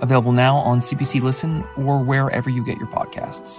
available 0.00 0.32
now 0.32 0.56
on 0.56 0.80
CBC 0.80 1.22
Listen 1.22 1.64
or 1.76 2.02
wherever 2.02 2.50
you 2.50 2.64
get 2.64 2.78
your 2.78 2.88
podcasts. 2.88 3.56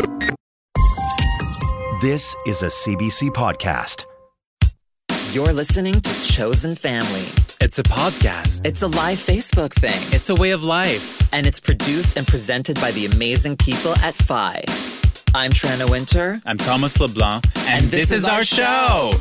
This 2.01 2.35
is 2.47 2.63
a 2.63 2.67
CBC 2.67 3.29
podcast. 3.29 4.05
You're 5.33 5.53
listening 5.53 6.01
to 6.01 6.23
Chosen 6.23 6.75
Family. 6.75 7.25
It's 7.61 7.79
a 7.79 7.83
podcast. 7.83 8.65
It's 8.65 8.81
a 8.81 8.87
live 8.87 9.17
Facebook 9.19 9.71
thing. 9.73 9.99
It's 10.13 10.29
a 10.29 10.35
way 10.35 10.51
of 10.51 10.63
life. 10.63 11.21
And 11.33 11.45
it's 11.45 11.59
produced 11.59 12.17
and 12.17 12.27
presented 12.27 12.81
by 12.81 12.91
the 12.91 13.05
amazing 13.05 13.55
people 13.57 13.93
at 13.99 14.15
FI. 14.15 14.63
I'm 15.33 15.51
Trina 15.51 15.87
Winter. 15.87 16.41
I'm 16.45 16.57
Thomas 16.57 16.99
LeBlanc. 16.99 17.45
And, 17.59 17.83
And 17.83 17.85
this, 17.85 18.09
this 18.09 18.11
is, 18.11 18.23
is 18.23 18.27
our 18.27 18.37
our 18.37 18.43
show. 18.43 19.11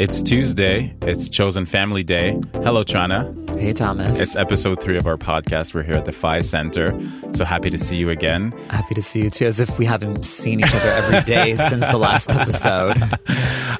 It's 0.00 0.22
Tuesday. 0.22 0.94
It's 1.02 1.28
Chosen 1.28 1.66
Family 1.66 2.02
Day. 2.02 2.30
Hello, 2.54 2.82
Trana. 2.84 3.36
Hey, 3.60 3.74
Thomas. 3.74 4.18
It's 4.18 4.34
episode 4.34 4.80
three 4.80 4.96
of 4.96 5.06
our 5.06 5.18
podcast. 5.18 5.74
We're 5.74 5.82
here 5.82 5.94
at 5.96 6.06
the 6.06 6.12
Phi 6.12 6.40
Center. 6.40 6.98
So 7.34 7.44
happy 7.44 7.68
to 7.68 7.76
see 7.76 7.98
you 7.98 8.08
again. 8.08 8.52
happy 8.70 8.94
to 8.94 9.02
see 9.02 9.20
you 9.24 9.28
too, 9.28 9.44
as 9.44 9.60
if 9.60 9.78
we 9.78 9.84
haven't 9.84 10.24
seen 10.24 10.60
each 10.60 10.74
other 10.74 10.88
every 10.88 11.20
day 11.30 11.54
since 11.68 11.86
the 11.86 11.98
last 11.98 12.30
episode. 12.30 12.96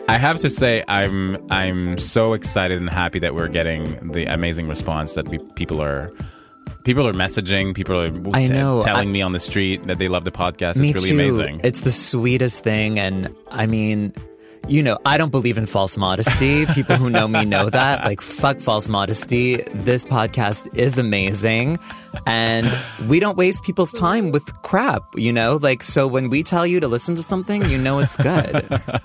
I 0.08 0.18
have 0.18 0.38
to 0.40 0.50
say, 0.50 0.84
I'm 0.88 1.38
I'm 1.50 1.96
so 1.96 2.34
excited 2.34 2.78
and 2.78 2.90
happy 2.90 3.18
that 3.20 3.34
we're 3.34 3.48
getting 3.48 4.12
the 4.12 4.26
amazing 4.26 4.68
response 4.68 5.14
that 5.14 5.26
we 5.28 5.38
people 5.54 5.80
are. 5.80 6.12
People 6.84 7.06
are 7.08 7.12
messaging. 7.14 7.74
People 7.74 7.98
are 7.98 8.10
I 8.36 8.44
t- 8.44 8.52
know, 8.52 8.82
telling 8.82 9.08
I- 9.08 9.12
me 9.12 9.22
on 9.22 9.32
the 9.32 9.40
street 9.40 9.86
that 9.86 9.98
they 9.98 10.08
love 10.08 10.24
the 10.24 10.30
podcast. 10.32 10.76
Me 10.78 10.90
it's 10.90 11.02
really 11.02 11.08
too. 11.08 11.14
amazing. 11.40 11.60
It's 11.64 11.80
the 11.80 11.92
sweetest 11.92 12.62
thing, 12.62 12.98
and 12.98 13.34
I 13.50 13.64
mean, 13.66 14.12
you 14.68 14.82
know, 14.82 14.98
I 15.04 15.18
don't 15.18 15.30
believe 15.30 15.58
in 15.58 15.66
false 15.66 15.96
modesty. 15.96 16.66
People 16.74 16.96
who 16.96 17.10
know 17.10 17.26
me 17.26 17.44
know 17.44 17.70
that. 17.70 18.04
Like, 18.04 18.20
fuck 18.20 18.60
false 18.60 18.88
modesty. 18.88 19.56
This 19.74 20.04
podcast 20.04 20.74
is 20.76 20.98
amazing, 20.98 21.78
and 22.26 22.66
we 23.08 23.20
don't 23.20 23.36
waste 23.36 23.62
people's 23.64 23.92
time 23.92 24.32
with 24.32 24.44
crap. 24.62 25.02
You 25.16 25.32
know, 25.32 25.56
like 25.56 25.82
so 25.82 26.06
when 26.06 26.30
we 26.30 26.42
tell 26.42 26.66
you 26.66 26.80
to 26.80 26.88
listen 26.88 27.14
to 27.16 27.22
something, 27.22 27.68
you 27.68 27.78
know 27.78 27.98
it's 27.98 28.16
good. 28.16 28.66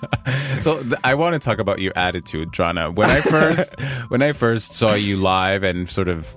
So 0.60 0.82
th- 0.82 0.94
I 1.04 1.14
want 1.14 1.34
to 1.34 1.38
talk 1.38 1.58
about 1.58 1.80
your 1.80 1.92
attitude, 1.96 2.50
Drana. 2.50 2.92
When 2.94 3.10
I 3.10 3.20
first 3.20 3.78
when 4.08 4.22
I 4.22 4.32
first 4.32 4.72
saw 4.72 4.94
you 4.94 5.16
live 5.18 5.62
and 5.62 5.88
sort 5.88 6.08
of 6.08 6.34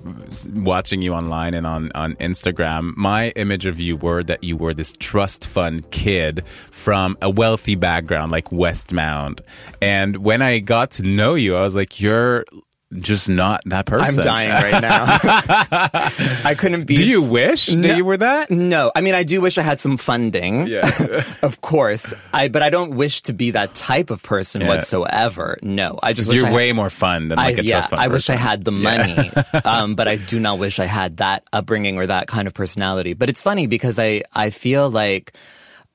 watching 0.58 1.02
you 1.02 1.14
online 1.14 1.54
and 1.54 1.66
on 1.66 1.92
on 1.96 2.16
Instagram, 2.16 2.96
my 2.98 3.30
image 3.32 3.66
of 3.66 3.80
you 3.80 3.96
were 3.96 4.22
that 4.24 4.44
you 4.44 4.58
were 4.58 4.74
this 4.74 4.94
trust 5.00 5.48
fund 5.48 5.90
kid 5.92 6.46
from 6.46 7.18
a 7.22 7.30
wealthy 7.30 7.76
background 7.76 8.32
like 8.32 8.50
Westmount. 8.50 9.40
And 9.82 10.18
when 10.18 10.42
I 10.42 10.60
got 10.60 10.92
to 10.92 11.04
know 11.04 11.36
you, 11.36 11.56
I 11.56 11.62
was 11.62 11.76
like, 11.76 12.00
you're 12.00 12.46
just 12.98 13.30
not 13.30 13.62
that 13.66 13.86
person. 13.86 14.20
I'm 14.20 14.26
dying 14.26 14.50
right 14.50 14.82
now. 14.82 15.06
I 16.50 16.56
couldn't 16.58 16.86
be. 16.86 16.96
Do 16.96 17.06
you 17.08 17.22
wish 17.22 17.74
No. 17.76 17.88
that 17.88 17.98
you 17.98 18.04
were 18.06 18.18
that? 18.18 18.50
No, 18.50 18.92
I 18.96 19.02
mean 19.02 19.14
I 19.14 19.24
do 19.24 19.42
wish 19.42 19.58
I 19.58 19.62
had 19.62 19.80
some 19.80 19.98
funding. 19.98 20.66
Yeah. 20.68 20.90
of 21.44 21.62
course. 21.62 22.14
I 22.34 22.48
but 22.48 22.62
I 22.64 22.70
don't 22.70 22.96
wish 22.96 23.22
to 23.24 23.34
be 23.34 23.52
that 23.52 23.76
type 23.76 24.10
of 24.10 24.24
person 24.24 24.62
Yeah. 24.62 24.70
whatsoever. 24.70 25.58
No, 25.62 26.00
I 26.02 26.14
just 26.14 26.30
wish 26.30 26.38
you're 26.40 26.48
I 26.48 26.54
way 26.54 26.72
more 26.72 26.90
fun 26.90 27.28
than 27.28 27.38
like 27.38 27.58
I, 27.58 27.62
a 27.62 27.64
yeah, 27.64 27.72
trust 27.76 27.90
fund 27.92 28.02
I 28.02 28.08
wish 28.08 28.30
I 28.30 28.36
had 28.36 28.64
the 28.66 28.72
money, 28.72 29.32
um, 29.66 29.96
but 29.96 30.08
I 30.08 30.16
do 30.16 30.40
not 30.40 30.58
wish 30.58 30.80
I 30.80 30.86
had 30.86 31.18
that 31.18 31.44
upbringing 31.54 31.98
or 31.98 32.08
that 32.08 32.28
kind 32.28 32.48
of 32.48 32.54
personality. 32.56 33.14
But 33.14 33.30
it's 33.30 33.42
funny 33.42 33.68
because 33.68 34.00
I 34.00 34.24
I 34.34 34.50
feel 34.50 34.90
like. 34.90 35.34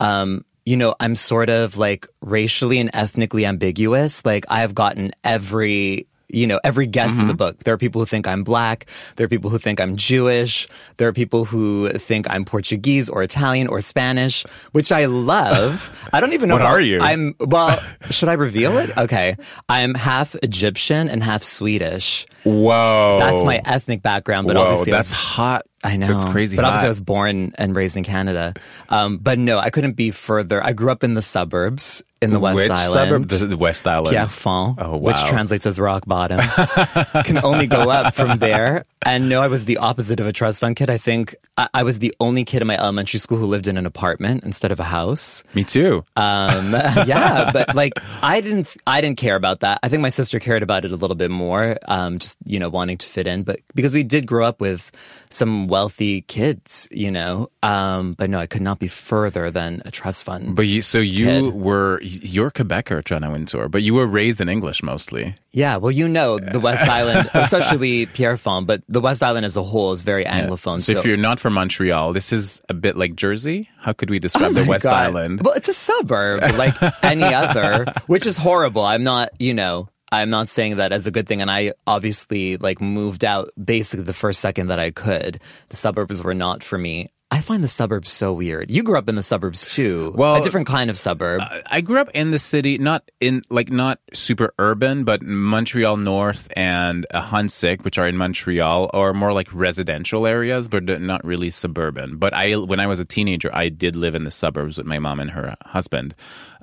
Um, 0.00 0.44
you 0.66 0.76
know, 0.78 0.94
I'm 0.98 1.14
sort 1.14 1.50
of 1.50 1.76
like 1.76 2.06
racially 2.22 2.78
and 2.80 2.88
ethnically 2.94 3.44
ambiguous. 3.44 4.24
Like 4.24 4.46
I've 4.48 4.74
gotten 4.74 5.12
every, 5.22 6.06
you 6.34 6.46
know, 6.46 6.60
every 6.64 6.86
guess 6.86 7.20
in 7.20 7.26
the 7.26 7.32
mm-hmm. 7.32 7.38
book. 7.38 7.64
There 7.64 7.74
are 7.74 7.78
people 7.78 8.00
who 8.00 8.06
think 8.06 8.26
I'm 8.26 8.44
black. 8.44 8.86
There 9.16 9.24
are 9.24 9.28
people 9.28 9.50
who 9.50 9.58
think 9.58 9.80
I'm 9.80 9.96
Jewish. 9.96 10.68
There 10.96 11.08
are 11.08 11.12
people 11.12 11.44
who 11.44 11.90
think 11.90 12.28
I'm 12.28 12.44
Portuguese 12.44 13.08
or 13.08 13.22
Italian 13.22 13.68
or 13.68 13.80
Spanish, 13.80 14.44
which 14.72 14.92
I 14.92 15.06
love. 15.06 15.96
I 16.12 16.20
don't 16.20 16.32
even 16.32 16.48
know 16.48 16.56
What 16.56 16.62
are 16.62 16.80
you? 16.80 17.00
I'm 17.00 17.34
well, 17.38 17.78
should 18.10 18.28
I 18.28 18.34
reveal 18.34 18.78
it? 18.78 18.96
Okay. 18.96 19.36
I'm 19.68 19.94
half 19.94 20.34
Egyptian 20.42 21.08
and 21.08 21.22
half 21.22 21.42
Swedish. 21.42 22.26
Whoa. 22.44 23.18
That's 23.20 23.44
my 23.44 23.62
ethnic 23.64 24.02
background, 24.02 24.46
but 24.46 24.56
Whoa, 24.56 24.62
obviously 24.62 24.92
that's 24.92 25.10
hot. 25.10 25.66
I 25.84 25.96
know. 25.96 26.10
It's 26.10 26.24
crazy. 26.24 26.56
But 26.56 26.64
obviously. 26.64 26.86
I 26.86 26.88
was 26.88 27.00
born 27.00 27.52
and 27.56 27.76
raised 27.76 27.96
in 27.96 28.04
Canada. 28.04 28.54
Um, 28.88 29.18
but 29.18 29.38
no, 29.38 29.58
I 29.58 29.70
couldn't 29.70 29.92
be 29.92 30.10
further. 30.10 30.64
I 30.64 30.72
grew 30.72 30.90
up 30.90 31.04
in 31.04 31.14
the 31.14 31.22
suburbs 31.22 32.02
in 32.22 32.30
the 32.30 32.40
West 32.40 32.56
Which 32.56 32.70
Island. 32.70 33.30
suburb? 33.30 33.40
The, 33.40 33.46
the 33.48 33.56
West 33.58 33.86
Island. 33.86 34.10
Pierrefonds, 34.14 34.78
Oh, 34.80 34.96
which 34.96 35.22
translates 35.26 35.66
as 35.66 35.78
rock 35.78 36.04
bottom. 36.06 36.40
Can 37.24 37.44
only 37.44 37.66
go 37.66 37.90
up 37.90 38.14
from 38.14 38.38
there. 38.38 38.84
And 39.06 39.28
no, 39.28 39.42
I 39.42 39.48
was 39.48 39.66
the 39.66 39.76
opposite 39.76 40.20
of 40.20 40.26
a 40.26 40.32
trust 40.32 40.60
fund 40.60 40.76
kid. 40.76 40.88
I 40.88 40.96
think 40.96 41.34
I, 41.58 41.68
I 41.74 41.82
was 41.82 41.98
the 41.98 42.14
only 42.20 42.42
kid 42.44 42.62
in 42.62 42.66
my 42.68 42.78
elementary 42.78 43.18
school 43.20 43.36
who 43.36 43.44
lived 43.46 43.68
in 43.68 43.76
an 43.76 43.84
apartment 43.84 44.44
instead 44.44 44.72
of 44.72 44.80
a 44.80 44.84
house. 44.84 45.44
Me 45.52 45.62
too. 45.62 46.02
Um, 46.16 46.72
yeah, 47.06 47.50
but 47.52 47.74
like 47.74 47.92
I 48.22 48.40
didn't, 48.40 48.74
I 48.86 49.02
didn't 49.02 49.18
care 49.18 49.36
about 49.36 49.60
that. 49.60 49.78
I 49.82 49.90
think 49.90 50.00
my 50.00 50.08
sister 50.08 50.40
cared 50.40 50.62
about 50.62 50.86
it 50.86 50.90
a 50.90 50.96
little 50.96 51.16
bit 51.16 51.30
more, 51.30 51.76
um, 51.86 52.18
just 52.18 52.38
you 52.46 52.58
know 52.58 52.70
wanting 52.70 52.96
to 52.96 53.06
fit 53.06 53.26
in. 53.26 53.42
But 53.42 53.60
because 53.74 53.92
we 53.92 54.02
did 54.04 54.26
grow 54.26 54.46
up 54.46 54.58
with 54.58 54.90
some 55.34 55.66
wealthy 55.66 56.22
kids, 56.22 56.88
you 56.92 57.10
know. 57.10 57.48
Um, 57.62 58.12
but 58.14 58.30
no, 58.30 58.38
I 58.38 58.46
could 58.46 58.62
not 58.62 58.78
be 58.78 58.86
further 58.88 59.50
than 59.50 59.82
a 59.84 59.90
trust 59.90 60.22
fund. 60.24 60.54
But 60.54 60.66
you, 60.66 60.80
so 60.82 60.98
you 60.98 61.26
Kid. 61.26 61.54
were 61.54 62.00
you're 62.02 62.50
Quebecer, 62.50 63.02
Trina 63.02 63.30
Wintour, 63.30 63.68
but 63.68 63.82
you 63.82 63.94
were 63.94 64.06
raised 64.06 64.40
in 64.40 64.48
English 64.48 64.82
mostly. 64.82 65.34
yeah, 65.50 65.76
well, 65.76 65.90
you 65.90 66.08
know, 66.08 66.38
the 66.38 66.60
West 66.60 66.88
Island, 66.88 67.28
especially 67.34 68.06
Pierrefonds, 68.06 68.66
but 68.66 68.82
the 68.88 69.00
West 69.00 69.22
Island 69.22 69.44
as 69.44 69.56
a 69.56 69.62
whole 69.62 69.92
is 69.92 70.02
very 70.02 70.24
anglophone. 70.24 70.80
So, 70.80 70.92
if 70.92 71.04
you're 71.04 71.16
not 71.16 71.40
from 71.40 71.54
Montreal, 71.54 72.12
this 72.12 72.32
is 72.32 72.62
a 72.68 72.74
bit 72.74 72.96
like 72.96 73.16
Jersey. 73.16 73.68
How 73.80 73.92
could 73.92 74.10
we 74.10 74.18
describe 74.18 74.54
the 74.54 74.60
Oh 74.60 74.64
my 74.64 74.70
West 74.70 74.84
God. 74.84 74.94
Island? 74.94 75.40
Well, 75.44 75.54
it's 75.54 75.68
a 75.68 75.74
suburb 75.74 76.42
like 76.56 76.74
any 77.02 77.22
other, 77.42 77.86
which 78.06 78.26
is 78.26 78.36
horrible. 78.36 78.82
I'm 78.84 79.02
not, 79.02 79.30
you 79.38 79.52
know, 79.54 79.88
I'm 80.20 80.30
not 80.30 80.48
saying 80.48 80.76
that 80.76 80.92
as 80.92 81.06
a 81.06 81.10
good 81.10 81.26
thing. 81.26 81.40
And 81.40 81.50
I 81.50 81.72
obviously 81.86 82.56
like 82.56 82.80
moved 82.80 83.24
out 83.24 83.50
basically 83.62 84.04
the 84.04 84.12
first 84.12 84.40
second 84.40 84.68
that 84.68 84.78
I 84.78 84.90
could. 84.90 85.40
The 85.68 85.76
suburbs 85.76 86.22
were 86.22 86.34
not 86.34 86.62
for 86.62 86.78
me. 86.78 87.10
I 87.34 87.40
find 87.40 87.64
the 87.64 87.68
suburbs 87.68 88.12
so 88.12 88.32
weird. 88.32 88.70
You 88.70 88.84
grew 88.84 88.96
up 88.96 89.08
in 89.08 89.16
the 89.16 89.22
suburbs 89.22 89.74
too. 89.74 90.12
Well, 90.14 90.36
a 90.36 90.44
different 90.44 90.68
kind 90.68 90.88
of 90.88 90.96
suburb. 90.96 91.42
I 91.66 91.80
grew 91.80 91.98
up 91.98 92.10
in 92.14 92.30
the 92.30 92.38
city, 92.38 92.78
not 92.78 93.10
in 93.18 93.42
like 93.50 93.72
not 93.72 93.98
super 94.12 94.54
urban, 94.60 95.02
but 95.02 95.20
Montreal 95.20 95.96
North 95.96 96.48
and 96.54 97.04
uh, 97.10 97.22
Huntsic, 97.22 97.82
which 97.82 97.98
are 97.98 98.06
in 98.06 98.16
Montreal, 98.16 98.88
are 98.92 99.12
more 99.12 99.32
like 99.32 99.52
residential 99.52 100.28
areas, 100.28 100.68
but 100.68 100.84
not 100.84 101.24
really 101.24 101.50
suburban. 101.50 102.18
But 102.18 102.34
I, 102.34 102.54
when 102.54 102.78
I 102.78 102.86
was 102.86 103.00
a 103.00 103.04
teenager, 103.04 103.50
I 103.52 103.68
did 103.68 103.96
live 103.96 104.14
in 104.14 104.22
the 104.22 104.30
suburbs 104.30 104.78
with 104.78 104.86
my 104.86 105.00
mom 105.00 105.18
and 105.18 105.32
her 105.32 105.56
husband. 105.64 106.14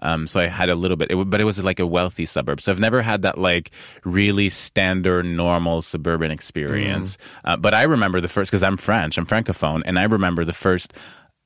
Um, 0.02 0.28
so 0.28 0.40
I 0.40 0.48
had 0.48 0.70
a 0.70 0.76
little 0.76 0.98
bit, 0.98 1.12
it, 1.12 1.30
but 1.30 1.40
it 1.42 1.44
was 1.44 1.64
like 1.64 1.80
a 1.80 1.86
wealthy 1.88 2.26
suburb. 2.26 2.62
So 2.62 2.72
I've 2.72 2.80
never 2.80 3.02
had 3.02 3.22
that 3.24 3.38
like 3.38 3.72
really 4.04 4.50
standard, 4.50 5.26
normal 5.26 5.82
suburban 5.82 6.32
experience. 6.32 7.18
Uh, 7.46 7.58
but 7.58 7.74
I 7.74 7.84
remember 7.84 8.22
the 8.22 8.28
first 8.28 8.52
because 8.52 8.64
I'm 8.64 8.78
French, 8.78 9.18
I'm 9.18 9.26
francophone, 9.26 9.82
and 9.86 9.98
I 10.00 10.04
remember 10.04 10.46
the 10.46 10.54
first. 10.54 10.94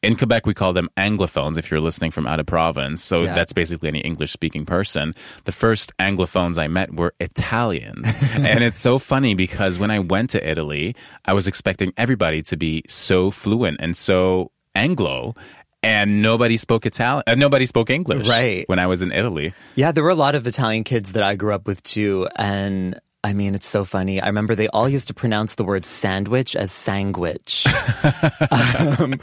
In 0.04 0.16
Quebec, 0.16 0.46
we 0.46 0.54
call 0.54 0.72
them 0.72 0.88
Anglophones 0.98 1.58
if 1.58 1.72
you're 1.72 1.82
listening 1.82 2.12
from 2.12 2.28
out 2.28 2.40
of 2.40 2.46
province. 2.46 3.04
So 3.04 3.24
Yeah. 3.24 3.34
that's 3.34 3.54
basically 3.54 3.90
any 3.90 4.02
English 4.02 4.32
speaking 4.32 4.64
person. 4.64 5.14
The 5.46 5.52
first 5.52 5.92
Anglophones 5.98 6.60
I 6.60 6.68
met 6.68 6.94
were 6.94 7.16
Italians. 7.20 8.16
and 8.36 8.64
it's 8.64 8.78
so 8.80 9.00
funny 9.00 9.34
because 9.34 9.80
when 9.80 9.90
I 9.90 9.98
went 10.00 10.30
to 10.32 10.48
Italy, 10.48 10.96
I 11.26 11.34
was 11.34 11.48
expecting 11.48 11.92
everybody 11.98 12.44
to 12.44 12.56
be 12.58 12.84
so 12.88 13.32
fluent 13.32 13.78
and 13.80 13.98
so 13.98 14.52
Anglo. 14.76 15.34
And 15.86 16.22
nobody 16.22 16.58
spoke 16.58 16.86
Italian. 16.86 17.24
Uh, 17.28 17.36
nobody 17.36 17.66
spoke 17.68 17.90
English. 17.92 18.28
Right. 18.28 18.68
When 18.68 18.80
I 18.80 18.88
was 18.88 19.02
in 19.02 19.12
Italy. 19.12 19.54
Yeah, 19.76 19.92
there 19.92 20.04
were 20.04 20.10
a 20.10 20.16
lot 20.16 20.34
of 20.36 20.48
Italian 20.48 20.84
kids 20.84 21.12
that 21.14 21.22
I 21.24 21.36
grew 21.36 21.54
up 21.54 21.68
with 21.68 21.84
too. 21.84 22.28
And 22.36 23.00
I 23.24 23.34
mean, 23.34 23.54
it's 23.56 23.66
so 23.68 23.86
funny. 23.86 24.20
I 24.22 24.28
remember 24.28 24.56
they 24.56 24.68
all 24.70 24.90
used 24.90 25.08
to 25.10 25.14
pronounce 25.14 25.56
the 25.56 25.64
word 25.64 25.86
sandwich 25.86 26.56
as 26.56 26.72
sandwich. 26.72 27.66
um, 28.52 29.20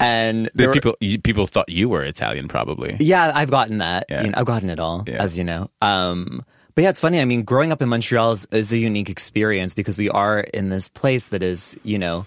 and 0.00 0.48
The 0.54 0.66
were- 0.68 0.72
people 0.72 0.96
you, 1.00 1.18
people 1.20 1.46
thought 1.46 1.68
you 1.68 1.88
were 1.88 2.04
Italian, 2.04 2.48
probably. 2.48 2.96
Yeah, 3.00 3.32
I've 3.34 3.50
gotten 3.50 3.78
that. 3.78 4.06
Yeah. 4.08 4.22
You 4.24 4.28
know, 4.30 4.34
I've 4.38 4.46
gotten 4.46 4.70
it 4.70 4.80
all, 4.80 5.04
Yeah. 5.06 5.22
as 5.22 5.36
you 5.38 5.44
know. 5.44 5.70
Um, 5.80 6.42
But 6.74 6.84
yeah, 6.84 6.90
it's 6.90 7.00
funny. 7.00 7.20
I 7.20 7.26
mean, 7.26 7.42
growing 7.42 7.72
up 7.72 7.82
in 7.82 7.88
Montreal 7.90 8.32
is, 8.32 8.46
is 8.50 8.72
a 8.72 8.78
unique 8.78 9.10
experience 9.10 9.74
because 9.74 9.98
we 9.98 10.08
are 10.08 10.40
in 10.40 10.70
this 10.70 10.88
place 10.88 11.26
that 11.26 11.42
is, 11.42 11.78
you 11.84 11.98
know, 11.98 12.24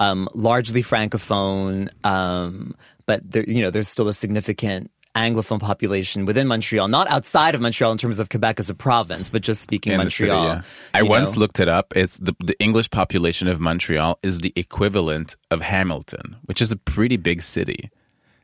um, 0.00 0.28
largely 0.34 0.82
francophone, 0.82 1.88
um, 2.04 2.74
but 3.06 3.28
there, 3.30 3.44
you 3.44 3.62
know, 3.62 3.70
there's 3.70 3.88
still 3.88 4.08
a 4.08 4.12
significant 4.12 4.90
Anglophone 5.14 5.60
population 5.60 6.26
within 6.26 6.46
Montreal, 6.46 6.88
not 6.88 7.08
outside 7.08 7.54
of 7.54 7.62
Montreal 7.62 7.90
in 7.92 7.96
terms 7.98 8.20
of 8.20 8.28
Quebec 8.28 8.60
as 8.60 8.68
a 8.68 8.74
province, 8.74 9.30
but 9.30 9.40
just 9.40 9.62
speaking 9.62 9.94
In 9.94 10.00
the 10.04 10.10
city, 10.10 10.30
Montreal. 10.30 10.56
yeah. 10.56 10.62
I 10.92 11.00
you 11.00 11.06
once 11.08 11.34
know. 11.34 11.40
looked 11.40 11.58
it 11.58 11.68
up. 11.68 11.94
It's 11.96 12.18
the, 12.18 12.36
the 12.38 12.54
English 12.60 12.90
population 12.90 13.48
of 13.48 13.58
Montreal 13.58 14.18
is 14.22 14.40
the 14.40 14.52
equivalent 14.56 15.36
of 15.50 15.62
Hamilton, 15.62 16.36
which 16.44 16.60
is 16.60 16.70
a 16.70 16.76
pretty 16.76 17.16
big 17.16 17.40
city. 17.40 17.90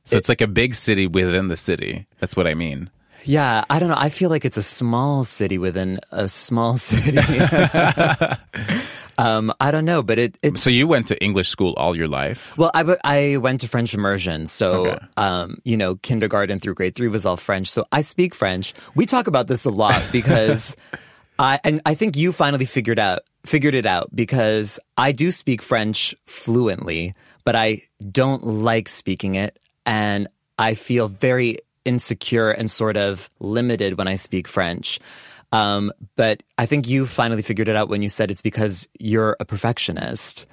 So 0.05 0.17
it's 0.17 0.29
like 0.31 0.41
a 0.41 0.49
big 0.49 0.75
city 0.75 1.07
within 1.07 1.49
the 1.49 1.57
city. 1.57 2.07
That's 2.19 2.37
what 2.37 2.47
I 2.49 2.55
mean. 2.55 2.91
Yeah, 3.25 3.65
I 3.71 3.79
don't 3.79 3.89
know. 3.89 3.97
I 3.99 4.09
feel 4.09 4.31
like 4.31 4.45
it's 4.45 4.57
a 4.57 4.63
small 4.63 5.25
city 5.25 5.59
within 5.59 6.01
a 6.11 6.29
small 6.29 6.77
city. 6.89 7.19
um, 9.19 9.53
I 9.61 9.71
don't 9.71 9.85
know, 9.85 10.03
but 10.03 10.19
it, 10.19 10.37
it's 10.43 10.63
So 10.63 10.71
you 10.71 10.87
went 10.87 11.09
to 11.09 11.23
English 11.23 11.49
school 11.49 11.75
all 11.77 11.97
your 11.97 12.09
life. 12.09 12.57
Well, 12.59 12.71
I, 12.75 12.97
I 13.05 13.37
went 13.37 13.61
to 13.61 13.69
French 13.69 13.95
immersion. 13.95 14.47
So, 14.47 14.87
Okay. 14.89 15.07
um, 15.17 15.59
you 15.65 15.77
know, 15.77 15.97
kindergarten 15.97 16.59
through 16.59 16.75
grade 16.75 16.95
three 16.95 17.09
was 17.09 17.27
all 17.27 17.37
French. 17.37 17.71
So 17.71 17.85
I 17.93 18.01
speak 18.01 18.35
French. 18.35 18.75
We 18.95 19.07
talk 19.07 19.27
about 19.27 19.47
this 19.47 19.65
a 19.65 19.71
lot 19.71 20.03
because 20.13 20.77
I, 21.39 21.61
and 21.65 21.81
I 21.87 21.95
think 21.95 22.17
you 22.17 22.33
finally 22.33 22.65
figured 22.65 22.99
out, 22.99 23.21
figured 23.45 23.75
it 23.75 23.87
out 23.87 24.15
because 24.15 24.79
I 24.97 25.13
do 25.13 25.31
speak 25.31 25.63
French 25.63 26.15
fluently, 26.27 27.15
but 27.45 27.57
I 27.57 27.83
don't 28.11 28.47
like 28.47 28.89
speaking 28.89 29.35
it. 29.35 29.59
And 29.85 30.29
I 30.59 30.75
feel 30.75 31.09
very 31.09 31.59
insecure 31.85 32.51
and 32.51 32.71
sort 32.71 32.97
of 32.97 33.31
limited 33.41 33.99
when 33.99 34.09
I 34.09 34.15
speak 34.15 34.49
French. 34.49 34.99
Um, 35.53 35.93
but 36.17 36.43
I 36.57 36.67
think 36.67 36.89
you 36.89 37.05
finally 37.07 37.43
figured 37.43 37.69
it 37.69 37.77
out 37.77 37.89
when 37.89 38.01
you 38.01 38.09
said 38.09 38.31
it's 38.31 38.43
because 38.43 38.89
you're 38.99 39.37
a 39.39 39.45
perfectionist. 39.45 40.47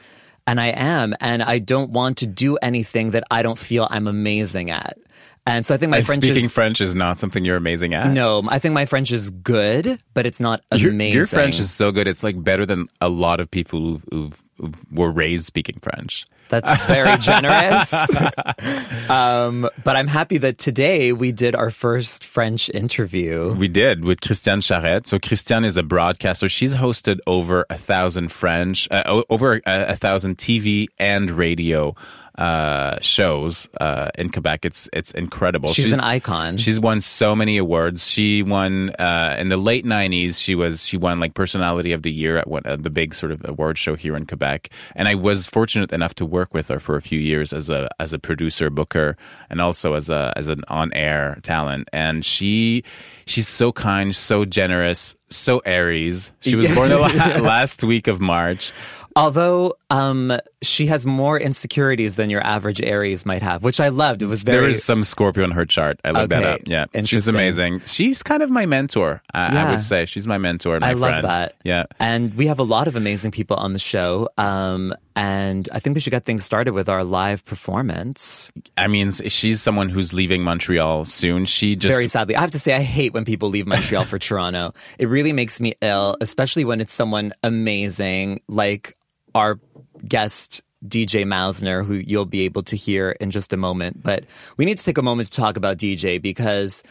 And 0.45 0.59
I 0.59 0.67
am. 0.67 1.13
And 1.21 1.43
I 1.43 1.59
don't 1.59 1.91
want 1.91 2.17
to 2.17 2.27
do 2.27 2.57
anything 2.57 3.11
that 3.11 3.23
I 3.29 3.43
don't 3.43 3.57
feel 3.57 3.87
I'm 3.89 4.07
amazing 4.07 4.71
at. 4.71 4.97
And 5.45 5.65
so 5.65 5.73
I 5.73 5.77
think 5.77 5.89
my 5.89 5.97
And 5.97 6.05
French 6.05 6.23
speaking 6.23 6.45
is. 6.45 6.51
French 6.51 6.81
is 6.81 6.95
not 6.95 7.17
something 7.17 7.45
you're 7.45 7.57
amazing 7.57 7.93
at. 7.93 8.11
no, 8.11 8.43
I 8.47 8.59
think 8.59 8.73
my 8.73 8.85
French 8.85 9.11
is 9.11 9.29
good, 9.29 9.99
but 10.13 10.25
it's 10.25 10.39
not 10.39 10.61
amazing. 10.71 11.13
your 11.15 11.25
French 11.25 11.59
is 11.59 11.71
so 11.71 11.91
good. 11.91 12.07
It's 12.07 12.23
like 12.23 12.43
better 12.43 12.65
than 12.65 12.87
a 12.99 13.09
lot 13.09 13.39
of 13.39 13.49
people 13.49 13.79
who've, 13.79 14.05
who've, 14.11 14.43
who 14.43 14.43
were 14.91 15.11
raised 15.11 15.45
speaking 15.45 15.79
French. 15.81 16.25
That's 16.49 16.85
very 16.87 17.15
generous. 17.17 17.93
um, 19.09 19.69
but 19.83 19.95
I'm 19.95 20.07
happy 20.07 20.39
that 20.39 20.57
today 20.57 21.13
we 21.13 21.31
did 21.31 21.55
our 21.55 21.69
first 21.69 22.25
French 22.25 22.69
interview. 22.71 23.53
We 23.53 23.67
did 23.67 24.03
with 24.03 24.21
Christiane 24.21 24.61
Charette. 24.61 25.05
So 25.05 25.19
Christiane 25.19 25.63
is 25.63 25.77
a 25.77 25.83
broadcaster. 25.83 26.49
She's 26.49 26.75
hosted 26.75 27.19
over 27.27 27.65
a 27.69 27.77
thousand 27.77 28.31
French, 28.31 28.87
uh, 28.89 29.21
over 29.29 29.61
a, 29.65 29.91
a 29.91 29.95
thousand 29.95 30.37
TV 30.37 30.87
and 30.97 31.29
radio 31.29 31.95
uh, 32.39 32.97
shows 33.01 33.67
uh, 33.81 34.09
in 34.17 34.29
Quebec. 34.29 34.63
It's 34.63 34.89
it's 34.93 35.11
incredible. 35.11 35.73
She's 35.73 35.91
an 35.91 35.99
icon. 35.99 36.55
She's 36.55 36.79
won 36.79 37.01
so 37.01 37.35
many 37.35 37.57
awards. 37.57 38.09
She 38.09 38.43
won 38.43 38.91
uh, 38.91 39.35
in 39.37 39.49
the 39.49 39.57
late 39.57 39.85
'90s. 39.85 40.41
She 40.41 40.55
was 40.55 40.87
she 40.87 40.95
won 40.95 41.19
like 41.19 41.33
Personality 41.33 41.91
of 41.91 42.03
the 42.03 42.11
Year 42.11 42.37
at 42.37 42.47
one, 42.47 42.61
uh, 42.65 42.77
the 42.77 42.89
big 42.89 43.13
sort 43.13 43.33
of 43.33 43.41
award 43.43 43.77
show 43.77 43.95
here 43.95 44.15
in 44.15 44.25
Quebec. 44.25 44.69
And 44.95 45.09
I 45.09 45.15
was 45.15 45.47
fortunate 45.47 45.91
enough 45.91 46.15
to 46.15 46.25
work 46.25 46.53
with 46.53 46.69
her 46.69 46.79
for 46.79 46.95
a 46.95 47.01
few 47.01 47.19
years 47.19 47.51
as 47.51 47.69
a 47.69 47.89
as 47.99 48.13
a 48.13 48.19
producer, 48.19 48.69
booker, 48.69 49.17
and 49.49 49.59
also 49.59 49.95
as 49.95 50.09
a 50.09 50.31
as 50.37 50.47
an 50.47 50.63
on 50.69 50.93
air 50.93 51.39
talent. 51.43 51.89
And 51.91 52.23
she 52.23 52.85
she's 53.25 53.49
so 53.49 53.73
kind, 53.73 54.15
so 54.15 54.45
generous, 54.45 55.13
so 55.29 55.59
Aries. 55.65 56.31
She 56.39 56.55
was 56.55 56.73
born 56.73 56.87
the 56.87 56.97
la- 57.41 57.41
last 57.45 57.83
week 57.83 58.07
of 58.07 58.21
March. 58.21 58.71
Although 59.19 59.73
um, 59.89 60.31
she 60.61 60.85
has 60.87 61.05
more 61.05 61.39
insecurities 61.39 62.15
than 62.15 62.29
your 62.29 62.41
average 62.41 62.81
Aries 62.81 63.25
might 63.25 63.41
have, 63.41 63.63
which 63.63 63.79
I 63.79 63.89
loved. 63.89 64.21
It 64.21 64.27
was 64.27 64.43
very. 64.43 64.59
There 64.59 64.69
is 64.69 64.83
some 64.83 65.03
Scorpio 65.03 65.43
in 65.43 65.51
her 65.51 65.65
chart. 65.65 65.99
I 66.05 66.11
looked 66.11 66.29
that 66.29 66.43
up. 66.43 66.61
Yeah, 66.65 66.85
And 66.93 67.07
she's 67.07 67.27
amazing. 67.27 67.81
She's 67.81 68.23
kind 68.23 68.41
of 68.43 68.49
my 68.49 68.65
mentor. 68.65 69.21
I, 69.33 69.57
I 69.57 69.71
would 69.71 69.81
say 69.81 70.05
she's 70.05 70.27
my 70.27 70.37
mentor. 70.37 70.75
And 70.75 70.81
my 70.81 70.91
I 70.91 70.93
love 70.93 71.09
friend. 71.11 71.25
that. 71.25 71.55
Yeah. 71.63 71.85
And 71.99 72.33
we 72.35 72.47
have 72.47 72.59
a 72.59 72.63
lot 72.63 72.87
of 72.87 72.95
amazing 72.95 73.31
people 73.31 73.57
on 73.57 73.73
the 73.73 73.79
show. 73.79 74.29
Um, 74.37 74.93
and 75.15 75.67
I 75.73 75.79
think 75.79 75.95
we 75.95 75.99
should 75.99 76.11
get 76.11 76.23
things 76.23 76.45
started 76.45 76.71
with 76.73 76.87
our 76.87 77.03
live 77.03 77.43
performance. 77.43 78.51
I 78.77 78.87
mean, 78.87 79.11
she's 79.11 79.61
someone 79.61 79.89
who's 79.89 80.13
leaving 80.13 80.43
Montreal 80.43 81.03
soon. 81.05 81.43
She 81.43 81.75
just 81.75 81.93
Very 81.93 82.07
sadly. 82.07 82.35
I 82.37 82.41
have 82.41 82.51
to 82.51 82.59
say, 82.59 82.73
I 82.73 82.81
hate 82.81 83.13
when 83.13 83.25
people 83.25 83.49
leave 83.49 83.67
Montreal 83.67 84.05
for 84.05 84.17
Toronto. 84.19 84.73
It 84.97 85.09
really 85.09 85.33
makes 85.33 85.59
me 85.59 85.73
ill, 85.81 86.15
especially 86.21 86.63
when 86.63 86.79
it's 86.79 86.93
someone 86.93 87.33
amazing 87.43 88.41
like 88.47 88.95
our 89.35 89.59
guest. 90.07 90.63
DJ 90.87 91.25
Mausner, 91.25 91.85
who 91.85 91.95
you'll 91.95 92.23
be 92.23 92.45
able 92.45 92.63
to 92.63 92.77
hear 92.77 93.11
in 93.19 93.31
just 93.31 93.51
a 93.51 93.57
moment. 93.57 94.01
But 94.01 94.23
we 94.55 94.63
need 94.63 94.77
to 94.77 94.83
take 94.85 94.97
a 94.97 95.01
moment 95.01 95.29
to 95.29 95.35
talk 95.35 95.57
about 95.57 95.77
DJ 95.77 96.21
because 96.21 96.83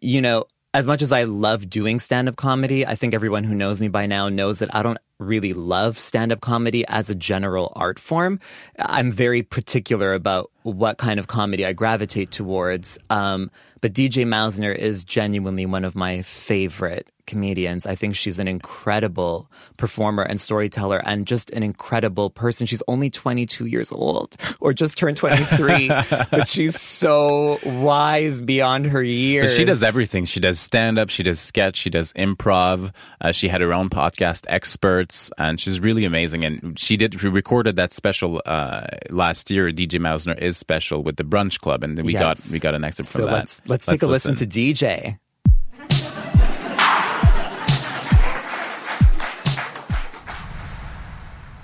you 0.00 0.20
know, 0.20 0.46
as 0.72 0.86
much 0.86 1.02
as 1.02 1.10
I 1.10 1.24
love 1.24 1.68
doing 1.68 1.98
stand 1.98 2.28
up 2.28 2.36
comedy, 2.36 2.86
I 2.86 2.94
think 2.94 3.12
everyone 3.12 3.44
who 3.44 3.54
knows 3.54 3.80
me 3.80 3.88
by 3.88 4.06
now 4.06 4.28
knows 4.28 4.60
that 4.60 4.74
I 4.74 4.82
don't 4.82 4.98
really 5.18 5.52
love 5.52 5.98
stand 5.98 6.32
up 6.32 6.40
comedy 6.40 6.84
as 6.86 7.10
a 7.10 7.14
general 7.14 7.72
art 7.74 7.98
form. 7.98 8.38
I'm 8.78 9.10
very 9.10 9.42
particular 9.42 10.14
about 10.14 10.50
what 10.62 10.96
kind 10.96 11.18
of 11.18 11.26
comedy 11.26 11.66
I 11.66 11.72
gravitate 11.72 12.30
towards. 12.30 12.98
Um, 13.10 13.50
but 13.80 13.92
DJ 13.92 14.24
Mausner 14.26 14.74
is 14.74 15.04
genuinely 15.04 15.66
one 15.66 15.84
of 15.84 15.94
my 15.94 16.22
favorite 16.22 17.08
comedians. 17.26 17.86
I 17.86 17.94
think 17.94 18.16
she's 18.16 18.40
an 18.40 18.48
incredible 18.48 19.48
performer 19.76 20.24
and 20.24 20.40
storyteller 20.40 21.00
and 21.06 21.28
just 21.28 21.50
an 21.50 21.62
incredible 21.62 22.28
person. 22.28 22.66
She's 22.66 22.82
only 22.88 23.08
22 23.08 23.66
years 23.66 23.92
old 23.92 24.34
or 24.58 24.72
just 24.72 24.98
turned 24.98 25.16
23, 25.16 25.88
but 26.32 26.48
she's 26.48 26.80
so 26.80 27.58
wise 27.64 28.40
beyond 28.40 28.86
her 28.86 29.02
years. 29.02 29.52
But 29.52 29.56
she 29.56 29.64
does 29.64 29.84
everything. 29.84 30.24
She 30.24 30.40
does 30.40 30.58
stand 30.58 30.98
up, 30.98 31.08
she 31.08 31.22
does 31.22 31.38
sketch, 31.38 31.76
she 31.76 31.88
does 31.90 32.12
improv. 32.14 32.92
Uh, 33.20 33.30
she 33.30 33.46
had 33.46 33.60
her 33.60 33.72
own 33.72 33.90
podcast, 33.90 34.44
Experts, 34.48 35.30
and 35.38 35.60
she's 35.60 35.78
really 35.78 36.04
amazing. 36.04 36.44
And 36.44 36.76
she 36.78 36.96
did 36.96 37.20
she 37.20 37.28
recorded 37.28 37.76
that 37.76 37.92
special 37.92 38.42
uh, 38.44 38.86
last 39.10 39.50
year. 39.52 39.70
DJ 39.70 40.00
Mausner 40.00 40.36
is 40.36 40.56
special 40.56 41.04
with 41.04 41.16
the 41.16 41.24
Brunch 41.24 41.60
Club, 41.60 41.84
and 41.84 41.96
we 42.02 42.14
Yes. 42.14 42.46
got 42.48 42.52
we 42.52 42.58
got 42.58 42.74
an 42.74 42.82
excerpt 42.82 43.08
So 43.08 43.18
from 43.20 43.26
that. 43.26 43.32
let's 43.34 43.62
let's 43.70 43.86
take 43.86 44.02
a 44.02 44.06
listen, 44.06 44.34
to 44.34 44.46
DJ. 44.46 45.18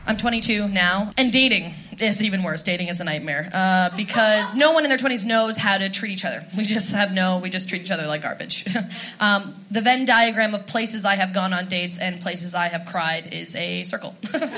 I'm 0.09 0.17
22 0.17 0.69
now, 0.69 1.13
and 1.19 1.33
dating 1.33 1.75
is 1.99 2.23
even 2.23 2.45
worse. 2.45 2.63
Dating 2.63 2.87
is 2.87 3.01
a 3.01 3.05
nightmare 3.05 3.51
uh, 3.53 3.91
because 3.97 4.55
no 4.55 4.71
one 4.71 4.85
in 4.85 4.89
their 4.89 4.99
20s 4.99 5.25
knows 5.25 5.57
how 5.57 5.79
to 5.79 5.91
treat 5.91 6.13
each 6.13 6.25
other. 6.25 6.45
We 6.57 6.63
just 6.63 6.93
have 6.93 7.13
no, 7.13 7.39
we 7.39 7.51
just 7.51 7.69
treat 7.69 7.83
each 7.83 7.91
other 7.91 8.07
like 8.07 8.23
garbage. 8.23 8.65
um, 9.21 9.57
the 9.73 9.81
Venn 9.81 10.05
diagram 10.05 10.55
of 10.55 10.65
places 10.65 11.05
I 11.05 11.17
have 11.17 11.35
gone 11.35 11.53
on 11.53 11.67
dates 11.67 11.99
and 11.99 12.21
places 12.21 12.55
I 12.55 12.69
have 12.69 12.87
cried 12.87 13.35
is 13.35 13.57
a 13.57 13.83
circle. 13.83 14.15
It's 14.23 14.35
a 14.35 14.39
circle. 14.39 14.57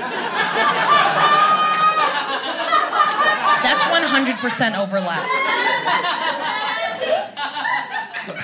That's 3.63 3.83
100% 3.83 4.79
overlap. 4.79 6.18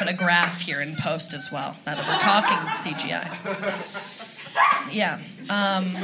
Put 0.04 0.12
a 0.12 0.16
graph 0.16 0.60
here 0.60 0.82
in 0.82 0.96
post 0.96 1.32
as 1.32 1.50
well. 1.50 1.74
Now 1.86 1.94
that 1.94 2.06
we're 2.06 2.18
talking 2.18 2.58
CGI. 2.74 4.30
Yeah. 4.92 5.18
Um, 5.48 5.96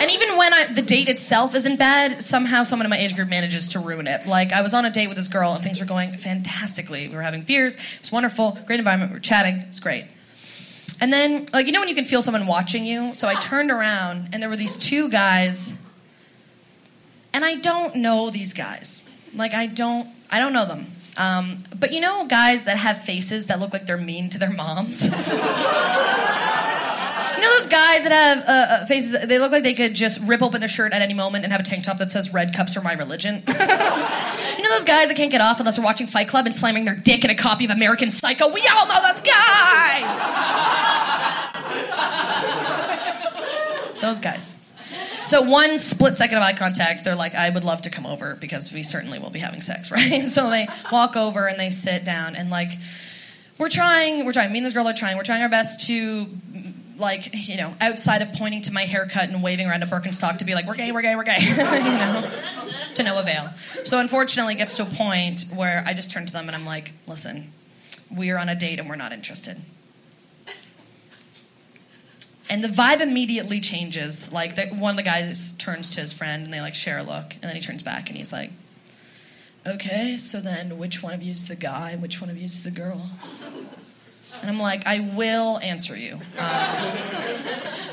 and 0.00 0.10
even 0.10 0.36
when 0.36 0.52
I, 0.52 0.72
the 0.74 0.82
date 0.82 1.08
itself 1.08 1.54
isn't 1.54 1.76
bad, 1.76 2.24
somehow 2.24 2.64
someone 2.64 2.84
in 2.84 2.90
my 2.90 2.98
age 2.98 3.14
group 3.14 3.28
manages 3.28 3.68
to 3.70 3.78
ruin 3.78 4.08
it. 4.08 4.26
Like, 4.26 4.52
I 4.52 4.62
was 4.62 4.74
on 4.74 4.84
a 4.84 4.90
date 4.90 5.06
with 5.06 5.16
this 5.16 5.28
girl 5.28 5.52
and 5.52 5.62
things 5.62 5.78
were 5.78 5.86
going 5.86 6.12
fantastically. 6.12 7.06
We 7.08 7.14
were 7.14 7.22
having 7.22 7.42
beers, 7.42 7.76
it 7.76 8.00
was 8.00 8.10
wonderful, 8.10 8.58
great 8.66 8.80
environment, 8.80 9.12
we 9.12 9.16
were 9.16 9.20
chatting, 9.20 9.56
it's 9.68 9.78
great. 9.78 10.06
And 11.00 11.12
then, 11.12 11.46
like, 11.52 11.66
you 11.66 11.72
know 11.72 11.80
when 11.80 11.88
you 11.88 11.94
can 11.94 12.06
feel 12.06 12.22
someone 12.22 12.46
watching 12.48 12.84
you? 12.84 13.14
So 13.14 13.28
I 13.28 13.34
turned 13.34 13.70
around 13.70 14.30
and 14.32 14.42
there 14.42 14.48
were 14.48 14.56
these 14.56 14.78
two 14.78 15.08
guys, 15.10 15.72
and 17.32 17.44
I 17.44 17.54
don't 17.56 17.96
know 17.96 18.30
these 18.30 18.52
guys. 18.52 19.04
Like, 19.32 19.54
I 19.54 19.66
don't, 19.66 20.08
I 20.28 20.40
don't 20.40 20.54
know 20.54 20.66
them. 20.66 20.86
Um, 21.18 21.58
but 21.78 21.92
you 21.92 22.00
know 22.00 22.26
guys 22.26 22.64
that 22.64 22.76
have 22.76 23.02
faces 23.02 23.46
that 23.46 23.58
look 23.58 23.72
like 23.72 23.86
they're 23.86 23.96
mean 23.96 24.30
to 24.30 24.38
their 24.38 24.52
moms? 24.52 25.08
You 27.36 27.42
know 27.42 27.50
those 27.58 27.66
guys 27.66 28.02
that 28.04 28.12
have 28.12 28.38
uh, 28.48 28.50
uh, 28.50 28.86
faces? 28.86 29.14
They 29.26 29.38
look 29.38 29.52
like 29.52 29.62
they 29.62 29.74
could 29.74 29.92
just 29.94 30.20
rip 30.22 30.40
open 30.42 30.60
their 30.60 30.70
shirt 30.70 30.94
at 30.94 31.02
any 31.02 31.12
moment 31.12 31.44
and 31.44 31.52
have 31.52 31.60
a 31.60 31.64
tank 31.64 31.84
top 31.84 31.98
that 31.98 32.10
says 32.10 32.32
"Red 32.32 32.54
cups 32.54 32.78
are 32.78 32.80
my 32.80 32.94
religion." 32.94 33.42
you 33.46 33.54
know 33.54 34.70
those 34.70 34.84
guys 34.84 35.08
that 35.08 35.16
can't 35.16 35.30
get 35.30 35.42
off 35.42 35.60
unless 35.60 35.76
they're 35.76 35.84
watching 35.84 36.06
Fight 36.06 36.28
Club 36.28 36.46
and 36.46 36.54
slamming 36.54 36.86
their 36.86 36.94
dick 36.94 37.24
in 37.24 37.30
a 37.30 37.34
copy 37.34 37.66
of 37.66 37.70
American 37.70 38.08
Psycho. 38.08 38.50
We 38.50 38.66
all 38.74 38.88
know 38.88 39.02
those 39.02 39.20
guys. 39.20 40.18
those 44.00 44.18
guys. 44.18 44.56
So 45.26 45.42
one 45.42 45.78
split 45.78 46.16
second 46.16 46.38
of 46.38 46.44
eye 46.44 46.52
contact, 46.52 47.04
they're 47.04 47.16
like, 47.16 47.34
"I 47.34 47.50
would 47.50 47.64
love 47.64 47.82
to 47.82 47.90
come 47.90 48.06
over 48.06 48.36
because 48.36 48.72
we 48.72 48.82
certainly 48.82 49.18
will 49.18 49.30
be 49.30 49.40
having 49.40 49.60
sex, 49.60 49.90
right?" 49.92 50.26
So 50.28 50.48
they 50.50 50.68
walk 50.90 51.16
over 51.16 51.46
and 51.46 51.58
they 51.58 51.70
sit 51.70 52.04
down 52.04 52.36
and 52.36 52.48
like 52.48 52.72
we're 53.58 53.70
trying, 53.70 54.24
we're 54.24 54.32
trying. 54.32 54.52
Me 54.52 54.58
and 54.58 54.66
this 54.66 54.74
girl 54.74 54.86
are 54.86 54.92
trying. 54.92 55.16
We're 55.16 55.24
trying 55.24 55.42
our 55.42 55.48
best 55.48 55.86
to, 55.86 56.26
like, 56.98 57.30
you 57.48 57.56
know, 57.56 57.74
outside 57.80 58.22
of 58.22 58.32
pointing 58.34 58.62
to 58.62 58.72
my 58.72 58.82
haircut 58.82 59.28
and 59.30 59.42
waving 59.42 59.66
around 59.66 59.82
a 59.82 59.86
Birkenstock 59.86 60.38
to 60.38 60.44
be 60.44 60.54
like, 60.54 60.66
we're 60.66 60.74
gay, 60.74 60.92
we're 60.92 61.02
gay, 61.02 61.16
we're 61.16 61.24
gay, 61.24 61.38
you 61.40 61.56
know, 61.56 62.30
to 62.94 63.02
no 63.02 63.18
avail. 63.18 63.50
So 63.84 63.98
unfortunately, 63.98 64.54
it 64.54 64.58
gets 64.58 64.74
to 64.74 64.82
a 64.82 64.86
point 64.86 65.46
where 65.54 65.82
I 65.86 65.94
just 65.94 66.10
turn 66.10 66.26
to 66.26 66.32
them 66.32 66.48
and 66.48 66.56
I'm 66.56 66.66
like, 66.66 66.92
listen, 67.06 67.50
we 68.14 68.30
are 68.30 68.38
on 68.38 68.48
a 68.50 68.54
date 68.54 68.78
and 68.78 68.88
we're 68.88 68.96
not 68.96 69.12
interested. 69.12 69.56
And 72.48 72.62
the 72.62 72.68
vibe 72.68 73.00
immediately 73.00 73.60
changes. 73.60 74.32
Like 74.32 74.54
the, 74.54 74.66
one 74.66 74.90
of 74.90 74.96
the 74.96 75.02
guys 75.02 75.52
turns 75.54 75.90
to 75.92 76.00
his 76.00 76.12
friend 76.12 76.44
and 76.44 76.54
they 76.54 76.60
like 76.60 76.74
share 76.74 76.98
a 76.98 77.02
look, 77.02 77.34
and 77.34 77.42
then 77.42 77.56
he 77.56 77.60
turns 77.60 77.82
back 77.82 78.08
and 78.08 78.16
he's 78.16 78.32
like, 78.32 78.52
"Okay, 79.66 80.16
so 80.16 80.40
then 80.40 80.78
which 80.78 81.02
one 81.02 81.12
of 81.12 81.22
you's 81.22 81.48
the 81.48 81.56
guy 81.56 81.90
and 81.90 82.02
which 82.02 82.20
one 82.20 82.30
of 82.30 82.36
you's 82.36 82.62
the 82.62 82.70
girl?" 82.70 83.10
And 84.40 84.50
I'm 84.50 84.60
like, 84.60 84.86
"I 84.86 85.00
will 85.00 85.58
answer 85.58 85.96
you, 85.96 86.20
um, 86.38 86.88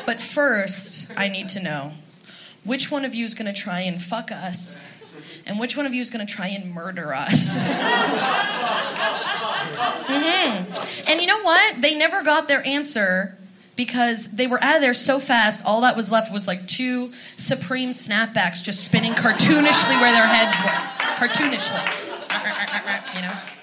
but 0.05 0.21
first 0.21 1.07
I 1.17 1.29
need 1.29 1.49
to 1.49 1.59
know 1.59 1.93
which 2.63 2.91
one 2.91 3.05
of 3.05 3.15
you 3.15 3.25
is 3.25 3.33
going 3.33 3.51
to 3.51 3.59
try 3.59 3.79
and 3.81 4.01
fuck 4.01 4.31
us, 4.31 4.85
and 5.47 5.59
which 5.59 5.75
one 5.75 5.87
of 5.87 5.93
you 5.95 6.01
is 6.01 6.11
going 6.11 6.25
to 6.25 6.31
try 6.31 6.49
and 6.49 6.71
murder 6.73 7.11
us." 7.13 7.57
hmm 10.05 11.09
And 11.09 11.19
you 11.21 11.27
know 11.27 11.41
what? 11.41 11.81
They 11.81 11.95
never 11.95 12.21
got 12.21 12.47
their 12.47 12.65
answer 12.67 13.39
because 13.75 14.27
they 14.29 14.47
were 14.47 14.63
out 14.63 14.75
of 14.75 14.81
there 14.81 14.93
so 14.93 15.19
fast. 15.19 15.65
All 15.65 15.81
that 15.81 15.95
was 15.95 16.11
left 16.11 16.31
was 16.31 16.47
like 16.47 16.67
two 16.67 17.11
supreme 17.35 17.89
snapbacks 17.89 18.63
just 18.63 18.83
spinning 18.83 19.13
cartoonishly 19.13 19.99
where 19.99 20.11
their 20.11 20.27
heads 20.27 20.57
were. 20.61 21.27
Cartoonishly. 21.27 21.81
You 23.15 23.21
know? 23.21 23.62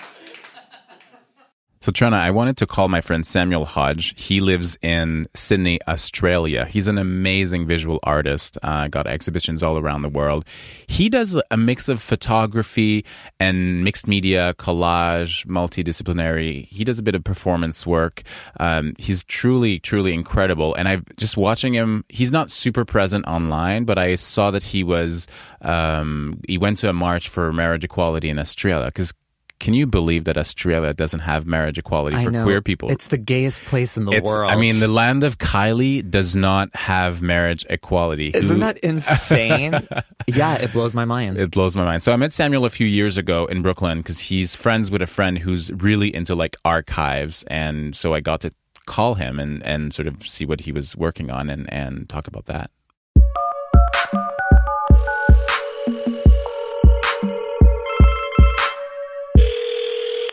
So, 1.82 1.90
Trina, 1.90 2.18
I 2.18 2.30
wanted 2.30 2.58
to 2.58 2.66
call 2.66 2.88
my 2.88 3.00
friend 3.00 3.24
Samuel 3.24 3.64
Hodge. 3.64 4.12
He 4.20 4.40
lives 4.40 4.76
in 4.82 5.26
Sydney, 5.34 5.80
Australia. 5.88 6.66
He's 6.66 6.88
an 6.88 6.98
amazing 6.98 7.66
visual 7.66 7.98
artist, 8.02 8.58
uh, 8.62 8.88
got 8.88 9.06
exhibitions 9.06 9.62
all 9.62 9.78
around 9.78 10.02
the 10.02 10.10
world. 10.10 10.44
He 10.88 11.08
does 11.08 11.40
a 11.50 11.56
mix 11.56 11.88
of 11.88 12.02
photography 12.02 13.06
and 13.38 13.82
mixed 13.82 14.06
media, 14.06 14.52
collage, 14.58 15.46
multidisciplinary. 15.46 16.66
He 16.66 16.84
does 16.84 16.98
a 16.98 17.02
bit 17.02 17.14
of 17.14 17.24
performance 17.24 17.86
work. 17.86 18.24
Um, 18.58 18.92
he's 18.98 19.24
truly, 19.24 19.78
truly 19.78 20.12
incredible. 20.12 20.74
And 20.74 20.86
I've 20.86 21.06
just 21.16 21.38
watching 21.38 21.72
him, 21.72 22.04
he's 22.10 22.30
not 22.30 22.50
super 22.50 22.84
present 22.84 23.26
online, 23.26 23.86
but 23.86 23.96
I 23.96 24.16
saw 24.16 24.50
that 24.50 24.64
he 24.64 24.84
was, 24.84 25.26
um, 25.62 26.42
he 26.46 26.58
went 26.58 26.76
to 26.78 26.90
a 26.90 26.92
march 26.92 27.30
for 27.30 27.50
marriage 27.54 27.84
equality 27.84 28.28
in 28.28 28.38
Australia 28.38 28.84
because 28.84 29.14
can 29.60 29.74
you 29.74 29.86
believe 29.86 30.24
that 30.24 30.36
Australia 30.36 30.92
doesn't 30.94 31.20
have 31.20 31.46
marriage 31.46 31.78
equality 31.78 32.16
I 32.16 32.24
for 32.24 32.30
know. 32.30 32.44
queer 32.44 32.60
people? 32.62 32.90
It's 32.90 33.06
the 33.08 33.18
gayest 33.18 33.62
place 33.66 33.96
in 33.96 34.06
the 34.06 34.12
It's- 34.12 34.26
world. 34.26 34.50
I 34.50 34.56
mean, 34.56 34.80
the 34.80 34.88
land 34.88 35.22
of 35.22 35.38
Kylie 35.38 36.02
does 36.10 36.34
not 36.34 36.74
have 36.74 37.22
marriage 37.22 37.64
equality. 37.70 38.32
Isn't 38.34 38.56
Who- 38.56 38.60
that 38.60 38.78
insane? 38.78 39.86
yeah, 40.26 40.56
it 40.56 40.72
blows 40.72 40.94
my 40.94 41.04
mind. 41.04 41.36
It 41.38 41.50
blows 41.50 41.76
my 41.76 41.84
mind. 41.84 42.02
So 42.02 42.12
I 42.12 42.16
met 42.16 42.32
Samuel 42.32 42.64
a 42.64 42.70
few 42.70 42.86
years 42.86 43.16
ago 43.18 43.46
in 43.46 43.62
Brooklyn 43.62 43.98
because 43.98 44.18
he's 44.18 44.56
friends 44.56 44.90
with 44.90 45.02
a 45.02 45.06
friend 45.06 45.38
who's 45.38 45.70
really 45.72 46.12
into 46.14 46.34
like 46.34 46.56
archives, 46.64 47.44
and 47.48 47.94
so 47.94 48.14
I 48.14 48.20
got 48.20 48.40
to 48.40 48.50
call 48.86 49.14
him 49.14 49.38
and 49.38 49.62
and 49.62 49.92
sort 49.94 50.08
of 50.08 50.26
see 50.26 50.44
what 50.44 50.60
he 50.62 50.72
was 50.72 50.96
working 50.96 51.30
on 51.30 51.48
and 51.50 51.70
and 51.72 52.08
talk 52.08 52.26
about 52.26 52.46
that. 52.46 52.70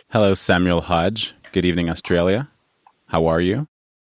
Hello, 0.09 0.33
Samuel 0.33 0.81
Hodge. 0.81 1.35
Good 1.51 1.65
evening, 1.65 1.89
Australia. 1.89 2.49
How 3.07 3.27
are 3.27 3.41
you? 3.41 3.67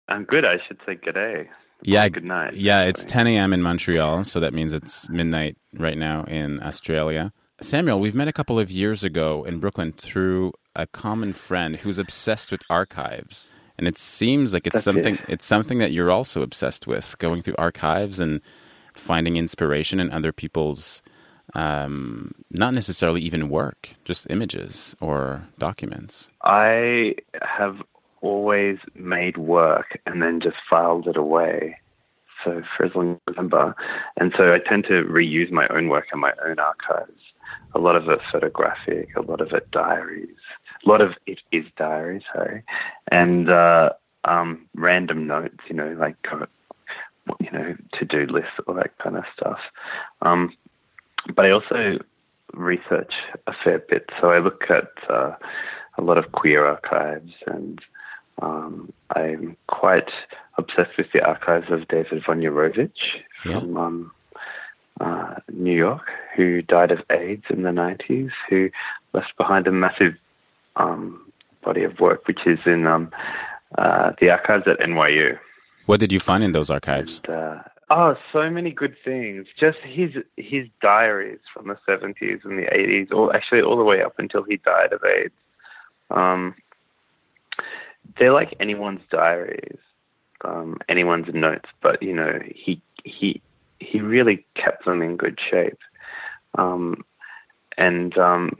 I'm 0.08 0.24
good. 0.24 0.44
I 0.44 0.56
should 0.66 0.78
say 0.84 0.96
good 0.96 1.14
day. 1.14 1.48
Yeah, 1.82 2.08
good 2.08 2.24
night. 2.24 2.54
Yeah, 2.54 2.82
it's 2.82 3.04
10 3.04 3.26
a.m. 3.28 3.52
in 3.52 3.62
Montreal, 3.62 4.24
so 4.24 4.40
that 4.40 4.52
means 4.54 4.72
it's 4.72 5.08
midnight 5.08 5.56
right 5.74 5.96
now 5.96 6.24
in 6.24 6.60
Australia. 6.62 7.32
Samuel, 7.60 8.00
we've 8.00 8.14
met 8.14 8.26
a 8.28 8.32
couple 8.32 8.58
of 8.58 8.70
years 8.70 9.04
ago 9.04 9.44
in 9.44 9.60
Brooklyn 9.60 9.92
through 9.92 10.52
a 10.74 10.86
common 10.88 11.32
friend 11.32 11.76
who's 11.76 11.98
obsessed 12.00 12.50
with 12.50 12.62
archives. 12.68 13.52
And 13.78 13.86
it 13.86 13.96
seems 13.96 14.52
like 14.52 14.66
it's 14.66 14.74
That's 14.74 14.84
something 14.84 15.14
it. 15.14 15.20
it's 15.28 15.44
something 15.44 15.78
that 15.78 15.92
you're 15.92 16.10
also 16.10 16.42
obsessed 16.42 16.86
with, 16.86 17.16
going 17.18 17.42
through 17.42 17.54
archives 17.56 18.18
and 18.18 18.40
finding 18.94 19.36
inspiration 19.36 20.00
in 20.00 20.10
other 20.10 20.32
people's 20.32 21.02
um, 21.54 22.34
not 22.50 22.74
necessarily 22.74 23.20
even 23.22 23.48
work, 23.48 23.90
just 24.04 24.28
images 24.30 24.96
or 25.00 25.44
documents. 25.58 26.28
I 26.42 27.14
have 27.42 27.76
always 28.20 28.78
made 28.94 29.36
work 29.36 30.00
and 30.06 30.22
then 30.22 30.40
just 30.40 30.56
filed 30.68 31.06
it 31.06 31.16
away. 31.16 31.78
So 32.44 32.62
frizzling 32.76 33.18
remember. 33.26 33.74
And 34.16 34.34
so 34.36 34.52
I 34.52 34.58
tend 34.58 34.84
to 34.84 35.02
reuse 35.04 35.50
my 35.50 35.66
own 35.68 35.88
work 35.88 36.06
in 36.12 36.20
my 36.20 36.32
own 36.46 36.58
archives. 36.58 37.20
A 37.74 37.78
lot 37.78 37.96
of 37.96 38.08
it 38.08 38.20
photographic, 38.30 39.10
a 39.16 39.22
lot 39.22 39.40
of 39.40 39.52
it 39.52 39.70
diaries. 39.70 40.36
A 40.84 40.88
lot 40.88 41.00
of 41.00 41.12
it 41.26 41.40
is 41.52 41.64
diaries, 41.76 42.22
sorry. 42.34 42.62
And 43.10 43.50
uh, 43.50 43.90
um, 44.24 44.66
random 44.74 45.26
notes, 45.26 45.58
you 45.68 45.74
know, 45.74 45.96
like, 45.98 46.16
uh, 46.32 46.46
you 47.40 47.50
know, 47.50 47.74
to 47.98 48.04
do 48.04 48.26
lists, 48.30 48.52
all 48.66 48.74
that 48.74 48.96
kind 48.98 49.16
of 49.16 49.24
stuff. 49.36 49.58
Um, 50.20 50.52
but 51.34 51.46
I 51.46 51.50
also 51.50 51.98
research 52.52 53.12
a 53.46 53.52
fair 53.64 53.78
bit. 53.80 54.10
So 54.20 54.30
I 54.30 54.38
look 54.38 54.62
at 54.70 54.90
uh, 55.08 55.32
a 55.98 56.02
lot 56.02 56.18
of 56.18 56.32
queer 56.32 56.66
archives, 56.66 57.32
and 57.46 57.80
um, 58.42 58.92
I'm 59.14 59.56
quite 59.66 60.10
obsessed 60.58 60.96
with 60.96 61.06
the 61.12 61.20
archives 61.24 61.66
of 61.70 61.88
David 61.88 62.22
Vonyarovich 62.24 62.90
Yeah. 63.44 63.60
from 63.60 63.76
um, 63.76 64.12
uh, 65.00 65.34
New 65.52 65.76
York, 65.76 66.08
who 66.36 66.62
died 66.62 66.90
of 66.90 67.00
AIDS 67.10 67.44
in 67.50 67.62
the 67.62 67.70
90s, 67.70 68.30
who 68.48 68.70
left 69.12 69.36
behind 69.36 69.66
a 69.66 69.72
massive 69.72 70.14
um, 70.76 71.20
body 71.64 71.82
of 71.84 71.98
work, 72.00 72.26
which 72.28 72.40
is 72.46 72.58
in 72.66 72.86
um, 72.86 73.10
uh, 73.78 74.12
the 74.20 74.30
archives 74.30 74.64
at 74.66 74.78
NYU. 74.80 75.38
What 75.86 76.00
did 76.00 76.12
you 76.12 76.20
find 76.20 76.42
in 76.44 76.52
those 76.52 76.70
archives? 76.70 77.20
And, 77.26 77.34
uh, 77.36 77.62
oh, 77.90 78.16
so 78.32 78.50
many 78.50 78.70
good 78.70 78.96
things. 79.04 79.46
Just 79.58 79.78
his 79.82 80.10
his 80.36 80.66
diaries 80.80 81.40
from 81.52 81.68
the 81.68 81.78
seventies 81.86 82.40
and 82.44 82.58
the 82.58 82.72
eighties, 82.74 83.08
or 83.10 83.34
actually 83.34 83.62
all 83.62 83.76
the 83.76 83.84
way 83.84 84.02
up 84.02 84.14
until 84.18 84.42
he 84.42 84.56
died 84.58 84.92
of 84.92 85.02
AIDS. 85.04 85.34
Um, 86.10 86.54
they're 88.18 88.32
like 88.32 88.54
anyone's 88.60 89.02
diaries, 89.10 89.78
um, 90.44 90.78
anyone's 90.88 91.32
notes, 91.32 91.68
but 91.82 92.02
you 92.02 92.14
know 92.14 92.40
he 92.54 92.80
he 93.04 93.40
he 93.80 94.00
really 94.00 94.44
kept 94.54 94.84
them 94.84 95.02
in 95.02 95.16
good 95.16 95.38
shape. 95.50 95.78
Um, 96.56 97.04
and 97.76 98.16
um, 98.18 98.56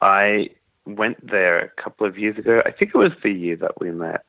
I 0.00 0.50
went 0.84 1.26
there 1.26 1.58
a 1.58 1.82
couple 1.82 2.06
of 2.06 2.18
years 2.18 2.38
ago. 2.38 2.62
I 2.64 2.70
think 2.70 2.92
it 2.94 2.98
was 2.98 3.12
the 3.22 3.32
year 3.32 3.56
that 3.56 3.80
we 3.80 3.90
met 3.90 4.24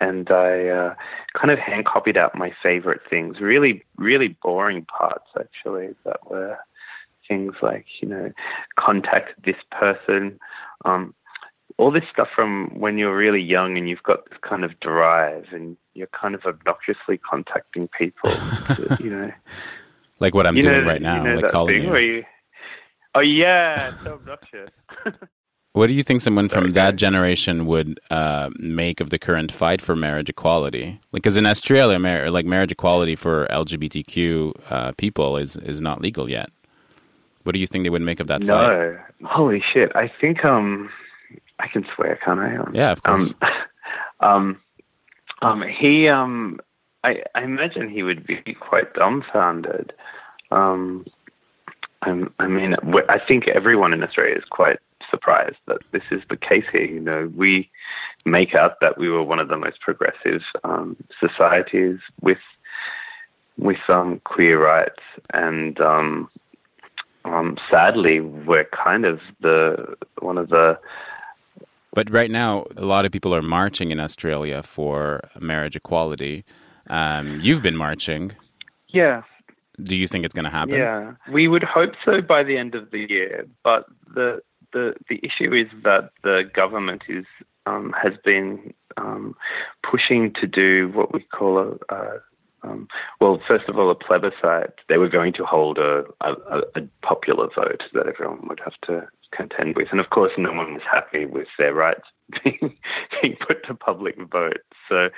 and 0.00 0.30
I 0.30 0.68
uh, 0.68 0.94
kind 1.38 1.50
of 1.50 1.58
hand 1.58 1.86
copied 1.86 2.16
out 2.16 2.34
my 2.34 2.52
favorite 2.62 3.00
things. 3.08 3.40
Really, 3.40 3.84
really 3.96 4.36
boring 4.42 4.84
parts 4.84 5.28
actually 5.38 5.94
that 6.04 6.30
were 6.30 6.58
things 7.28 7.54
like 7.62 7.86
you 8.00 8.08
know, 8.08 8.32
contact 8.78 9.42
this 9.44 9.56
person. 9.70 10.38
Um, 10.84 11.14
all 11.78 11.90
this 11.90 12.04
stuff 12.10 12.28
from 12.34 12.70
when 12.78 12.96
you're 12.96 13.16
really 13.16 13.42
young 13.42 13.76
and 13.76 13.88
you've 13.88 14.02
got 14.02 14.28
this 14.30 14.38
kind 14.40 14.64
of 14.64 14.78
drive 14.80 15.46
and 15.52 15.76
you're 15.94 16.08
kind 16.08 16.34
of 16.34 16.42
obnoxiously 16.46 17.18
contacting 17.18 17.88
people. 17.88 18.30
to, 18.30 18.96
you 19.02 19.10
know, 19.10 19.30
Like 20.20 20.34
what 20.34 20.46
I'm 20.46 20.54
doing 20.54 20.64
know, 20.64 20.86
right 20.86 21.02
now, 21.02 21.22
you 21.22 21.34
know 21.34 21.40
like 21.40 21.52
calling 21.52 21.82
you. 21.82 21.96
you. 21.96 22.24
Oh 23.14 23.20
yeah, 23.20 23.92
so 24.04 24.14
obnoxious. 24.14 24.70
What 25.76 25.88
do 25.88 25.92
you 25.92 26.02
think 26.02 26.22
someone 26.22 26.48
from 26.48 26.70
that 26.70 26.96
generation 26.96 27.66
would 27.66 28.00
uh, 28.10 28.48
make 28.58 28.98
of 29.02 29.10
the 29.10 29.18
current 29.18 29.52
fight 29.52 29.82
for 29.82 29.94
marriage 29.94 30.30
equality? 30.30 30.98
Because 31.12 31.36
in 31.36 31.44
Australia, 31.44 31.98
mar- 31.98 32.30
like 32.30 32.46
marriage 32.46 32.72
equality 32.72 33.14
for 33.14 33.46
LGBTQ 33.50 34.52
uh, 34.70 34.92
people 34.96 35.36
is 35.36 35.58
is 35.58 35.82
not 35.82 36.00
legal 36.00 36.30
yet. 36.30 36.48
What 37.42 37.52
do 37.52 37.58
you 37.58 37.66
think 37.66 37.84
they 37.84 37.90
would 37.90 38.00
make 38.00 38.20
of 38.20 38.26
that 38.28 38.42
fight? 38.42 38.48
No, 38.48 38.98
holy 39.24 39.62
shit! 39.70 39.94
I 39.94 40.10
think 40.18 40.46
um, 40.46 40.88
I 41.58 41.68
can 41.68 41.84
swear, 41.94 42.18
can't 42.24 42.40
I? 42.40 42.56
Um, 42.56 42.74
Yeah, 42.74 42.92
of 42.92 43.02
course. 43.02 43.34
Um, 43.42 43.50
um, 44.20 44.60
um, 45.42 45.62
he 45.78 46.08
um, 46.08 46.58
I 47.04 47.16
I 47.34 47.42
imagine 47.42 47.90
he 47.90 48.02
would 48.02 48.26
be 48.26 48.56
quite 48.58 48.94
dumbfounded. 48.94 49.92
Um, 50.50 51.04
I'm, 52.00 52.32
I 52.38 52.46
mean, 52.46 52.76
I 53.10 53.18
think 53.28 53.46
everyone 53.48 53.92
in 53.92 54.02
Australia 54.02 54.36
is 54.36 54.44
quite 54.48 54.78
surprised 55.16 55.60
that 55.66 55.80
this 55.92 56.02
is 56.10 56.22
the 56.28 56.36
case 56.36 56.64
here. 56.72 56.84
You 56.84 57.00
know, 57.00 57.32
we 57.42 57.70
make 58.24 58.54
out 58.54 58.72
that 58.80 58.98
we 58.98 59.08
were 59.08 59.22
one 59.32 59.40
of 59.44 59.48
the 59.48 59.56
most 59.56 59.80
progressive 59.80 60.42
um, 60.64 60.96
societies 61.24 61.98
with 62.20 62.44
with 63.58 63.82
um, 63.88 64.20
queer 64.24 64.56
rights, 64.62 65.02
and 65.32 65.80
um, 65.80 66.28
um, 67.24 67.56
sadly, 67.70 68.20
we're 68.20 68.68
kind 68.84 69.04
of 69.06 69.20
the 69.40 69.96
one 70.20 70.38
of 70.38 70.48
the 70.50 70.78
But 71.94 72.10
right 72.10 72.30
now, 72.30 72.64
a 72.76 72.84
lot 72.84 73.06
of 73.06 73.10
people 73.12 73.34
are 73.34 73.46
marching 73.60 73.90
in 73.90 73.98
Australia 74.00 74.62
for 74.62 75.20
marriage 75.40 75.76
equality. 75.76 76.44
Um, 76.88 77.40
you've 77.42 77.62
been 77.62 77.76
marching. 77.76 78.24
Yeah, 78.88 79.22
Do 79.82 79.96
you 79.96 80.06
think 80.08 80.24
it's 80.24 80.34
going 80.34 80.44
to 80.44 80.56
happen? 80.60 80.76
Yeah, 80.78 81.14
we 81.32 81.48
would 81.48 81.64
hope 81.64 81.94
so 82.04 82.20
by 82.34 82.42
the 82.44 82.56
end 82.56 82.74
of 82.74 82.90
the 82.92 83.02
year. 83.16 83.46
But 83.62 83.82
the 84.14 84.28
the 84.76 84.94
the 85.08 85.20
issue 85.22 85.54
is 85.54 85.68
that 85.84 86.10
the 86.22 86.42
government 86.54 87.02
is 87.08 87.24
um, 87.64 87.94
has 88.00 88.12
been 88.24 88.74
um, 88.98 89.34
pushing 89.90 90.32
to 90.34 90.46
do 90.46 90.90
what 90.94 91.14
we 91.14 91.20
call 91.20 91.58
a, 91.58 91.94
a 91.94 92.20
um, 92.62 92.88
well, 93.20 93.40
first 93.46 93.68
of 93.68 93.78
all, 93.78 93.90
a 93.90 93.94
plebiscite. 93.94 94.74
They 94.88 94.98
were 94.98 95.08
going 95.08 95.32
to 95.34 95.44
hold 95.44 95.78
a, 95.78 96.04
a, 96.20 96.32
a 96.74 96.80
popular 97.02 97.48
vote 97.54 97.82
that 97.92 98.06
everyone 98.08 98.48
would 98.48 98.60
have 98.64 98.74
to 98.86 99.06
contend 99.32 99.76
with, 99.76 99.88
and 99.90 100.00
of 100.00 100.10
course, 100.10 100.32
no 100.36 100.52
one 100.52 100.74
was 100.74 100.82
happy 100.90 101.26
with 101.26 101.48
their 101.58 101.74
rights 101.74 102.06
being, 102.44 102.76
being 103.22 103.36
put 103.46 103.64
to 103.66 103.74
public 103.74 104.16
vote. 104.30 104.62
So 104.88 105.08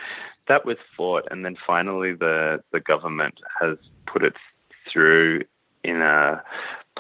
that 0.47 0.67
was 0.67 0.77
fought, 0.97 1.27
and 1.31 1.45
then 1.45 1.57
finally, 1.67 2.13
the 2.13 2.63
the 2.73 2.81
government 2.81 3.41
has 3.61 3.79
put 4.07 4.23
it 4.25 4.35
through 4.93 5.43
in 5.85 6.03
a 6.03 6.43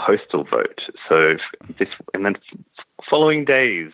postal 0.06 0.44
vote. 0.44 0.80
So 1.08 1.36
this, 1.78 1.88
and 2.14 2.24
then 2.24 2.36
following 3.08 3.44
days, 3.44 3.90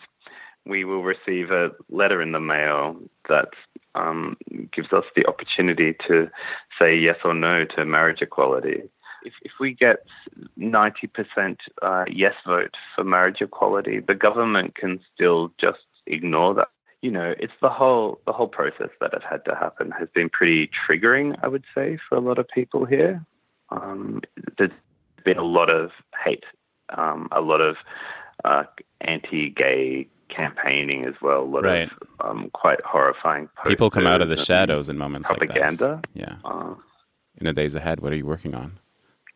we 0.66 0.84
will 0.84 1.02
receive 1.02 1.50
a 1.50 1.70
letter 1.90 2.22
in 2.22 2.32
the 2.32 2.40
mail 2.40 2.96
that 3.28 3.48
um, 3.94 4.36
gives 4.72 4.92
us 4.92 5.04
the 5.14 5.26
opportunity 5.26 5.94
to 6.08 6.30
say 6.78 6.96
yes 6.96 7.16
or 7.24 7.34
no 7.34 7.64
to 7.76 7.84
marriage 7.84 8.22
equality. 8.22 8.82
If, 9.24 9.32
if 9.42 9.52
we 9.60 9.72
get 9.72 10.04
90% 10.58 11.56
uh, 11.82 12.04
yes 12.10 12.34
vote 12.46 12.74
for 12.94 13.04
marriage 13.04 13.40
equality, 13.40 14.00
the 14.00 14.14
government 14.14 14.74
can 14.74 15.00
still 15.14 15.52
just 15.60 15.78
ignore 16.06 16.54
that. 16.54 16.68
You 17.00 17.10
know, 17.10 17.34
it's 17.38 17.52
the 17.60 17.68
whole 17.68 18.18
the 18.24 18.32
whole 18.32 18.48
process 18.48 18.88
that 19.00 19.12
has 19.12 19.22
had 19.28 19.44
to 19.44 19.54
happen 19.54 19.90
has 19.90 20.08
been 20.14 20.30
pretty 20.30 20.70
triggering, 20.88 21.38
I 21.42 21.48
would 21.48 21.64
say, 21.74 21.98
for 22.08 22.16
a 22.16 22.20
lot 22.20 22.38
of 22.38 22.48
people 22.48 22.86
here. 22.86 23.22
Um, 23.68 24.22
there's 24.56 24.70
been 25.24 25.38
a 25.38 25.42
lot 25.44 25.70
of 25.70 25.90
hate, 26.24 26.44
um, 26.96 27.28
a 27.32 27.40
lot 27.40 27.60
of 27.60 27.76
uh, 28.44 28.64
anti-gay 29.00 30.06
campaigning 30.28 31.06
as 31.06 31.14
well. 31.22 31.42
A 31.42 31.44
lot 31.44 31.64
Right. 31.64 31.90
of 32.20 32.26
um, 32.30 32.50
quite 32.52 32.80
horrifying. 32.84 33.48
People 33.66 33.90
come 33.90 34.06
out 34.06 34.20
of 34.22 34.28
the 34.28 34.36
shadows 34.36 34.88
in 34.88 34.98
moments 34.98 35.28
propaganda. 35.28 35.86
like 35.86 36.02
this. 36.14 36.22
Yeah. 36.28 36.36
Uh, 36.44 36.74
In 37.38 37.46
the 37.46 37.52
days 37.52 37.74
ahead, 37.74 38.00
what 38.00 38.12
are 38.12 38.16
you 38.16 38.26
working 38.26 38.54
on? 38.54 38.78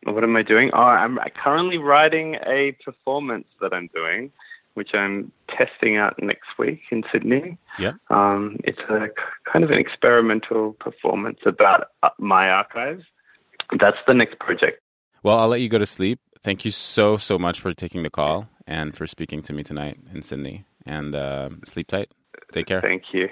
what 0.05 0.23
am 0.23 0.33
I 0.37 0.43
doing? 0.43 0.71
Oh, 0.73 0.79
I'm 0.81 1.19
currently 1.43 1.77
writing 1.77 2.35
a 2.47 2.71
performance 2.85 3.45
that 3.59 3.73
I'm 3.73 3.89
doing, 3.93 4.31
which 4.75 4.93
I'm 4.93 5.29
testing 5.49 5.97
out 5.97 6.21
next 6.23 6.47
week 6.57 6.79
in 6.89 7.03
Sydney. 7.11 7.57
Yeah. 7.77 7.93
Um, 8.09 8.57
it's 8.63 8.79
a 8.89 9.09
kind 9.51 9.65
of 9.65 9.71
an 9.71 9.77
experimental 9.77 10.73
performance 10.79 11.39
about 11.45 11.89
uh, 12.01 12.09
my 12.17 12.49
archives. 12.49 13.03
That's 13.77 13.97
the 14.07 14.13
next 14.13 14.39
project. 14.39 14.81
Well, 15.21 15.37
I'll 15.37 15.49
let 15.49 15.59
you 15.59 15.67
go 15.67 15.77
to 15.77 15.85
sleep. 15.85 16.19
Thank 16.43 16.63
you 16.63 16.71
so, 16.71 17.17
so 17.17 17.37
much 17.37 17.59
for 17.59 17.73
taking 17.73 18.03
the 18.03 18.09
call 18.09 18.47
and 18.65 18.95
for 18.95 19.05
speaking 19.05 19.41
to 19.43 19.53
me 19.53 19.63
tonight 19.63 19.99
in 20.13 20.21
Sydney. 20.21 20.63
And 20.85 21.13
uh, 21.13 21.49
sleep 21.65 21.87
tight. 21.87 22.09
Take 22.53 22.67
care. 22.67 22.79
Thank 22.79 23.03
you. 23.13 23.27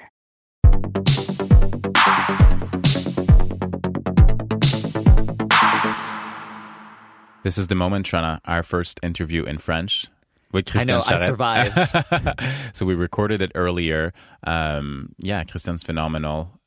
This 7.44 7.58
is 7.58 7.70
the 7.70 7.75
moment, 7.75 8.06
Trana, 8.06 8.39
our 8.44 8.63
first 8.63 9.00
interview 9.01 9.46
in 9.46 9.58
French 9.58 10.08
with 10.51 10.67
I 10.67 10.72
Christian 10.72 10.89
know, 10.89 11.03
I 11.08 11.25
survived. 11.25 12.74
so 12.75 12.86
we 12.86 12.96
recorded 12.96 13.41
it 13.41 13.53
earlier. 13.56 14.12
Um, 14.44 15.15
yeah, 15.20 15.46
Christian's 15.46 15.84
phenomenal. 15.84 16.60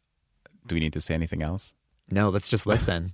Do 0.67 0.75
we 0.75 0.81
need 0.81 0.95
to 0.95 1.00
say 1.03 1.12
anything 1.12 1.43
else? 1.43 1.75
no, 2.11 2.31
let's 2.31 2.49
just 2.49 2.67
listen. 2.67 3.12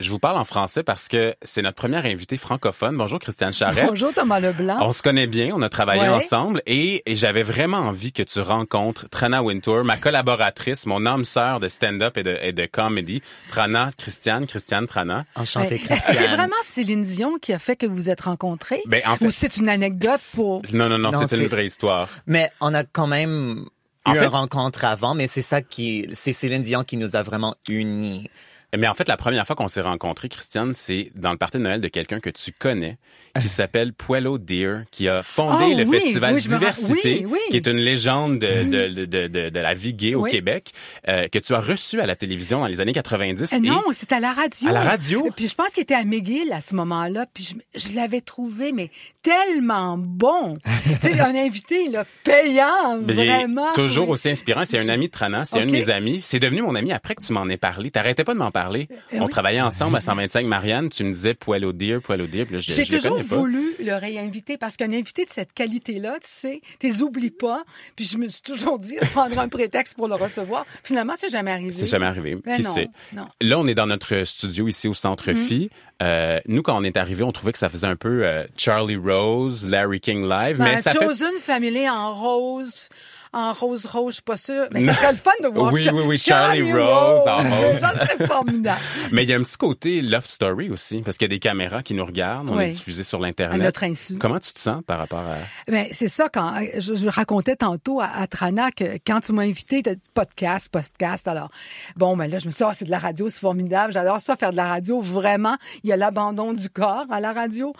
Je 0.00 0.10
vous 0.10 0.18
parle 0.18 0.36
en 0.36 0.44
français 0.44 0.82
parce 0.82 1.06
que 1.06 1.32
c'est 1.42 1.62
notre 1.62 1.76
première 1.76 2.04
invitée 2.06 2.36
francophone. 2.36 2.96
Bonjour 2.96 3.20
Christiane 3.20 3.52
Charette. 3.52 3.86
Bonjour 3.86 4.12
Thomas 4.12 4.40
Leblanc. 4.40 4.78
On 4.80 4.92
se 4.92 5.00
connaît 5.00 5.28
bien, 5.28 5.50
on 5.54 5.62
a 5.62 5.68
travaillé 5.68 6.02
Ouais. 6.02 6.08
ensemble 6.08 6.60
et, 6.66 7.02
et 7.06 7.14
j'avais 7.14 7.44
vraiment 7.44 7.76
envie 7.78 8.12
que 8.12 8.24
tu 8.24 8.40
rencontres 8.40 9.08
Trana 9.10 9.44
Wintour, 9.44 9.84
ma 9.84 9.96
collaboratrice, 9.96 10.86
mon 10.86 11.06
âme 11.06 11.24
sœur 11.24 11.60
de 11.60 11.68
stand-up 11.68 12.16
et 12.16 12.24
de, 12.24 12.36
et 12.42 12.52
de 12.52 12.66
comedy. 12.66 13.22
Trana, 13.48 13.90
Christiane, 13.96 14.48
Christiane, 14.48 14.86
Trana. 14.86 15.24
Enchanté, 15.36 15.74
Ouais. 15.74 15.74
Est-ce 15.76 15.82
que 15.88 15.94
c'est 15.94 16.02
Christiane. 16.14 16.34
vraiment 16.36 16.56
Céline 16.64 17.02
Dion 17.04 17.38
qui 17.40 17.52
a 17.52 17.60
fait 17.60 17.76
que 17.76 17.86
vous 17.86 17.94
vous 17.94 18.10
êtes 18.10 18.22
rencontrés? 18.22 18.82
Ben, 18.86 19.02
en 19.06 19.16
fait- 19.16 19.26
Ou 19.26 19.30
c'est 19.30 19.56
une 19.58 19.68
anecdote 19.68 20.20
pour... 20.34 20.62
Non, 20.72 20.88
non, 20.88 20.98
non, 20.98 21.12
Non, 21.12 21.26
c'est 21.28 21.36
une 21.38 21.46
vraie 21.46 21.66
histoire. 21.66 22.08
Mais 22.26 22.50
on 22.60 22.74
a 22.74 22.82
quand 22.82 23.06
même 23.06 23.66
En 24.04 24.14
eu 24.14 24.18
fait- 24.18 24.24
une 24.24 24.30
rencontre 24.30 24.84
avant, 24.84 25.14
mais 25.14 25.28
c'est 25.28 25.42
ça 25.42 25.62
qui, 25.62 26.08
c'est 26.12 26.32
Céline 26.32 26.62
Dion 26.62 26.82
qui 26.82 26.96
nous 26.96 27.14
a 27.14 27.22
vraiment 27.22 27.54
unis. 27.68 28.28
Mais 28.76 28.88
en 28.88 28.94
fait, 28.94 29.06
la 29.06 29.18
première 29.18 29.46
fois 29.46 29.54
qu'on 29.54 29.68
s'est 29.68 29.82
rencontrés, 29.82 30.30
Christiane, 30.30 30.72
c'est 30.72 31.10
dans 31.14 31.30
le 31.30 31.36
party 31.36 31.58
de 31.58 31.62
Noël 31.62 31.80
de 31.80 31.88
quelqu'un 31.88 32.20
que 32.20 32.30
tu 32.30 32.52
connais, 32.52 32.96
qui 33.40 33.48
s'appelle 33.48 33.92
Puello 33.92 34.38
Deer, 34.38 34.82
qui 34.90 35.08
a 35.08 35.22
fondé 35.22 35.64
Ah 35.72 35.74
le 35.78 35.84
oui, 35.88 35.98
festival 36.00 36.34
oui, 36.34 36.42
Diversité, 36.42 37.24
oui, 37.26 37.38
qui 37.50 37.56
est 37.56 37.66
une 37.66 37.78
légende 37.78 38.38
de, 38.38 38.64
de, 38.64 39.04
de, 39.06 39.26
de, 39.26 39.48
de- 39.48 39.58
la 39.60 39.74
vie 39.74 39.94
gay 39.94 40.14
au. 40.14 40.24
Québec, 40.24 40.72
euh, 41.08 41.28
que 41.28 41.38
tu 41.38 41.52
as 41.54 41.60
reçu 41.60 42.00
à 42.00 42.06
la 42.06 42.16
télévision 42.16 42.60
dans 42.60 42.66
les 42.66 42.80
années 42.80 42.92
90. 42.92 43.52
Eh 43.52 43.56
et- 43.56 43.60
non, 43.60 43.82
c'était 43.92 44.14
à 44.14 44.20
la 44.20 44.32
radio. 44.32 44.68
À 44.68 44.72
la 44.72 44.80
radio? 44.82 45.28
Puis 45.36 45.48
je 45.48 45.54
pense 45.54 45.68
qu'il 45.72 45.82
était 45.82 45.94
à 45.94 46.04
McGill 46.04 46.52
à 46.52 46.60
ce 46.60 46.74
moment-là. 46.74 47.26
Puis 47.32 47.54
je, 47.74 47.78
je 47.88 47.94
l'avais 47.94 48.20
trouvé, 48.22 48.72
mais 48.72 48.90
tellement 49.22 49.96
bon. 49.98 50.56
tu 50.84 51.08
sais, 51.12 51.20
un 51.20 51.34
invité, 51.34 51.88
là, 51.88 52.04
payant, 52.24 52.98
Mais 53.06 53.12
vraiment. 53.12 53.72
toujours 53.74 54.08
aussi 54.08 54.30
inspirant. 54.30 54.62
C'est 54.64 54.78
un 54.78 54.88
ami 54.88 55.06
de 55.06 55.12
Trana, 55.12 55.44
c'est 55.44 55.60
un 55.60 55.66
de 55.66 55.70
mes 55.70 55.90
amis. 55.90 56.20
C'est 56.22 56.38
devenu 56.40 56.62
mon 56.62 56.74
ami 56.74 56.92
après 56.92 57.14
que 57.14 57.22
tu 57.22 57.32
m'en 57.32 57.48
aies 57.48 57.56
parlé. 57.56 57.90
T'arrêtais 57.90 58.24
pas 58.24 58.34
de 58.34 58.38
m'en 58.38 58.50
parler. 58.50 58.88
Eh 59.12 59.20
On 59.20 59.28
travaillait 59.28 59.60
ensemble 59.60 59.96
à 59.96 60.00
125 60.00 60.46
Marianne. 60.46 60.88
Tu 60.88 61.04
me 61.04 61.12
disais 61.12 61.34
Puello 61.34 61.72
Deer, 61.72 61.98
Puello 62.02 62.26
Deer. 62.26 62.44
Puis 62.46 62.54
là, 62.54 62.60
je, 62.60 62.72
Voulu 63.22 63.74
le 63.80 63.94
réinviter 63.94 64.56
parce 64.58 64.76
qu'un 64.76 64.92
invité 64.92 65.24
de 65.24 65.30
cette 65.30 65.52
qualité-là, 65.52 66.14
tu 66.14 66.28
sais, 66.28 66.60
t'es 66.78 67.02
oublies 67.02 67.30
pas. 67.30 67.64
Puis 67.96 68.04
je 68.04 68.18
me 68.18 68.28
suis 68.28 68.42
toujours 68.42 68.78
dit 68.78 68.96
de 68.96 69.06
prendre 69.06 69.38
un 69.38 69.48
prétexte 69.48 69.96
pour 69.96 70.08
le 70.08 70.14
recevoir. 70.14 70.66
Finalement, 70.82 71.14
c'est 71.18 71.30
jamais 71.30 71.50
arrivé. 71.52 71.72
C'est 71.72 71.86
jamais 71.86 72.06
arrivé. 72.06 72.36
Ben 72.44 72.56
Qui 72.56 72.62
non, 72.62 72.74
sait? 72.74 72.88
non. 73.12 73.26
Là, 73.40 73.58
on 73.58 73.66
est 73.66 73.74
dans 73.74 73.86
notre 73.86 74.24
studio 74.24 74.68
ici 74.68 74.88
au 74.88 74.94
Centre 74.94 75.32
Phi. 75.32 75.70
Euh, 76.02 76.40
nous, 76.46 76.62
quand 76.62 76.76
on 76.76 76.84
est 76.84 76.96
arrivé, 76.96 77.22
on 77.22 77.32
trouvait 77.32 77.52
que 77.52 77.58
ça 77.58 77.68
faisait 77.68 77.86
un 77.86 77.96
peu 77.96 78.24
euh, 78.24 78.44
Charlie 78.56 78.96
Rose, 78.96 79.66
Larry 79.68 80.00
King 80.00 80.28
live, 80.28 80.58
mais 80.58 80.72
Ben, 80.74 80.78
ça 80.78 80.92
fait 80.92 80.98
Chosen 81.04 81.32
Family 81.40 81.88
en 81.88 82.12
rose. 82.14 82.88
En 83.34 83.52
rose 83.54 83.86
rose, 83.86 84.08
je 84.10 84.14
suis 84.14 84.22
pas 84.22 84.36
sûre. 84.36 84.66
Mais 84.72 84.84
ça 84.84 84.92
serait 84.94 85.12
le 85.12 85.16
fun 85.18 85.30
de 85.42 85.48
voir. 85.48 85.72
Oui, 85.72 85.86
oui, 85.92 86.02
oui, 86.04 86.18
Charlie 86.18 86.70
Rose 86.72 87.22
en 87.26 87.38
rose. 87.38 87.76
Ça 87.80 87.92
serait 87.92 88.26
formidable. 88.26 88.78
Mais 89.10 89.22
il 89.22 89.30
y 89.30 89.32
a 89.32 89.36
un 89.38 89.42
petit 89.42 89.56
côté 89.56 90.02
love 90.02 90.26
story 90.26 90.68
aussi, 90.70 91.00
parce 91.00 91.16
qu'il 91.16 91.24
y 91.24 91.30
a 91.30 91.34
des 91.34 91.38
caméras 91.38 91.82
qui 91.82 91.94
nous 91.94 92.04
regardent, 92.04 92.50
on 92.50 92.56
Oui. 92.58 92.64
est 92.64 92.68
diffusé 92.70 93.02
sur 93.04 93.18
À 93.18 93.22
l'internet. 93.26 93.62
notre 93.62 93.84
insu. 93.84 94.18
Comment 94.18 94.38
tu 94.38 94.52
te 94.52 94.60
sens 94.60 94.82
par 94.86 94.98
rapport 94.98 95.20
à 95.20 95.36
Ben, 95.70 95.86
c'est 95.92 96.08
ça 96.08 96.28
quand 96.32 96.54
je, 96.76 96.94
je 96.94 97.08
racontais 97.08 97.56
tantôt 97.56 98.00
à, 98.00 98.06
à 98.06 98.26
Trana 98.26 98.70
que 98.70 98.98
quand 99.06 99.20
tu 99.22 99.32
m'as 99.32 99.42
invité 99.44 99.80
de 99.82 99.96
podcast, 100.14 100.68
podcast, 100.70 101.26
alors 101.26 101.48
bon 101.96 102.16
ben 102.16 102.30
là 102.30 102.38
je 102.38 102.46
me 102.46 102.50
suis 102.50 102.58
dit, 102.58 102.64
Ah, 102.68 102.74
c'est 102.74 102.84
de 102.84 102.90
la 102.90 102.98
radio, 102.98 103.28
c'est 103.28 103.40
formidable, 103.40 103.92
j'adore 103.94 104.20
ça 104.20 104.36
faire 104.36 104.50
de 104.50 104.56
la 104.56 104.66
radio, 104.68 105.00
vraiment, 105.00 105.56
il 105.84 105.88
y 105.90 105.92
a 105.92 105.96
l'abandon 105.96 106.52
du 106.52 106.68
corps 106.68 107.06
à 107.10 107.18
la 107.20 107.32
radio. 107.32 107.72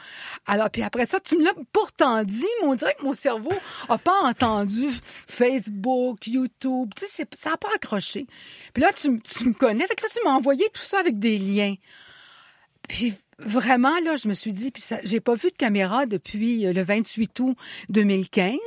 Alors 0.46 0.70
puis 0.70 0.82
après 0.82 1.04
ça, 1.04 1.18
tu 1.20 1.36
me 1.36 1.44
l'as 1.44 1.52
pourtant 1.72 2.24
dit, 2.24 2.46
mais 2.62 2.68
on 2.68 2.74
dirait 2.74 2.94
que 2.98 3.04
mon 3.04 3.12
cerveau 3.12 3.52
a 3.90 3.98
pas 3.98 4.18
entendu 4.24 4.86
Facebook, 5.42 6.26
YouTube, 6.26 6.92
tu 6.94 7.06
sais, 7.06 7.26
ça 7.34 7.52
a 7.52 7.56
pas 7.56 7.68
accroché. 7.74 8.26
Puis 8.72 8.82
là 8.82 8.90
tu, 8.92 9.20
tu 9.20 9.48
me 9.48 9.54
connais, 9.54 9.86
fait 9.86 9.94
que 9.94 10.02
là 10.02 10.08
tu 10.12 10.18
m'as 10.24 10.34
envoyé 10.34 10.64
tout 10.72 10.80
ça 10.80 10.98
avec 11.00 11.18
des 11.18 11.38
liens. 11.38 11.74
Puis 12.88 13.14
vraiment, 13.44 13.92
là, 14.04 14.16
je 14.16 14.28
me 14.28 14.32
suis 14.34 14.52
dit, 14.52 14.70
puis 14.70 14.82
j'ai 15.04 15.20
pas 15.20 15.34
vu 15.34 15.50
de 15.50 15.56
caméra 15.56 16.06
depuis 16.06 16.66
euh, 16.66 16.72
le 16.72 16.82
28 16.82 17.40
août 17.40 17.56
2015. 17.88 18.58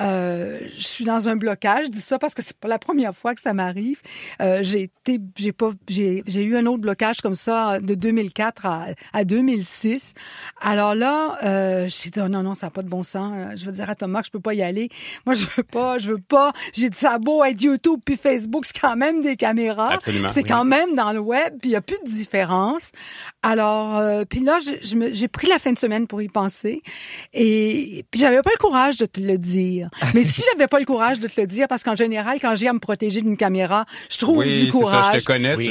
Euh, 0.00 0.58
je 0.76 0.86
suis 0.86 1.04
dans 1.04 1.28
un 1.28 1.36
blocage. 1.36 1.86
Je 1.86 1.90
dis 1.90 2.00
ça 2.00 2.18
parce 2.18 2.34
que 2.34 2.42
c'est 2.42 2.56
pas 2.56 2.68
la 2.68 2.78
première 2.78 3.14
fois 3.14 3.34
que 3.34 3.40
ça 3.40 3.52
m'arrive. 3.52 4.00
Euh, 4.40 4.60
j'ai 4.62 4.82
été, 4.84 5.18
j'ai 5.36 5.52
pas, 5.52 5.70
j'ai, 5.88 6.22
j'ai 6.26 6.42
eu 6.44 6.56
un 6.56 6.66
autre 6.66 6.80
blocage 6.80 7.20
comme 7.20 7.34
ça 7.34 7.80
de 7.80 7.94
2004 7.94 8.66
à, 8.66 8.86
à 9.12 9.24
2006. 9.24 10.14
Alors 10.60 10.94
là, 10.94 11.38
euh, 11.44 11.86
j'ai 11.88 12.10
dit, 12.10 12.20
oh 12.24 12.28
non, 12.28 12.42
non, 12.42 12.54
ça 12.54 12.66
n'a 12.66 12.70
pas 12.70 12.82
de 12.82 12.88
bon 12.88 13.02
sens. 13.02 13.32
Euh, 13.36 13.56
Je 13.56 13.64
veux 13.66 13.72
dire 13.72 13.88
à 13.90 13.94
Thomas 13.94 14.20
que 14.20 14.26
je 14.26 14.30
peux 14.32 14.40
pas 14.40 14.54
y 14.54 14.62
aller. 14.62 14.88
Moi, 15.26 15.34
je 15.34 15.46
veux 15.56 15.62
pas, 15.62 15.98
je 15.98 16.12
veux 16.12 16.18
pas. 16.20 16.52
J'ai 16.74 16.90
dit, 16.90 16.98
ça 16.98 17.12
a 17.12 17.18
beau 17.18 17.44
être 17.44 17.60
YouTube 17.62 18.00
puis 18.04 18.16
Facebook, 18.16 18.64
c'est 18.66 18.78
quand 18.80 18.96
même 18.96 19.22
des 19.22 19.36
caméras. 19.36 19.98
C'est 20.00 20.12
Oui. 20.42 20.44
quand 20.48 20.64
même 20.64 20.94
dans 20.94 21.12
le 21.12 21.20
web, 21.20 21.54
puis 21.60 21.70
il 21.70 21.72
n'y 21.72 21.76
a 21.76 21.80
plus 21.80 21.98
de 22.04 22.08
différence. 22.08 22.92
Alors, 23.42 23.98
euh, 24.10 24.24
puis 24.24 24.40
là, 24.40 24.58
je- 24.64 24.86
je 24.86 24.94
me- 24.96 25.12
j'ai 25.12 25.28
pris 25.28 25.46
la 25.48 25.58
fin 25.58 25.72
de 25.72 25.78
semaine 25.78 26.06
pour 26.06 26.20
y 26.22 26.28
penser. 26.28 26.82
Et 27.32 28.04
puis 28.10 28.20
j'avais 28.20 28.42
pas 28.42 28.50
le 28.52 28.58
courage 28.58 28.96
de 28.96 29.06
te 29.06 29.20
le 29.20 29.36
dire. 29.38 29.88
Mais 30.14 30.24
si 30.24 30.42
j'avais 30.50 30.66
pas 30.66 30.78
le 30.78 30.84
courage 30.84 31.20
de 31.20 31.28
te 31.28 31.40
le 31.40 31.46
dire, 31.46 31.68
parce 31.68 31.82
qu'en 31.82 31.94
général, 31.96 32.38
quand 32.40 32.54
j'ai 32.54 32.68
à 32.68 32.72
me 32.72 32.78
protéger 32.78 33.20
d'une 33.20 33.36
caméra, 33.36 33.84
je 34.10 34.18
trouve 34.18 34.38
Oui, 34.38 34.46
du 34.50 34.54
c'est 34.54 34.64
ça, 34.66 34.70
courage. 34.72 35.14
je 35.14 35.18
te 35.20 35.24
connais, 35.24 35.54
oui, 35.56 35.68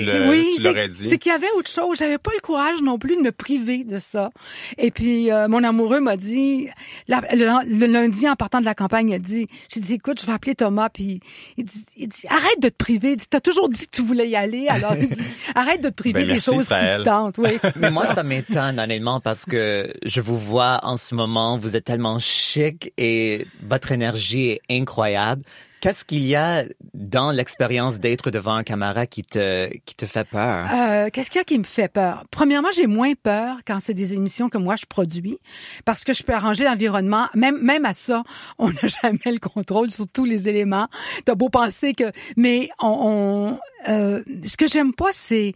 tu 0.56 0.62
c'est- 0.62 0.68
l'aurais 0.68 0.88
dit. 0.88 1.08
C'est 1.10 1.18
qu'il 1.18 1.32
y 1.32 1.36
avait 1.36 1.50
autre 1.58 1.70
chose. 1.70 1.98
J'avais 1.98 2.18
pas 2.18 2.32
le 2.34 2.42
courage 2.42 2.82
non 2.82 2.98
plus 2.98 3.16
de 3.16 3.22
me 3.22 3.32
priver 3.32 3.84
de 3.84 3.98
ça. 4.00 4.30
Et 4.78 4.92
puis 4.92 5.32
euh, 5.32 5.48
mon 5.48 5.64
amoureux 5.64 6.00
m'a 6.00 6.18
dit 6.18 6.68
la- 7.08 7.22
le, 7.34 7.46
le 7.80 7.86
lundi 7.88 8.28
en 8.30 8.36
partant 8.36 8.60
de 8.60 8.66
la 8.66 8.76
campagne, 8.76 9.10
il 9.10 9.16
a 9.16 9.20
dit, 9.20 9.48
j'ai 9.74 9.80
dit 9.82 9.94
écoute, 9.96 10.20
je 10.22 10.26
vais 10.26 10.34
appeler 10.34 10.56
Thomas 10.56 10.90
puis 10.90 11.20
il 11.58 11.66
dit, 11.66 11.84
il 11.98 12.08
dit 12.08 12.24
arrête 12.30 12.60
de 12.62 12.70
te 12.70 12.76
priver. 12.76 13.12
Il 13.12 13.18
dit 13.18 13.26
t'as 13.30 13.40
toujours 13.42 13.70
dit 13.70 13.86
que 13.86 13.92
tu 13.92 14.02
voulais 14.02 14.30
y 14.30 14.36
aller, 14.36 14.68
alors 14.70 14.96
il 15.00 15.10
dit 15.10 15.16
arrête 15.56 15.82
de 15.82 15.90
te 15.90 15.96
priver 15.96 16.22
Ben, 16.22 16.28
des 16.28 16.34
merci, 16.34 16.50
choses 16.52 16.64
Israël. 16.64 17.00
qui 17.00 17.04
te 17.06 17.10
tentent. 17.10 17.38
Oui. 17.38 17.52
Mais 17.76 17.92
moi, 17.92 18.06
ça 18.14 18.24
m'étonne 18.30 18.80
honnêtement 18.80 19.20
parce 19.20 19.44
que 19.44 19.92
je 20.06 20.22
vous 20.22 20.38
vois 20.38 20.80
en 20.84 20.98
ce 20.98 21.16
moment, 21.16 21.58
vous 21.58 21.76
êtes 21.76 21.86
tellement 21.86 22.20
chic 22.20 22.94
et 22.98 23.48
votre 23.64 23.92
énergie 23.92 24.52
est 24.52 24.62
incroyable. 24.70 25.42
Qu'est-ce 25.82 26.06
qu'il 26.06 26.26
y 26.26 26.36
a 26.36 26.66
dans 26.94 27.32
l'expérience 27.32 28.00
d'être 28.00 28.32
devant 28.32 28.54
un 28.54 28.64
caméra 28.64 29.08
qui 29.08 29.24
te 29.24 29.70
qui 29.86 29.96
te 29.96 30.06
fait 30.06 30.28
peur? 30.28 30.68
Euh, 30.72 31.10
Qu'est-ce 31.12 31.32
qu'il 31.32 31.40
y 31.40 31.42
a 31.42 31.46
qui 31.46 31.58
me 31.58 31.64
fait 31.64 31.88
peur? 31.88 32.26
Premièrement, 32.30 32.70
j'ai 32.76 32.86
moins 32.86 33.14
peur 33.16 33.58
quand 33.66 33.80
c'est 33.80 33.94
des 33.94 34.14
émissions 34.14 34.50
que 34.50 34.58
moi 34.58 34.76
je 34.76 34.86
produis 34.86 35.40
parce 35.86 36.04
que 36.04 36.14
je 36.14 36.22
peux 36.22 36.34
arranger 36.34 36.66
l'environnement. 36.66 37.28
Même, 37.34 37.60
même 37.62 37.86
à 37.86 37.94
ça, 37.94 38.24
on 38.60 38.70
n'a 38.70 38.88
jamais 39.02 39.20
le 39.26 39.40
contrôle 39.40 39.90
sur 39.90 40.06
tous 40.08 40.26
les 40.26 40.50
éléments. 40.50 40.88
T'as 41.26 41.36
beau 41.36 41.50
penser 41.50 41.94
que... 41.94 42.12
Mais 42.38 42.70
on... 42.80 43.58
on 43.88 43.92
euh, 43.92 44.22
ce 44.44 44.58
que 44.58 44.68
j'aime 44.68 44.94
pas, 44.94 45.10
c'est... 45.12 45.56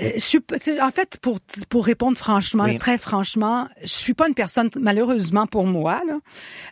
euh, 0.00 0.10
Je 0.14 0.20
suis, 0.20 0.40
en 0.80 0.90
fait, 0.90 1.18
pour 1.20 1.38
pour 1.68 1.84
répondre 1.84 2.16
franchement, 2.16 2.64
Oui. 2.64 2.78
très 2.78 2.98
franchement, 2.98 3.68
je 3.82 3.88
suis 3.88 4.14
pas 4.14 4.28
une 4.28 4.34
personne 4.34 4.70
malheureusement 4.76 5.46
pour 5.46 5.66
moi. 5.66 6.00
Là, 6.06 6.18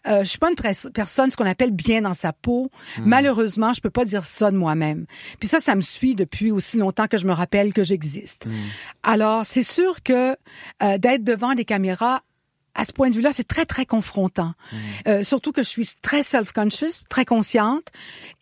euh, 0.08 0.24
je 0.24 0.28
suis 0.28 0.38
pas 0.38 0.50
une 0.50 0.90
personne 0.92 1.30
ce 1.30 1.36
qu'on 1.36 1.46
appelle 1.46 1.72
bien 1.72 2.02
dans 2.02 2.14
sa 2.14 2.32
peau. 2.32 2.70
Hmm. 2.98 3.02
Malheureusement, 3.06 3.72
je 3.74 3.80
peux 3.80 3.90
pas 3.90 4.04
dire 4.04 4.24
ça 4.24 4.50
de 4.50 4.56
moi-même. 4.56 5.06
Puis 5.38 5.48
ça, 5.48 5.60
ça 5.60 5.74
me 5.74 5.80
suit 5.80 6.14
depuis 6.14 6.50
aussi 6.50 6.78
longtemps 6.78 7.06
que 7.06 7.18
je 7.18 7.26
me 7.26 7.32
rappelle 7.32 7.72
que 7.72 7.84
j'existe. 7.84 8.46
Hmm. 8.46 8.50
Alors, 9.02 9.44
c'est 9.44 9.62
sûr 9.62 10.02
que 10.02 10.36
euh, 10.82 10.98
d'être 10.98 11.24
devant 11.24 11.54
des 11.54 11.64
caméras 11.64 12.22
à 12.74 12.84
ce 12.84 12.92
point 12.92 13.10
de 13.10 13.14
vue-là, 13.14 13.32
c'est 13.32 13.46
très, 13.46 13.66
très 13.66 13.86
confrontant. 13.86 14.52
Euh, 15.08 15.24
surtout 15.24 15.52
que 15.52 15.62
je 15.62 15.68
suis 15.68 15.88
très 16.02 16.22
self-conscious, 16.22 17.04
très 17.08 17.24
consciente, 17.24 17.84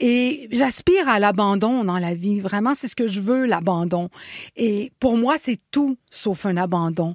et 0.01 0.49
j'aspire 0.53 1.09
à 1.09 1.19
l'abandon 1.19 1.85
dans 1.85 1.99
la 1.99 2.15
vie. 2.15 2.41
Vraiment, 2.41 2.75
c'est 2.75 2.89
ce 2.89 2.97
que 2.97 3.09
je 3.09 3.21
veux, 3.21 3.47
l'abandon. 3.47 4.11
Et 4.57 4.93
pour 5.01 5.17
moi, 5.17 5.37
c'est 5.39 5.59
tout 5.71 5.97
sauf 6.11 6.47
un 6.47 6.57
abandon. 6.57 7.15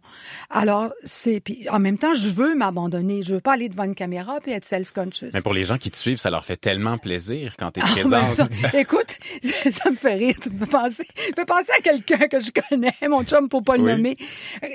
Alors, 0.49 0.91
c'est... 1.03 1.39
Puis 1.39 1.67
en 1.69 1.79
même 1.79 1.97
temps, 1.97 2.13
je 2.13 2.29
veux 2.29 2.56
m'abandonner. 2.56 3.21
Je 3.21 3.36
veux 3.36 3.41
pas 3.41 3.53
aller 3.53 3.69
devant 3.69 3.84
une 3.84 3.95
caméra 3.95 4.39
puis 4.41 4.51
être 4.51 4.65
self-conscious. 4.65 5.29
Mais 5.34 5.41
pour 5.41 5.53
les 5.53 5.65
gens 5.65 5.77
qui 5.77 5.89
te 5.91 5.97
suivent, 5.97 6.17
ça 6.17 6.29
leur 6.29 6.45
fait 6.45 6.58
tellement 6.58 6.97
plaisir 6.97 7.56
quand 7.58 7.71
tu 7.71 7.79
es 7.79 7.84
Ah, 7.86 7.91
présente. 7.91 8.12
ben 8.12 8.25
ça, 8.25 8.47
écoute, 8.79 9.17
ça 9.71 9.89
me 9.89 9.95
fait 9.95 10.15
rire. 10.15 10.36
Tu 10.41 10.49
peux 10.49 10.65
penser, 10.65 11.08
tu 11.27 11.34
peux 11.34 11.45
penser 11.45 11.71
à 11.77 11.82
quelqu'un 11.82 12.27
que 12.27 12.39
je 12.39 12.51
connais, 12.51 12.93
mon 13.10 13.23
chum 13.23 13.49
pour 13.49 13.63
pas 13.63 13.77
le 13.77 13.84
Oui. 13.84 13.91
nommer. 13.91 14.17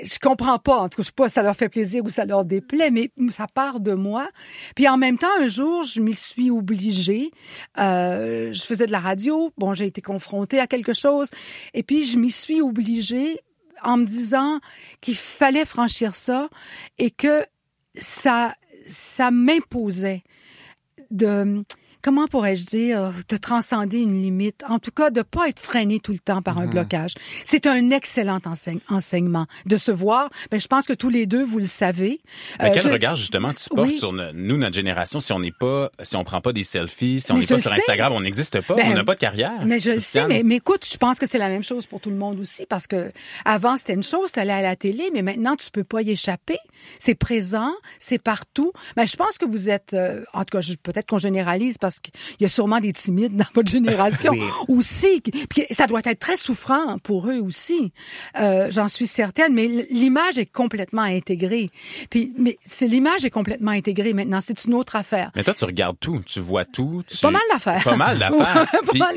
Je 0.03 0.19
comprends 0.19 0.59
pas. 0.59 0.77
En 0.77 0.89
tout 0.89 0.97
cas, 0.97 1.03
je 1.03 1.07
sais 1.07 1.13
pas 1.15 1.27
si 1.29 1.33
ça 1.35 1.43
leur 1.43 1.55
fait 1.55 1.69
plaisir 1.69 2.03
ou 2.03 2.09
ça 2.09 2.25
leur 2.25 2.45
déplaît, 2.45 2.91
mais 2.91 3.11
ça 3.29 3.45
part 3.53 3.79
de 3.79 3.93
moi. 3.93 4.27
Puis 4.75 4.87
en 4.87 4.97
même 4.97 5.17
temps, 5.17 5.27
un 5.39 5.47
jour, 5.47 5.83
je 5.83 5.99
m'y 6.01 6.13
suis 6.13 6.51
obligée. 6.51 7.31
Euh, 7.79 8.51
je 8.53 8.61
faisais 8.61 8.85
de 8.85 8.91
la 8.91 8.99
radio. 8.99 9.51
Bon, 9.57 9.73
j'ai 9.73 9.85
été 9.85 10.01
confrontée 10.01 10.59
à 10.59 10.67
quelque 10.67 10.93
chose. 10.93 11.29
Et 11.73 11.83
puis, 11.83 12.05
je 12.05 12.17
m'y 12.17 12.31
suis 12.31 12.61
obligée 12.61 13.39
en 13.83 13.97
me 13.97 14.05
disant 14.05 14.59
qu'il 15.01 15.15
fallait 15.15 15.65
franchir 15.65 16.15
ça 16.15 16.49
et 16.97 17.11
que 17.11 17.45
ça, 17.95 18.55
ça 18.85 19.31
m'imposait 19.31 20.23
de 21.11 21.63
comment 22.01 22.27
pourrais-je 22.27 22.65
dire 22.65 23.11
de 23.27 23.37
transcender 23.37 23.99
une 23.99 24.21
limite? 24.21 24.63
En 24.67 24.79
tout 24.79 24.91
cas 24.91 25.09
de 25.09 25.21
pas 25.21 25.47
être 25.49 25.59
freiné 25.59 25.99
tout 25.99 26.11
le 26.11 26.19
temps 26.19 26.41
par 26.41 26.57
un 26.59 26.65
Mhm. 26.65 26.71
blocage 26.71 27.13
c'est 27.45 27.67
un 27.67 27.91
excellent 27.91 28.39
enseigne- 28.45 28.79
enseignement 28.89 29.45
de 29.65 29.77
se 29.77 29.91
voir 29.91 30.29
ben 30.51 30.59
je 30.59 30.67
pense 30.67 30.85
que 30.85 30.93
tous 30.93 31.09
les 31.09 31.25
deux 31.25 31.43
vous 31.43 31.59
le 31.59 31.65
savez 31.65 32.19
Mais 32.59 32.69
Euh, 32.69 32.71
quel 32.73 32.83
je- 32.83 32.89
regard 32.89 33.15
justement 33.15 33.53
tu 33.53 33.69
portes 33.69 33.89
Oui. 33.89 33.95
sur 33.95 34.13
no- 34.13 34.31
nous 34.33 34.57
notre 34.57 34.75
génération 34.75 35.19
si 35.19 35.31
on 35.33 35.39
n'est 35.39 35.51
pas 35.51 35.89
si 36.03 36.15
on 36.15 36.23
prend 36.23 36.41
pas 36.41 36.53
des 36.53 36.63
selfies 36.63 37.21
si 37.21 37.31
on 37.31 37.35
n'est 37.37 37.45
pas 37.45 37.59
sur 37.59 37.69
sais. 37.71 37.77
Instagram 37.79 38.13
on 38.13 38.21
n'existe 38.21 38.61
pas 38.61 38.75
Ben, 38.75 38.87
on 38.91 38.93
n'a 38.93 39.03
pas 39.03 39.15
de 39.15 39.19
carrière 39.19 39.65
Mais 39.65 39.79
je 39.79 39.91
le 39.91 39.99
sais, 39.99 40.25
mais, 40.27 40.43
mais 40.43 40.55
écoute, 40.57 40.85
je 40.89 40.97
pense 40.97 41.19
que 41.19 41.25
c'est 41.29 41.37
la 41.37 41.49
même 41.49 41.63
chose 41.63 41.85
pour 41.85 41.99
tout 42.01 42.09
le 42.09 42.15
monde 42.15 42.39
aussi, 42.39 42.65
parce 42.67 42.87
que 42.87 43.09
avant 43.45 43.77
c'était 43.77 43.93
une 43.93 44.03
chose, 44.03 44.31
t'allais 44.31 44.53
à 44.53 44.61
la 44.61 44.75
télé, 44.75 45.09
mais 45.13 45.21
maintenant 45.21 45.55
tu 45.55 45.69
peux 45.71 45.83
pas 45.83 46.01
y 46.01 46.11
échapper. 46.11 46.57
C'est 46.99 47.15
présent, 47.15 47.71
c'est 47.99 48.19
partout. 48.21 48.71
Mais 48.97 49.07
je 49.07 49.15
pense 49.15 49.37
que 49.37 49.45
vous 49.45 49.69
êtes, 49.69 49.93
euh, 49.93 50.23
en 50.33 50.43
tout 50.45 50.57
cas, 50.57 50.65
peut-être 50.83 51.07
qu'on 51.07 51.17
généralise 51.17 51.77
parce 51.77 51.88
qu'il 51.97 52.13
y 52.39 52.45
a 52.45 52.47
sûrement 52.49 52.79
des 52.79 52.93
timides 52.93 53.35
dans 53.35 53.45
votre 53.55 53.71
génération 53.71 54.33
Oui. 54.33 54.41
aussi. 54.67 55.21
Puis 55.49 55.65
ça 55.71 55.87
doit 55.87 56.01
être 56.05 56.19
très 56.19 56.35
souffrant 56.37 56.99
pour 56.99 57.27
eux 57.27 57.39
aussi. 57.39 57.91
Euh, 58.39 58.67
J'en 58.69 58.87
suis 58.87 59.07
certaine, 59.07 59.53
mais 59.55 59.65
l'image 59.89 60.37
est 60.37 60.45
complètement 60.45 61.01
intégrée. 61.01 61.71
Puis, 62.11 62.31
mais 62.37 62.59
c'est 62.63 62.87
l'image 62.87 63.25
est 63.25 63.31
complètement 63.31 63.71
intégrée 63.71 64.13
maintenant. 64.13 64.41
C'est 64.41 64.65
une 64.65 64.75
autre 64.75 64.95
affaire. 64.95 65.31
Mais 65.35 65.43
toi, 65.43 65.53
tu 65.55 65.65
regardes 65.65 65.97
tout, 65.99 66.21
tu 66.25 66.39
vois 66.39 66.65
tout. 66.65 67.01
Tu... 67.07 67.17
Pas 67.17 67.31
mal 67.31 67.41
d'affaires. 67.51 67.83
Pas 67.83 67.95
mal 67.95 68.17
d'affaires. 68.19 68.67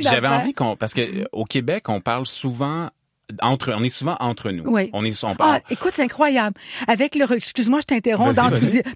J'avais 0.01 0.29
envie 0.29 0.55
qu'on, 0.55 0.77
parce 0.77 0.95
que 0.95 1.01
euh, 1.03 1.25
au 1.33 1.45
Québec, 1.45 1.89
on 1.89 2.01
parle 2.01 2.25
souvent 2.27 2.89
entre, 3.41 3.73
on 3.77 3.83
est 3.83 3.89
souvent 3.89 4.17
entre 4.21 4.51
nous. 4.51 4.65
Oui. 4.67 4.91
On 4.93 5.05
est, 5.05 5.25
on 5.25 5.35
Ah, 5.39 5.61
écoute, 5.71 5.93
c'est 5.95 6.03
incroyable. 6.03 6.57
Avec 6.89 7.15
le, 7.15 7.31
excuse-moi, 7.33 7.81
je 7.81 7.87
t'interromps 7.87 8.37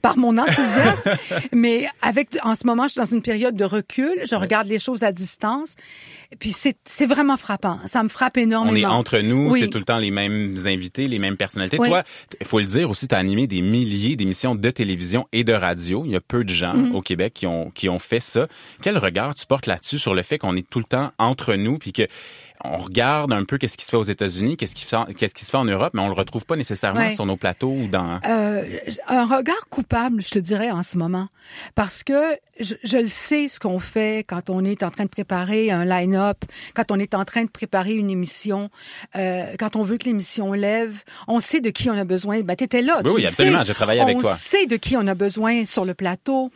par 0.02 0.18
mon 0.18 0.36
enthousiasme, 0.38 1.10
mais 1.52 1.86
avec, 2.02 2.36
en 2.42 2.54
ce 2.54 2.66
moment, 2.66 2.84
je 2.84 2.90
suis 2.92 2.98
dans 3.00 3.04
une 3.06 3.22
période 3.22 3.56
de 3.56 3.64
recul. 3.64 4.12
Je 4.28 4.34
regarde 4.34 4.66
les 4.68 4.78
choses 4.78 5.02
à 5.02 5.12
distance. 5.12 5.74
Puis 6.40 6.50
c'est, 6.52 6.76
c'est 6.84 7.06
vraiment 7.06 7.36
frappant. 7.36 7.78
Ça 7.86 8.02
me 8.02 8.08
frappe 8.08 8.36
énormément. 8.36 8.72
On 8.72 8.76
est 8.76 8.84
entre 8.84 9.18
nous, 9.20 9.52
Oui. 9.52 9.60
c'est 9.60 9.68
tout 9.68 9.78
le 9.78 9.84
temps 9.84 9.98
les 9.98 10.10
mêmes 10.10 10.56
invités, 10.66 11.06
les 11.06 11.20
mêmes 11.20 11.36
personnalités. 11.36 11.76
Toi, 11.76 12.02
il 12.40 12.46
faut 12.46 12.58
le 12.58 12.64
dire 12.66 12.90
aussi, 12.90 13.06
tu 13.06 13.14
as 13.14 13.18
animé 13.18 13.46
des 13.46 13.62
milliers 13.62 14.16
d'émissions 14.16 14.54
de 14.56 14.70
télévision 14.70 15.26
et 15.32 15.44
de 15.44 15.52
radio. 15.52 16.02
Il 16.04 16.10
y 16.10 16.16
a 16.16 16.20
peu 16.20 16.42
de 16.42 16.52
gens 16.52 16.74
Mhm. 16.74 16.96
au 16.96 17.00
Québec 17.00 17.32
qui 17.34 17.46
ont, 17.46 17.70
qui 17.70 17.88
ont 17.88 18.00
fait 18.00 18.18
ça. 18.20 18.48
Quel 18.82 18.98
regard 18.98 19.34
tu 19.36 19.46
portes 19.46 19.66
là-dessus 19.66 19.98
sur 20.00 20.14
le 20.14 20.22
fait 20.22 20.38
qu'on 20.38 20.56
est 20.56 20.68
tout 20.68 20.80
le 20.80 20.84
temps 20.84 21.12
entre 21.18 21.54
nous 21.54 21.78
puis 21.78 21.92
que 21.92 22.02
on 22.74 22.78
regarde 22.78 23.32
un 23.32 23.44
peu 23.44 23.58
qu'est-ce 23.58 23.76
qui 23.76 23.84
se 23.84 23.90
fait 23.90 23.96
aux 23.96 24.02
États-Unis, 24.02 24.56
qu'est-ce 24.56 24.74
qui 24.74 24.82
se 24.84 24.88
fait, 24.88 25.14
qu'est-ce 25.14 25.34
qui 25.34 25.44
se 25.44 25.50
fait 25.50 25.56
en 25.56 25.64
Europe, 25.64 25.92
mais 25.94 26.02
on 26.02 26.08
le 26.08 26.14
retrouve 26.14 26.44
pas 26.46 26.56
nécessairement 26.56 27.00
Ouais. 27.00 27.14
sur 27.14 27.26
nos 27.26 27.36
plateaux 27.36 27.70
ou 27.72 27.86
dans. 27.88 28.20
Euh, 28.28 28.62
un 29.08 29.24
regard 29.26 29.68
coupable, 29.70 30.22
je 30.22 30.30
te 30.30 30.38
dirais, 30.38 30.70
en 30.70 30.82
ce 30.82 30.96
moment. 30.98 31.28
Parce 31.74 32.02
que 32.04 32.36
je, 32.60 32.74
je 32.84 32.96
le 32.98 33.08
sais 33.08 33.48
ce 33.48 33.60
qu'on 33.60 33.78
fait 33.78 34.24
quand 34.26 34.48
on 34.50 34.64
est 34.64 34.82
en 34.82 34.90
train 34.90 35.04
de 35.04 35.08
préparer 35.10 35.70
un 35.70 35.84
line-up, 35.84 36.38
quand 36.74 36.90
on 36.90 36.98
est 36.98 37.14
en 37.14 37.24
train 37.24 37.44
de 37.44 37.50
préparer 37.50 37.94
une 37.94 38.10
émission, 38.10 38.70
euh, 39.16 39.44
quand 39.58 39.76
on 39.76 39.82
veut 39.82 39.98
que 39.98 40.04
l'émission 40.04 40.52
lève, 40.52 41.02
on 41.28 41.40
sait 41.40 41.60
de 41.60 41.70
qui 41.70 41.90
on 41.90 41.98
a 41.98 42.04
besoin. 42.04 42.40
Ben, 42.40 42.56
t'étais 42.56 42.82
là. 42.82 43.00
Oui, 43.04 43.10
tu 43.10 43.16
oui, 43.16 43.26
absolument, 43.26 43.64
j'ai 43.64 43.74
travaillé 43.74 44.00
avec 44.00 44.16
on 44.16 44.20
toi. 44.20 44.32
On 44.32 44.36
sait 44.36 44.66
de 44.66 44.76
qui 44.76 44.96
on 44.96 45.06
a 45.06 45.14
besoin 45.14 45.64
sur 45.64 45.84
le 45.84 45.94
plateau. 45.94 46.50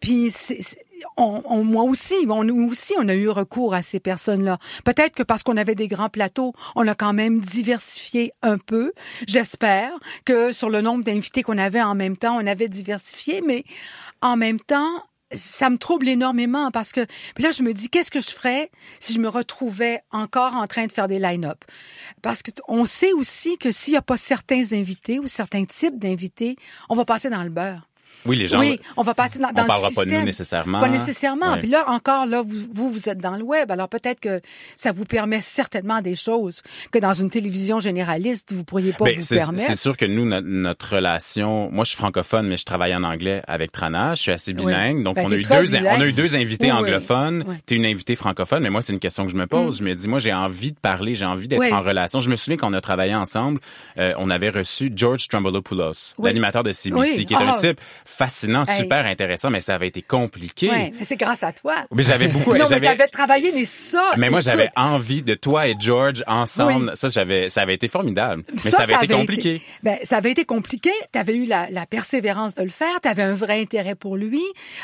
Puis, 0.00 0.30
c'est- 0.30 0.62
c'est- 0.62 0.78
on, 1.16 1.42
on- 1.44 1.64
moi 1.64 1.84
aussi, 1.84 2.14
nous 2.26 2.68
aussi, 2.70 2.94
on 2.98 3.08
a 3.08 3.14
eu 3.14 3.28
recours 3.28 3.74
à 3.74 3.82
ces 3.82 4.00
personnes-là. 4.00 4.58
Peut-être 4.84 5.14
que 5.14 5.22
parce 5.22 5.42
qu'on 5.42 5.56
avait 5.56 5.74
des 5.74 5.88
grands 5.88 6.08
plateaux, 6.08 6.52
on 6.76 6.86
a 6.88 6.94
quand 6.94 7.12
même 7.12 7.40
diversifié 7.40 8.32
un 8.42 8.58
peu. 8.58 8.92
J'espère 9.26 9.92
que 10.24 10.52
sur 10.52 10.70
le 10.70 10.80
nombre 10.82 11.04
d'invités 11.04 11.42
qu'on 11.42 11.58
avait 11.58 11.82
en 11.82 11.94
même 11.94 12.16
temps, 12.16 12.36
on 12.40 12.46
avait 12.46 12.68
diversifié, 12.68 13.42
mais 13.46 13.64
en 14.22 14.36
même 14.36 14.60
temps, 14.60 14.90
ça 15.32 15.70
me 15.70 15.78
trouble 15.78 16.08
énormément 16.08 16.72
parce 16.72 16.90
que 16.90 17.06
puis 17.36 17.44
là 17.44 17.52
je 17.52 17.62
me 17.62 17.72
dis 17.72 17.88
qu'est-ce 17.88 18.10
que 18.10 18.20
je 18.20 18.30
ferais 18.30 18.68
si 18.98 19.12
je 19.12 19.20
me 19.20 19.28
retrouvais 19.28 20.00
encore 20.10 20.56
en 20.56 20.66
train 20.66 20.86
de 20.86 20.92
faire 20.92 21.06
des 21.06 21.20
line-up? 21.20 21.64
Parce 22.20 22.42
que 22.42 22.50
on 22.66 22.84
sait 22.84 23.12
aussi 23.12 23.56
que 23.56 23.70
s'il 23.70 23.92
n'y 23.92 23.98
a 23.98 24.02
pas 24.02 24.16
certains 24.16 24.72
invités 24.72 25.20
ou 25.20 25.28
certains 25.28 25.66
types 25.66 26.00
d'invités, 26.00 26.56
on 26.88 26.96
va 26.96 27.04
passer 27.04 27.30
dans 27.30 27.44
le 27.44 27.50
beurre. 27.50 27.86
Oui, 28.26 28.36
les 28.36 28.48
gens. 28.48 28.58
Oui, 28.60 28.78
on 28.96 29.02
va 29.02 29.14
passer 29.14 29.38
dans, 29.38 29.48
dans 29.52 29.60
on 29.60 29.62
le 29.62 29.66
parlera 29.68 29.90
pas 29.94 30.04
de 30.04 30.10
nous 30.10 30.22
nécessairement. 30.22 30.78
Pas 30.78 30.88
nécessairement. 30.88 31.52
Ouais. 31.54 31.58
Puis 31.60 31.68
là, 31.68 31.84
encore, 31.88 32.26
là, 32.26 32.42
vous, 32.42 32.90
vous, 32.92 33.08
êtes 33.08 33.18
dans 33.18 33.36
le 33.36 33.42
web. 33.42 33.70
Alors 33.70 33.88
peut-être 33.88 34.20
que 34.20 34.40
ça 34.76 34.92
vous 34.92 35.04
permet 35.04 35.40
certainement 35.40 36.00
des 36.02 36.14
choses 36.14 36.62
que 36.92 36.98
dans 36.98 37.14
une 37.14 37.30
télévision 37.30 37.80
généraliste, 37.80 38.52
vous 38.52 38.64
pourriez 38.64 38.92
pas 38.92 39.04
Ben, 39.06 39.16
vous 39.16 39.22
c'est, 39.22 39.36
permettre. 39.36 39.64
c'est 39.64 39.74
sûr 39.76 39.96
que 39.96 40.04
nous, 40.04 40.24
no- 40.26 40.40
notre 40.40 40.96
relation, 40.96 41.70
moi 41.70 41.84
je 41.84 41.90
suis 41.90 41.98
francophone, 41.98 42.46
mais 42.46 42.56
je 42.56 42.64
travaille 42.64 42.94
en 42.94 43.02
anglais 43.04 43.42
avec 43.46 43.72
Trana, 43.72 44.14
je 44.14 44.22
suis 44.22 44.32
assez 44.32 44.52
Oui. 44.52 44.66
bilingue, 44.66 45.02
donc 45.02 45.16
Ben, 45.16 45.26
on, 45.26 45.30
a 45.30 45.36
eu 45.36 45.42
deux, 45.42 45.62
bilingue. 45.62 45.86
on 45.96 46.00
a 46.00 46.06
eu 46.06 46.12
deux 46.12 46.36
invités 46.36 46.66
Oui, 46.66 46.72
oui. 46.72 46.78
anglophones, 46.78 47.44
Oui. 47.46 47.54
t'es 47.66 47.76
une 47.76 47.86
invitée 47.86 48.14
francophone, 48.16 48.62
mais 48.62 48.70
moi 48.70 48.82
c'est 48.82 48.92
une 48.92 49.00
question 49.00 49.24
que 49.24 49.32
je 49.32 49.36
me 49.36 49.46
pose. 49.46 49.78
Je 49.78 49.84
me 49.84 49.94
dis, 49.94 50.08
moi 50.08 50.18
j'ai 50.18 50.32
envie 50.34 50.72
de 50.72 50.78
parler, 50.78 51.14
j'ai 51.14 51.24
envie 51.24 51.48
d'être 51.48 51.60
Oui. 51.60 51.72
en 51.72 51.80
relation. 51.82 52.20
Je 52.20 52.28
me 52.30 52.36
souviens 52.36 52.56
qu'on 52.58 52.72
a 52.72 52.80
travaillé 52.80 53.14
ensemble, 53.14 53.60
euh, 53.98 54.12
on 54.18 54.30
avait 54.30 54.50
reçu 54.50 54.92
George 54.94 55.26
Trombolopoulos, 55.28 56.14
Oui. 56.18 56.26
l'animateur 56.28 56.62
de 56.62 56.72
CBC, 56.72 57.16
Oui. 57.18 57.26
qui 57.26 57.34
est 57.34 57.36
un 57.36 57.54
Ah. 57.54 57.58
type 57.58 57.80
fascinant, 58.10 58.64
Hey. 58.66 58.78
super 58.80 59.06
intéressant, 59.06 59.50
mais 59.50 59.60
ça 59.60 59.74
avait 59.74 59.88
été 59.88 60.02
compliqué. 60.02 60.68
Ouais, 60.70 60.92
mais 60.98 61.04
c'est 61.04 61.16
grâce 61.16 61.42
à 61.42 61.52
toi. 61.52 61.74
Mais 61.92 62.02
j'avais 62.02 62.28
beaucoup- 62.28 62.54
non, 62.54 62.66
mais 62.68 62.80
t'avais 62.80 63.06
travaillé, 63.08 63.52
mais 63.52 63.64
ça. 63.64 64.12
Mais 64.16 64.28
moi, 64.30 64.40
j'avais 64.40 64.70
envie 64.76 65.22
de 65.22 65.34
toi 65.34 65.68
et 65.68 65.74
George 65.78 66.22
ensemble. 66.26 66.88
Oui. 66.90 66.96
Ça, 66.96 67.08
j'avais, 67.08 67.48
ça 67.48 67.62
avait 67.62 67.74
été 67.74 67.88
formidable. 67.88 68.42
Mais 68.52 68.58
ça, 68.70 68.82
avait 68.82 68.94
été 68.94 69.08
compliqué. 69.14 69.62
ben, 69.82 69.98
ça 70.02 70.16
avait 70.16 70.32
été 70.32 70.44
compliqué. 70.44 70.90
Tu 71.12 71.18
avais 71.18 71.34
eu 71.34 71.46
la, 71.46 71.68
la 71.70 71.86
persévérance 71.86 72.54
de 72.54 72.62
le 72.62 72.68
faire. 72.70 73.00
Tu 73.02 73.08
avais 73.08 73.22
un 73.22 73.32
vrai 73.34 73.60
intérêt 73.60 73.94
pour 73.94 74.16
lui. 74.16 74.42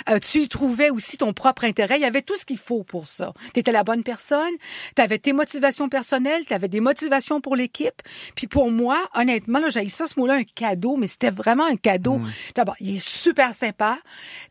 Euh, 0.09 0.19
tu 0.19 0.39
y 0.43 0.49
trouvais 0.49 0.91
aussi 0.91 1.19
ton 1.19 1.33
propre 1.33 1.65
intérêt. 1.65 1.97
Il 1.97 2.03
y 2.03 2.07
avait 2.07 2.23
tout 2.23 2.37
ce 2.37 2.45
qu'il 2.47 2.59
faut 2.59 2.85
pour 2.85 3.07
ça. 3.07 3.33
Tu 3.55 3.61
étais 3.61 3.73
la 3.73 3.83
bonne 3.85 4.03
personne. 4.03 4.53
Tu 4.95 5.03
avais 5.03 5.19
tes 5.19 5.33
motivations 5.33 5.89
personnelles. 5.89 6.45
Tu 6.47 6.55
avais 6.55 6.69
des 6.69 6.81
motivations 6.81 7.41
pour 7.41 7.57
l'équipe. 7.57 8.03
Puis 8.35 8.47
pour 8.47 8.71
moi, 8.71 8.99
honnêtement, 9.15 9.59
là, 9.59 9.69
j'ai 9.71 9.89
ça 9.89 10.07
ce 10.07 10.19
mot-là, 10.19 10.35
un 10.35 10.45
cadeau, 10.45 10.97
mais 10.97 11.07
c'était 11.07 11.31
vraiment 11.31 11.65
un 11.67 11.77
cadeau. 11.77 12.21
D'abord, 12.55 12.77
il 12.81 12.97
est 12.97 13.05
super 13.17 13.55
sympa, 13.55 13.99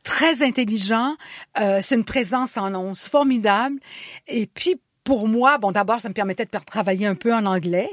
très 0.03 0.41
intelligent. 0.43 1.15
Euh, 1.59 1.79
c'est 1.81 1.95
une 1.95 2.05
présence 2.05 2.57
en 2.57 2.73
once 2.75 3.07
formidable. 3.07 3.77
Et 4.27 4.47
puis, 4.47 4.79
pour 5.03 5.27
moi, 5.27 5.59
bon, 5.59 5.71
d'abord, 5.71 5.99
ça 6.01 6.09
me 6.09 6.15
permettait 6.15 6.45
de 6.45 6.49
travailler 6.65 7.05
un 7.05 7.13
peu 7.13 7.31
en 7.31 7.45
anglais. 7.45 7.91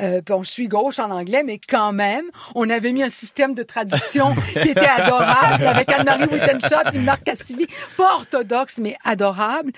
Euh, 0.00 0.20
bon, 0.24 0.44
je 0.44 0.50
suis 0.50 0.68
gauche 0.68 1.00
en 1.00 1.10
anglais, 1.10 1.42
mais 1.44 1.58
quand 1.58 1.90
même, 1.92 2.24
on 2.54 2.70
avait 2.70 2.92
mis 2.92 3.02
un 3.02 3.08
système 3.08 3.52
de 3.52 3.64
traduction 3.64 4.32
qui 4.52 4.68
était 4.70 4.86
adorable 4.86 5.66
avec 5.66 5.90
Anne-Marie 5.90 6.26
Wittenschott 6.32 6.94
et 6.94 6.98
Marc 7.00 7.24
Cassivi. 7.24 7.66
Pas 7.96 8.14
orthodoxe, 8.14 8.78
mais 8.78 8.94
adorable. 9.04 9.72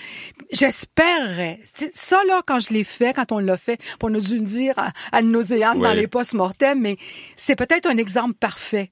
J'espérais. 0.52 1.60
Ça, 1.64 2.18
là, 2.28 2.42
quand 2.46 2.60
je 2.60 2.72
l'ai 2.72 2.84
fait, 2.84 3.14
quand 3.14 3.32
on 3.32 3.38
l'a 3.38 3.56
fait, 3.56 3.80
on 4.02 4.14
a 4.14 4.20
dû 4.20 4.38
le 4.38 4.44
dire 4.44 4.74
à, 4.78 4.92
à 5.12 5.22
nauséam 5.22 5.80
dans 5.80 5.90
Oui. 5.90 5.96
les 5.96 6.06
post-mortem, 6.06 6.80
mais 6.80 6.96
c'est 7.34 7.56
peut-être 7.56 7.86
un 7.86 7.96
exemple 7.96 8.34
parfait 8.34 8.90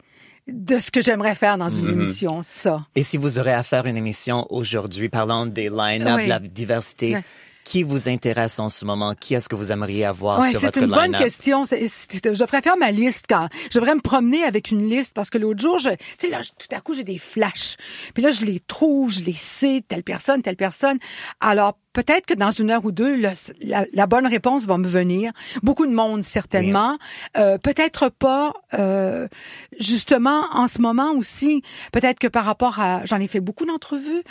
de 0.49 0.79
ce 0.79 0.91
que 0.91 1.01
j'aimerais 1.01 1.35
faire 1.35 1.57
dans 1.59 1.71
une 1.71 1.89
émission, 1.89 2.41
ça. 2.43 2.87
Et 2.95 3.03
si 3.03 3.17
vous 3.17 3.39
aurez 3.39 3.53
à 3.53 3.63
faire 3.63 3.87
une 3.87 3.97
émission 3.97 4.47
aujourd'hui 4.51 5.09
parlant 5.09 5.47
des 5.47 5.69
line-up, 5.69 6.17
Oui. 6.17 6.25
de 6.25 6.29
la 6.29 6.39
diversité, 6.41 7.17
qui 7.65 7.85
vous 7.85 8.09
intéresse 8.09 8.59
en 8.59 8.69
ce 8.69 8.85
moment? 8.85 9.15
Qui 9.15 9.35
est-ce 9.35 9.49
que 9.49 9.55
vous 9.55 9.71
aimeriez 9.71 10.05
avoir 10.05 10.41
Ouais, 10.41 10.51
sur 10.51 10.59
c'est 10.59 10.67
votre 10.67 10.83
une 10.83 10.89
bonne 10.91 11.03
line-up? 11.13 11.21
question. 11.23 11.65
C'est- 11.65 11.87
c'est- 11.87 12.35
je 12.35 12.39
devrais 12.41 12.61
faire 12.61 12.77
ma 12.77 12.91
liste 12.91 13.27
quand 13.29 13.49
je 13.71 13.79
devrais 13.79 13.95
me 13.95 14.01
promener 14.01 14.43
avec 14.43 14.73
une 14.73 14.91
liste 14.91 15.15
parce 15.15 15.31
que 15.31 15.39
l'autre 15.39 15.61
jour, 15.61 15.79
je, 15.79 15.91
tu 15.91 15.97
sais 16.19 16.29
là, 16.29 16.43
je- 16.43 16.51
tout 16.51 16.75
à 16.75 16.81
coup 16.81 16.93
j'ai 16.93 17.05
des 17.05 17.19
flashs. 17.19 17.77
Puis 18.15 18.23
là, 18.25 18.33
je 18.33 18.45
les 18.45 18.59
trouve, 18.59 19.13
je 19.13 19.21
les 19.23 19.33
sais, 19.33 19.85
telle 19.87 20.03
personne, 20.03 20.43
telle 20.43 20.57
personne. 20.57 20.99
Alors 21.41 21.79
peut-être 21.93 22.27
que 22.27 22.35
dans 22.35 22.51
une 22.51 22.71
heure 22.71 22.85
ou 22.85 22.93
deux, 22.93 23.17
le- 23.17 23.29
la, 23.63 23.85
la 23.93 24.07
bonne 24.07 24.27
réponse 24.27 24.65
va 24.65 24.79
me 24.79 24.87
venir. 24.87 25.33
Beaucoup 25.63 25.87
de 25.87 25.93
monde 25.93 26.23
certainement. 26.23 26.99
Euh, 27.37 27.59
peut-être 27.59 28.09
pas. 28.09 28.53
euh, 28.75 29.29
justement, 29.79 30.45
en 30.53 30.67
ce 30.69 30.81
moment 30.81 31.13
aussi, 31.13 31.63
peut-être 31.93 32.19
que 32.19 32.27
par 32.29 32.45
rapport 32.45 32.79
à, 32.81 33.05
j'en 33.05 33.19
ai 33.21 33.29
fait 33.29 33.41
beaucoup 33.41 33.65
d'entrevues. 33.67 34.23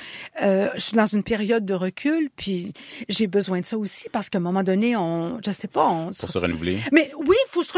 Euh, 0.41 0.69
je 0.75 0.79
suis 0.81 0.95
dans 0.97 1.05
une 1.05 1.23
période 1.23 1.65
de 1.65 1.73
recul, 1.73 2.29
puis 2.35 2.73
j'ai 3.09 3.27
besoin 3.27 3.59
de 3.61 3.65
ça 3.65 3.77
aussi 3.77 4.09
parce 4.09 4.29
qu'à 4.29 4.37
un 4.37 4.41
moment 4.41 4.63
donné, 4.63 4.95
on, 4.95 5.39
je 5.45 5.51
sais 5.51 5.67
pas, 5.67 5.87
on 5.87 6.05
Pour 6.11 6.29
se 6.29 6.37
renouveler. 6.37 6.79
mais 6.91 7.11
oui, 7.17 7.35
il 7.47 7.49
faut 7.49 7.63
se 7.63 7.71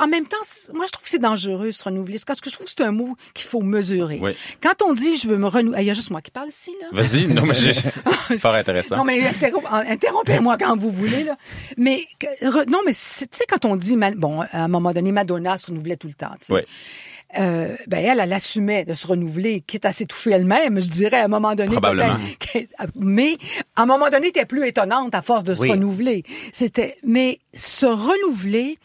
en 0.00 0.06
même 0.06 0.26
temps, 0.26 0.36
moi 0.74 0.84
je 0.86 0.92
trouve 0.92 1.04
que 1.04 1.10
c'est 1.10 1.18
dangereux 1.18 1.72
se 1.72 1.82
renouveler. 1.84 2.18
Parce 2.26 2.40
que 2.40 2.50
je 2.50 2.54
trouve 2.54 2.66
que 2.66 2.72
c'est 2.76 2.82
un 2.84 2.92
mot 2.92 3.16
qu'il 3.34 3.46
faut 3.46 3.62
mesurer. 3.62 4.18
Oui. 4.22 4.32
Quand 4.62 4.82
on 4.86 4.92
dit 4.92 5.16
je 5.16 5.28
veux 5.28 5.36
me 5.38 5.46
renouveler, 5.48 5.82
il 5.82 5.86
y 5.86 5.90
a 5.90 5.94
juste 5.94 6.10
moi 6.10 6.20
qui 6.22 6.30
parle 6.30 6.48
ici 6.48 6.70
là. 6.80 6.88
Vas-y. 6.92 7.26
Non, 7.26 7.42
mais 7.46 7.54
j'ai, 7.54 7.72
fort 8.38 8.54
intéressant. 8.54 8.96
Non 8.96 9.04
mais 9.04 9.11
interrom- 9.20 9.66
interrompez-moi 9.88 10.56
quand 10.58 10.76
vous 10.76 10.90
voulez 10.90 11.24
là. 11.24 11.36
Mais 11.76 12.04
re- 12.42 12.68
non 12.70 12.80
mais 12.86 12.92
c'est- 12.92 13.30
tu 13.30 13.38
sais 13.38 13.44
quand 13.48 13.64
on 13.64 13.76
dit 13.76 13.96
bon 14.16 14.40
à 14.40 14.64
un 14.64 14.68
moment 14.68 14.92
donné 14.92 15.12
Madonna 15.12 15.58
se 15.58 15.66
renouvelait 15.68 15.96
tout 15.96 16.08
le 16.08 16.14
temps. 16.14 16.32
tu 16.38 16.46
sais. 16.46 16.52
Oui. 16.54 16.60
Euh, 17.40 17.74
ben 17.86 18.04
elle, 18.04 18.20
elle 18.20 18.32
assumait 18.34 18.84
de 18.84 18.92
se 18.92 19.06
renouveler, 19.06 19.62
quitte 19.62 19.86
à 19.86 19.92
s'étouffer 19.92 20.32
elle-même, 20.32 20.82
je 20.82 20.88
dirais 20.90 21.16
à 21.20 21.24
un 21.24 21.28
moment 21.28 21.54
donné. 21.54 21.70
Probablement. 21.70 22.16
peut-être. 22.52 22.74
Mais 22.94 23.38
à 23.74 23.82
un 23.82 23.86
moment 23.86 24.10
donné, 24.10 24.32
t'es 24.32 24.44
plus 24.44 24.66
étonnante 24.68 25.14
à 25.14 25.22
force 25.22 25.42
de 25.42 25.54
se 25.54 25.62
renouveler. 25.70 26.24
C'était, 26.52 26.98
mais 27.02 27.38
se 27.54 27.86
renouveler. 27.86 28.78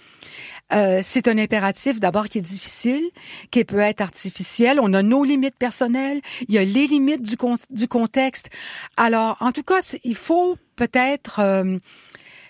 Euh, 0.74 1.00
c'est 1.02 1.28
un 1.28 1.38
impératif 1.38 2.00
d'abord 2.00 2.28
qui 2.30 2.40
est 2.40 2.42
difficile, 2.42 3.04
qui 3.52 3.64
peut 3.64 3.80
être 3.80 4.02
artificiel. 4.02 4.80
On 4.82 4.94
a 4.94 5.02
nos 5.04 5.24
limites 5.24 5.58
personnelles, 5.58 6.22
il 6.48 6.56
y 6.56 6.58
a 6.58 6.64
les 6.64 6.88
limites 6.88 7.22
du, 7.22 7.38
con- 7.38 7.58
du 7.70 7.88
contexte. 7.88 8.50
Alors, 8.98 9.38
en 9.40 9.52
tout 9.52 9.64
cas, 9.64 9.80
il 10.04 10.16
faut 10.16 10.58
peut-être, 10.76 11.40
euh, 11.40 11.78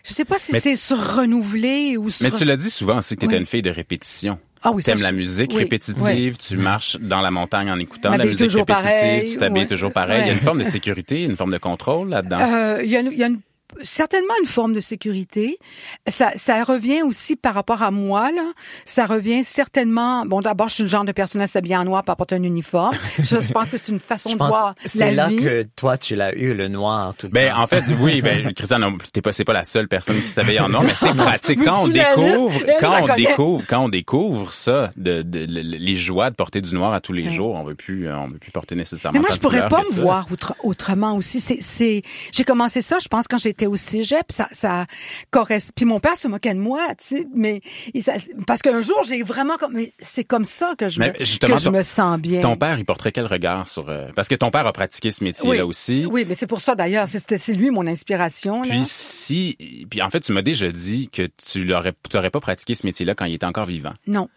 je 0.03 0.13
sais 0.13 0.25
pas 0.25 0.37
si 0.37 0.59
c'est 0.59 0.75
se 0.75 0.93
renouveler 0.93 1.97
ou 1.97 2.09
se. 2.09 2.23
Mais 2.23 2.31
tu 2.31 2.45
l'as 2.45 2.57
dit 2.57 2.69
souvent 2.71 2.97
aussi 2.97 3.15
que 3.15 3.19
tu 3.21 3.25
étais 3.25 3.35
Oui. 3.35 3.41
une 3.41 3.45
fille 3.45 3.61
de 3.61 3.69
répétition. 3.69 4.39
Ah 4.63 4.71
oui, 4.73 4.81
T'aimes 4.83 5.01
la 5.03 5.11
musique 5.11 5.51
oui, 5.53 5.59
répétitive, 5.59 6.35
tu 6.37 6.57
marches 6.57 6.97
dans 6.99 7.21
la 7.21 7.29
montagne 7.29 7.69
en 7.69 7.77
écoutant 7.77 8.17
la 8.17 8.25
musique 8.25 8.51
répétitive, 8.51 8.65
pareil, 8.65 9.31
tu 9.31 9.37
t'habilles 9.37 9.61
ouais. 9.61 9.67
toujours 9.67 9.93
pareil. 9.93 10.23
Il 10.23 10.27
y 10.27 10.29
a 10.31 10.33
une 10.33 10.39
forme 10.39 10.63
de 10.63 10.67
sécurité, 10.67 11.23
une 11.23 11.37
forme 11.37 11.51
de 11.51 11.59
contrôle 11.59 12.09
là-dedans. 12.09 12.39
Euh, 12.39 12.81
y 12.83 12.87
il 12.87 13.17
y 13.17 13.23
a 13.23 13.27
une- 13.27 13.39
certainement 13.81 14.33
une 14.41 14.47
forme 14.47 14.73
de 14.73 14.79
sécurité. 14.79 15.59
Ça, 16.07 16.31
ça 16.35 16.63
revient 16.63 17.01
aussi 17.03 17.35
par 17.35 17.53
rapport 17.53 17.83
à 17.83 17.91
moi 17.91 18.31
là. 18.31 18.51
Ça 18.85 19.05
revient 19.05 19.43
certainement. 19.43 20.25
Bon, 20.25 20.39
d'abord, 20.39 20.67
je 20.69 20.75
suis 20.75 20.83
le 20.83 20.89
genre 20.89 21.03
de 21.05 21.11
personne 21.11 21.41
à 21.41 21.47
s'habiller 21.47 21.75
en 21.77 21.83
noir, 21.85 22.03
pas 22.03 22.15
porter 22.15 22.35
un 22.35 22.43
uniforme. 22.43 22.95
je, 23.19 23.23
je 23.41 23.51
pense 23.51 23.69
que 23.69 23.77
c'est 23.77 23.91
une 23.91 23.99
façon 23.99 24.29
Je 24.29 24.33
de 24.35 24.39
pense 24.39 24.49
voir 24.49 24.75
que 24.75 24.81
c'est 24.87 24.99
la 24.99 25.11
là 25.11 25.27
vie. 25.27 25.37
que 25.37 25.63
toi, 25.75 25.97
tu 25.97 26.15
l'as 26.15 26.33
eu, 26.35 26.53
le 26.53 26.67
noir, 26.67 27.13
tout 27.15 27.27
le 27.27 27.31
Ben, 27.33 27.51
temps. 27.51 27.61
en 27.61 27.67
fait, 27.67 27.83
oui, 27.99 28.21
ben, 28.21 28.53
Christiane, 28.53 28.97
t'es 29.11 29.21
pas, 29.21 29.31
c'est 29.31 29.43
pas 29.45 29.53
la 29.53 29.63
seule 29.63 29.87
personne 29.87 30.15
qui 30.21 30.27
s'habille 30.29 30.59
en 30.59 30.69
noir, 30.69 30.83
mais 30.83 30.95
c'est 30.95 31.13
pratique. 31.15 31.63
Quand 31.63 31.83
on 31.83 31.87
découvre, 31.89 32.53
quand 32.79 33.01
on 33.03 33.15
découvre, 33.15 33.65
quand 33.67 33.83
on 33.85 33.89
découvre 33.89 34.53
ça, 34.53 34.91
de, 34.97 35.21
de- 35.21 35.39
le- 35.39 35.45
le- 35.61 35.77
les 35.77 35.95
joies 35.95 36.29
de 36.29 36.35
porter 36.35 36.61
du 36.61 36.73
noir 36.73 36.93
à 36.93 37.01
tous 37.01 37.13
les 37.13 37.29
jours, 37.31 37.55
on 37.55 37.63
veut 37.63 37.75
plus, 37.75 38.07
euh, 38.07 38.17
on 38.17 38.27
veut 38.27 38.37
plus 38.39 38.51
porter 38.51 38.75
nécessairement. 38.75 39.19
Mais 39.19 39.21
moi, 39.27 39.29
je 39.33 39.39
pourrais 39.39 39.67
pas 39.69 39.81
me 39.81 39.85
ça. 39.85 40.01
voir 40.01 40.27
autrement 40.63 41.15
aussi. 41.15 41.39
C'est, 41.39 41.57
c'est, 41.61 42.01
j'ai 42.31 42.43
commencé 42.43 42.81
ça, 42.81 42.97
je 42.99 43.07
pense, 43.07 43.27
quand 43.27 43.37
j'étais 43.57 43.65
au 43.67 43.75
cégep. 43.75 44.31
Ça, 44.31 44.47
ça 44.51 44.85
correspond. 45.31 45.73
Puis 45.75 45.85
mon 45.85 45.99
père 45.99 46.15
se 46.15 46.27
moquait 46.27 46.53
de 46.53 46.59
moi, 46.59 46.85
tu 46.97 47.17
sais. 47.17 47.27
Mais 47.33 47.61
il- 47.93 48.03
ça- 48.03 48.13
parce 48.45 48.61
qu'un 48.61 48.81
jour, 48.81 49.01
j'ai 49.07 49.23
vraiment 49.23 49.57
comme, 49.57 49.73
mais 49.73 49.93
c'est 49.99 50.23
comme 50.23 50.45
ça 50.45 50.73
que 50.77 50.87
je, 50.89 50.99
me, 50.99 51.05
que 51.39 51.47
je 51.63 51.69
me 51.69 51.83
sens 51.83 52.19
bien. 52.19 52.41
Ton 52.41 52.55
père, 52.57 52.77
il 52.77 52.85
porterait 52.85 53.11
quel 53.11 53.25
regard 53.25 53.67
sur, 53.67 53.89
euh, 53.89 54.09
parce 54.15 54.27
que 54.27 54.35
ton 54.35 54.51
père 54.51 54.67
a 54.67 54.73
pratiqué 54.73 55.11
ce 55.11 55.23
métier-là 55.23 55.65
aussi. 55.65 56.05
Oui, 56.05 56.25
mais 56.27 56.35
c'est 56.35 56.47
pour 56.47 56.61
ça 56.61 56.75
d'ailleurs. 56.75 57.07
C'est, 57.07 57.37
c'est 57.37 57.53
lui 57.53 57.71
mon 57.71 57.87
inspiration. 57.87 58.61
là. 58.61 58.69
Puis 58.69 58.81
si, 58.85 59.57
puis 59.89 60.01
en 60.01 60.09
fait, 60.09 60.19
tu 60.19 60.31
m'as 60.31 60.41
déjà 60.43 60.71
dit 60.71 61.09
que 61.11 61.27
tu 61.51 61.63
l'aurais, 61.65 61.93
tu 62.09 62.17
aurais 62.17 62.29
pas 62.29 62.39
pratiqué 62.39 62.75
ce 62.75 62.85
métier-là 62.85 63.15
quand 63.15 63.25
il 63.25 63.33
était 63.33 63.45
encore 63.45 63.65
vivant. 63.65 63.93
Non. 64.05 64.29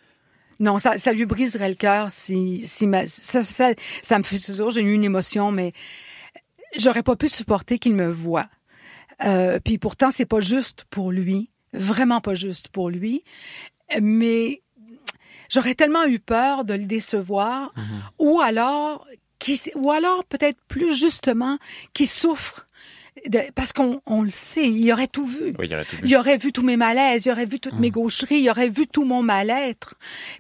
Non, 0.59 0.79
ça, 0.79 0.99
ça 0.99 1.13
lui 1.13 1.25
briserait 1.25 1.71
le 1.71 1.75
cœur 1.75 2.11
si, 2.11 2.59
si 2.59 2.87
ma, 2.87 3.07
ça, 3.07 3.43
ça, 3.43 3.71
ça 4.03 4.19
me 4.19 4.23
fait 4.23 4.39
toujours, 4.39 4.71
j'ai 4.71 4.83
eu 4.83 4.93
une 4.93 5.05
émotion, 5.05 5.51
mais 5.51 5.73
j'aurais 6.77 7.03
pas 7.03 7.17
pu 7.17 7.29
supporter 7.31 7.79
qu'il 7.79 7.95
me 7.95 8.07
voie. 8.09 8.47
Euh, 9.25 9.59
puis 9.63 9.79
pourtant, 9.79 10.11
c'est 10.11 10.27
pas 10.27 10.41
juste 10.41 10.85
pour 10.91 11.11
lui, 11.13 11.51
vraiment 11.73 12.21
pas 12.21 12.35
juste 12.35 12.69
pour 12.69 12.89
lui, 12.91 13.23
mais 14.01 14.63
j'aurais 15.49 15.75
tellement 15.75 16.05
eu 16.07 16.19
peur 16.19 16.65
de 16.65 16.75
le 16.75 16.85
décevoir, 16.85 17.73
ou 18.19 18.41
alors, 18.41 19.05
qu'il, 19.39 19.59
ou 19.75 19.91
alors 19.91 20.25
peut-être 20.25 20.59
plus 20.69 20.99
justement, 20.99 21.59
qu'il 21.93 22.09
souffre. 22.09 22.67
de- 23.29 23.51
parce 23.55 23.73
qu'on 23.73 24.01
on 24.07 24.23
le 24.23 24.31
sait, 24.31 24.69
il 24.71 24.91
aurait 24.93 25.09
tout 25.09 25.27
vu. 25.27 25.53
Oui, 25.59 25.67
il 25.67 25.75
aurait 25.75 25.85
tout 25.85 25.97
vu. 25.97 26.03
Il 26.05 26.17
aurait 26.17 26.37
vu 26.39 26.53
tous 26.53 26.63
mes 26.63 26.77
malaises, 26.79 27.27
il 27.27 27.33
aurait 27.33 27.45
vu 27.45 27.59
toutes 27.61 27.79
mes 27.79 27.91
gaucheries, 27.91 28.41
il 28.41 28.49
aurait 28.49 28.69
vu 28.71 28.87
tout 28.87 29.05
mon 29.05 29.23
mal-être. 29.23 29.95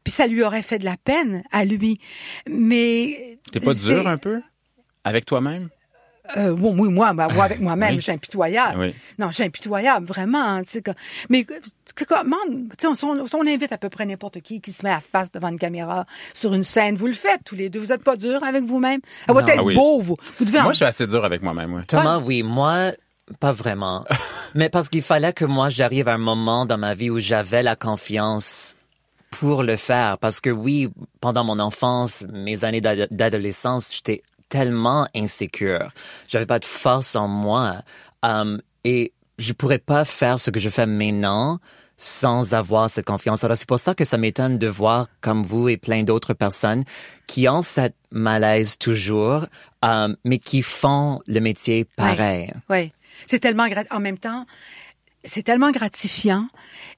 Puis 0.05 0.13
ça 0.13 0.27
lui 0.27 0.43
aurait 0.43 0.63
fait 0.63 0.79
de 0.79 0.85
la 0.85 0.97
peine 0.97 1.43
à 1.51 1.65
lui. 1.65 1.99
Mais 2.49 3.39
T'es 3.53 3.61
pas 3.61 3.75
dur 3.75 4.07
un 4.09 4.17
peu 4.17 4.41
avec 5.05 5.27
toi-même? 5.27 5.69
Euh, 6.37 6.55
bon, 6.55 6.75
oui, 6.79 6.89
moi, 6.89 7.13
bah, 7.13 7.29
moi, 7.35 7.45
avec 7.45 7.61
moi-même, 7.61 7.91
Oui. 7.91 7.97
je 7.97 8.03
suis 8.03 8.13
impitoyable. 8.13 8.79
Oui. 8.81 8.95
Non, 9.19 9.29
je 9.31 9.35
suis 9.37 9.45
impitoyable, 9.45 10.07
vraiment. 10.07 10.43
hein, 10.43 10.63
tu 10.63 10.71
sais, 10.71 10.83
comme- 10.83 10.95
mais 11.29 11.45
tu 11.45 11.55
sais 11.97 12.05
comment, 12.07 12.37
tu 12.79 12.95
sais, 12.95 13.05
on, 13.05 13.11
on- 13.21 13.25
on 13.33 13.47
invite 13.47 13.73
à 13.73 13.79
peu 13.79 13.89
près 13.89 14.07
n'importe 14.07 14.41
qui 14.41 14.61
qui 14.61 14.73
se 14.73 14.85
met 14.85 14.93
à 14.93 15.01
face 15.01 15.31
devant 15.33 15.49
une 15.49 15.59
caméra 15.59 16.05
sur 16.35 16.55
une 16.55 16.63
scène. 16.63 16.97
Vous 16.97 17.07
le 17.07 17.13
faites 17.13 17.41
tous 17.45 17.55
les 17.55 17.69
deux. 17.71 17.81
Vous 17.81 17.93
êtes 17.93 18.03
pas 18.05 18.17
dur 18.17 18.43
avec 18.45 18.65
vous-même? 18.65 19.01
Ça 19.27 19.33
va 19.33 19.41
être 19.41 19.53
Ah 19.59 19.63
oui. 19.63 19.75
beau, 19.75 20.01
vous. 20.01 20.17
Vous 20.39 20.45
devez 20.45 20.61
en- 20.61 20.65
Moi, 20.65 20.73
je 20.73 20.77
suis 20.77 20.85
assez 20.85 21.07
dur 21.07 21.25
avec 21.25 21.43
moi-même, 21.43 21.75
oui. 21.75 21.83
Thomas, 21.87 22.19
oui, 22.19 22.43
moi, 22.43 22.93
pas 23.39 23.53
vraiment. 23.53 24.05
Mais 24.55 24.69
parce 24.69 24.89
qu'il 24.89 25.03
fallait 25.03 25.33
que 25.33 25.45
moi, 25.45 25.69
j'arrive 25.69 26.09
à 26.09 26.15
un 26.15 26.19
moment 26.19 26.67
dans 26.67 26.79
ma 26.79 26.95
vie 26.95 27.11
où 27.11 27.19
j'avais 27.21 27.63
la 27.63 27.77
confiance 27.77 28.75
pour 29.31 29.63
le 29.63 29.77
faire. 29.77 30.19
Parce 30.19 30.41
que 30.41 30.51
oui, 30.51 30.89
pendant 31.21 31.45
mon 31.45 31.61
enfance, 31.61 32.27
mes 32.33 32.65
années 32.65 32.81
d'ado- 32.81 33.07
d'adolescence, 33.13 33.93
j'étais 33.95 34.23
tellement 34.51 35.09
insécure. 35.17 35.89
J'avais 36.29 36.47
pas 36.47 36.59
de 36.59 36.67
force 36.67 37.17
en 37.17 37.29
moi. 37.29 37.77
Um, 38.23 38.61
et 38.85 39.13
je 39.39 39.55
pourrais 39.55 39.79
pas 39.79 40.05
faire 40.05 40.39
ce 40.39 40.51
que 40.51 40.61
je 40.61 40.69
fais 40.69 40.87
maintenant 40.87 41.59
sans 41.97 42.55
avoir 42.55 42.89
cette 42.89 43.05
confiance. 43.05 43.45
Alors 43.45 43.57
c'est 43.57 43.69
pour 43.69 43.79
ça 43.79 43.95
que 43.95 44.05
ça 44.05 44.17
m'étonne 44.17 44.59
de 44.59 44.67
voir 44.67 45.07
comme 45.21 45.43
vous 45.43 45.69
et 45.69 45.77
plein 45.77 46.03
d'autres 46.03 46.33
personnes 46.33 46.83
qui 47.27 47.47
ont 47.47 47.61
cette 47.63 47.95
malaise 48.11 48.79
toujours, 48.79 49.47
um, 49.83 50.17
mais 50.25 50.39
qui 50.39 50.63
font 50.63 51.21
le 51.27 51.41
métier 51.41 51.85
pareil. 51.97 52.53
Oui. 52.71 52.93
C'est 53.27 53.39
tellement 53.39 53.69
gratuit. 53.69 53.95
En 53.95 54.01
même 54.01 54.19
temps, 54.19 54.47
c'est 55.25 55.43
tellement 55.43 55.71
gratifiant. 55.71 56.47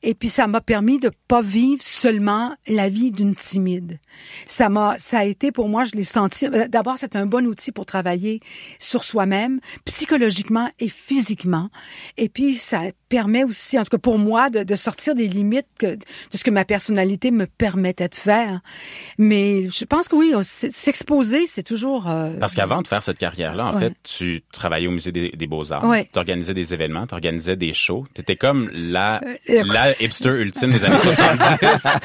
Et 0.02 0.14
puis 0.14 0.28
ça 0.28 0.46
m'a 0.46 0.61
permis 0.61 0.98
de 0.98 1.11
pas 1.28 1.42
vivre 1.42 1.82
seulement 1.82 2.54
la 2.66 2.88
vie 2.88 3.11
d'une 3.11 3.35
timide. 3.35 3.98
Ça 4.46 4.68
m'a, 4.68 4.96
ça 4.98 5.20
a 5.20 5.24
été 5.24 5.52
pour 5.52 5.68
moi, 5.68 5.85
je 5.85 5.92
l'ai 5.92 6.04
senti. 6.04 6.48
D'abord, 6.68 6.96
c'est 6.98 7.16
un 7.16 7.26
bon 7.26 7.46
outil 7.46 7.72
pour 7.72 7.87
travailler 7.87 8.40
sur 8.78 9.04
soi-même, 9.04 9.61
psychologiquement 9.85 10.70
et 10.78 10.88
physiquement. 10.88 11.68
Et 12.16 12.28
puis 12.28 12.54
ça 12.54 12.82
permet 13.08 13.44
aussi, 13.44 13.78
en 13.78 13.85
tout 13.85 13.90
cas 13.90 13.98
pour 13.98 14.18
moi, 14.18 14.50
de, 14.50 14.62
de 14.62 14.74
sortir 14.74 15.14
des 15.14 15.28
limites 15.28 15.66
que, 15.78 15.94
de 15.96 16.00
ce 16.35 16.42
que 16.44 16.50
ma 16.50 16.64
personnalité 16.64 17.30
me 17.30 17.46
permettait 17.46 18.08
de 18.08 18.14
faire. 18.14 18.61
Mais 19.18 19.68
je 19.70 19.85
pense 19.85 20.08
que 20.08 20.16
oui, 20.16 20.32
s'exposer, 20.42 21.46
c'est 21.46 21.62
toujours. 21.62 22.08
euh, 22.08 22.37
Parce 22.38 22.54
qu'avant 22.54 22.82
de 22.82 22.88
faire 22.88 23.02
cette 23.02 23.18
carrière-là, 23.18 23.66
en 23.66 23.72
Ouais. 23.74 23.80
fait, 23.80 23.94
tu 24.02 24.42
travaillais 24.52 24.87
au 24.87 24.90
musée 24.92 25.12
des, 25.12 25.30
des 25.30 25.46
Beaux-Arts, 25.46 25.85
Ouais. 25.85 26.06
tu 26.12 26.18
organisais 26.18 26.54
des 26.54 26.72
événements, 26.74 27.06
tu 27.06 27.14
organisais 27.14 27.56
des 27.56 27.72
shows. 27.72 28.04
Tu 28.14 28.20
étais 28.20 28.37
comme 28.37 28.70
la, 28.72 29.20
Euh, 29.48 29.62
la 29.66 30.01
hipster 30.03 30.31
ultime 30.31 30.70
des 30.70 30.85
années 30.85 30.98
70. 30.98 31.87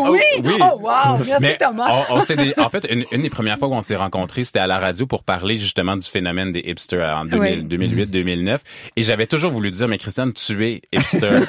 Oh, 0.00 0.08
oui! 0.10 0.20
Oh, 0.60 0.78
wow! 0.80 1.16
Merci, 1.18 1.34
Mais 1.40 1.56
Thomas. 1.58 2.04
on- 2.10 2.16
on 2.16 2.20
des- 2.36 2.54
en 2.56 2.70
fait, 2.70 2.86
une, 2.90 3.04
une 3.12 3.22
des 3.22 3.30
premières 3.30 3.58
fois 3.58 3.68
où 3.68 3.74
on 3.74 3.82
s'est 3.82 3.96
rencontrés, 3.96 4.44
c'était 4.44 4.58
à 4.60 4.66
la 4.66 4.78
radio 4.78 5.06
pour 5.06 5.22
parler 5.22 5.56
justement 5.58 5.96
du 5.96 6.06
phénomène 6.06 6.52
des 6.52 6.60
hipsters 6.60 7.16
en 7.16 7.24
2000 7.24 7.60
Oui. 7.60 7.66
2008-2009. 8.06 8.58
Et 8.96 9.02
j'avais 9.02 9.26
toujours 9.26 9.50
voulu 9.52 9.70
dire, 9.70 9.88
mais 9.88 9.98
Christiane, 9.98 10.32
tu 10.32 10.64
es 10.66 10.82
hipster. 10.92 11.28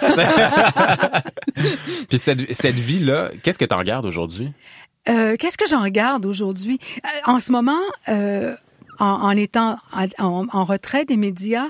Puis 2.09 2.17
cette, 2.17 2.53
cette 2.53 2.75
vie-là, 2.75 3.29
qu'est-ce 3.43 3.57
que 3.57 3.65
tu 3.65 3.73
en 3.73 3.77
regardes 3.77 4.05
aujourd'hui? 4.05 4.51
Euh, 5.09 5.35
Qu'est-ce 5.37 5.57
que 5.57 5.67
j'en 5.67 5.83
regarde 5.83 6.25
aujourd'hui? 6.25 6.79
Euh, 7.05 7.09
en 7.25 7.39
ce 7.39 7.51
moment, 7.51 7.79
euh, 8.09 8.53
en, 8.99 9.05
en 9.05 9.31
étant 9.31 9.77
en, 10.19 10.45
en- 10.51 10.65
retrait 10.65 11.05
des 11.05 11.17
médias, 11.17 11.67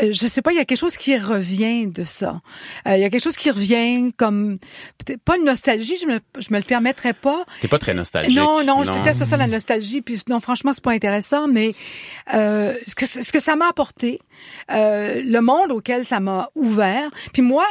je 0.00 0.26
sais 0.26 0.42
pas, 0.42 0.52
il 0.52 0.56
y 0.56 0.60
a 0.60 0.64
quelque 0.64 0.78
chose 0.78 0.96
qui 0.96 1.16
revient 1.16 1.86
de 1.86 2.04
ça. 2.04 2.40
Euh, 2.86 2.96
il 2.96 3.00
y 3.00 3.04
a 3.04 3.10
quelque 3.10 3.22
chose 3.22 3.36
qui 3.36 3.50
revient 3.50 4.12
comme 4.16 4.58
peut-être 4.98 5.22
pas 5.22 5.36
une 5.36 5.44
nostalgie, 5.44 5.96
je 6.00 6.06
me 6.06 6.20
je 6.38 6.48
me 6.52 6.58
le 6.58 6.64
permettrais 6.64 7.12
pas. 7.12 7.44
T'es 7.60 7.68
pas 7.68 7.78
très 7.78 7.94
nostalgique. 7.94 8.36
Non, 8.36 8.64
non, 8.64 8.84
je 8.84 8.90
déteste 8.90 9.24
ça 9.24 9.36
la 9.36 9.46
nostalgie. 9.46 10.02
Puis 10.02 10.20
non, 10.28 10.40
franchement, 10.40 10.72
c'est 10.72 10.84
pas 10.84 10.92
intéressant. 10.92 11.48
Mais 11.48 11.72
euh, 12.34 12.74
ce 12.86 12.94
que 12.94 13.06
ce 13.06 13.32
que 13.32 13.40
ça 13.40 13.56
m'a 13.56 13.68
apporté, 13.68 14.20
euh, 14.72 15.22
le 15.24 15.40
monde 15.40 15.72
auquel 15.72 16.04
ça 16.04 16.20
m'a 16.20 16.48
ouvert. 16.54 17.10
Puis 17.32 17.42
moi. 17.42 17.64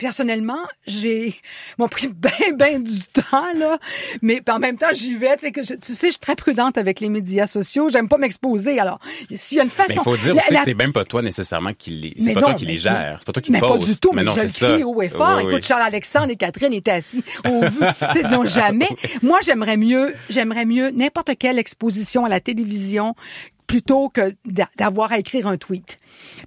Personnellement, 0.00 0.58
j'ai 0.86 1.34
m'a 1.78 1.86
pris 1.86 2.08
ben 2.14 2.30
ben 2.56 2.82
du 2.82 3.00
temps 3.12 3.52
là, 3.54 3.78
mais 4.22 4.40
en 4.50 4.58
même 4.58 4.78
temps 4.78 4.88
j'y 4.92 5.14
vais. 5.14 5.36
Tu 5.36 5.42
sais 5.42 5.52
que 5.52 5.62
je, 5.62 5.74
tu 5.74 5.92
sais, 5.94 6.06
je 6.06 6.12
suis 6.12 6.18
très 6.18 6.34
prudente 6.36 6.78
avec 6.78 7.00
les 7.00 7.10
médias 7.10 7.46
sociaux. 7.46 7.90
J'aime 7.92 8.08
pas 8.08 8.16
m'exposer. 8.16 8.80
Alors 8.80 8.98
s'il 9.30 9.58
y 9.58 9.60
a 9.60 9.64
une 9.64 9.68
Mais 9.68 9.74
façon, 9.84 10.00
il 10.00 10.04
faut 10.04 10.16
dire 10.16 10.34
la- 10.34 10.40
aussi 10.42 10.52
la- 10.54 10.58
que 10.60 10.64
c'est 10.64 10.74
même 10.74 10.94
pas 10.94 11.04
toi 11.04 11.20
nécessairement 11.20 11.74
qui 11.74 11.90
les, 11.90 12.14
c'est 12.18 12.26
mais 12.28 12.32
pas 12.32 12.40
toi 12.40 12.54
qui 12.54 12.64
mais- 12.64 12.72
les 12.72 12.78
gère, 12.78 13.16
c'est 13.18 13.26
pas 13.26 13.32
toi 13.34 13.42
qui 13.42 13.52
mais 13.52 13.60
poste. 13.60 13.78
pas 13.80 13.86
du 13.86 14.00
tout, 14.00 14.12
mais, 14.14 14.24
non, 14.24 14.32
je 14.32 14.36
c'est 14.38 14.42
le 14.44 14.48
ça. 14.48 14.72
crie 14.72 14.82
haut 14.84 15.02
et 15.02 15.08
fort. 15.10 15.34
Oui, 15.36 15.42
Écoute, 15.42 15.54
oui. 15.56 15.62
Charles-Alexandre 15.62 16.30
et 16.30 16.36
Catherine 16.36 16.72
étaient 16.72 16.90
assis 16.92 17.22
au 17.46 17.60
vu. 17.68 17.78
Tu 18.12 18.20
sais, 18.22 18.28
non, 18.28 18.46
jamais. 18.46 18.88
Moi, 19.22 19.38
j'aimerais 19.42 19.76
mieux, 19.76 20.14
j'aimerais 20.30 20.64
mieux 20.64 20.90
n'importe 20.92 21.32
quelle 21.38 21.58
exposition 21.58 22.24
à 22.24 22.28
la 22.30 22.40
télévision 22.40 23.14
plutôt 23.70 24.08
que 24.08 24.34
d'a- 24.44 24.68
d'avoir 24.76 25.12
à 25.12 25.18
écrire 25.18 25.46
un 25.46 25.56
tweet. 25.56 25.96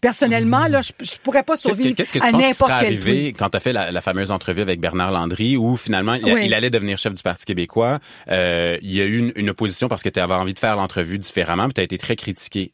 Personnellement, 0.01 0.67
là, 0.67 0.81
je, 0.81 0.91
je 0.99 1.15
pourrais 1.23 1.43
pas 1.43 1.53
Qu'est-ce 1.53 1.67
que, 1.69 1.73
survivre 1.75 1.95
qu'est-ce 1.95 2.11
que 2.13 2.19
tu 2.19 2.25
à 2.25 2.31
penses 2.31 2.41
qui 2.41 2.47
n'importe 2.49 2.69
serait 2.71 2.79
quel 2.79 2.87
arrivé 2.87 3.21
tweet. 3.23 3.37
quand 3.39 3.49
tu 3.49 3.57
as 3.57 3.59
fait 3.61 3.71
la, 3.73 3.91
la 3.91 4.01
fameuse 4.01 4.31
entrevue 4.31 4.61
avec 4.61 4.81
Bernard 4.81 5.11
Landry 5.11 5.55
où 5.55 5.77
finalement 5.77 6.15
il, 6.15 6.25
Oui. 6.25 6.41
il 6.45 6.53
allait 6.53 6.69
devenir 6.69 6.97
chef 6.97 7.13
du 7.13 7.23
Parti 7.23 7.45
québécois? 7.45 7.99
Euh, 8.29 8.77
il 8.81 8.91
y 8.93 8.99
a 9.01 9.05
eu 9.05 9.17
une, 9.19 9.31
une 9.35 9.49
opposition 9.51 9.87
parce 9.87 10.03
que 10.03 10.09
tu 10.09 10.19
avais 10.19 10.33
envie 10.33 10.53
de 10.53 10.59
faire 10.59 10.75
l'entrevue 10.75 11.17
différemment, 11.17 11.65
puis 11.65 11.75
tu 11.75 11.81
as 11.81 11.85
été 11.85 11.97
très 11.97 12.15
critiqué. 12.17 12.73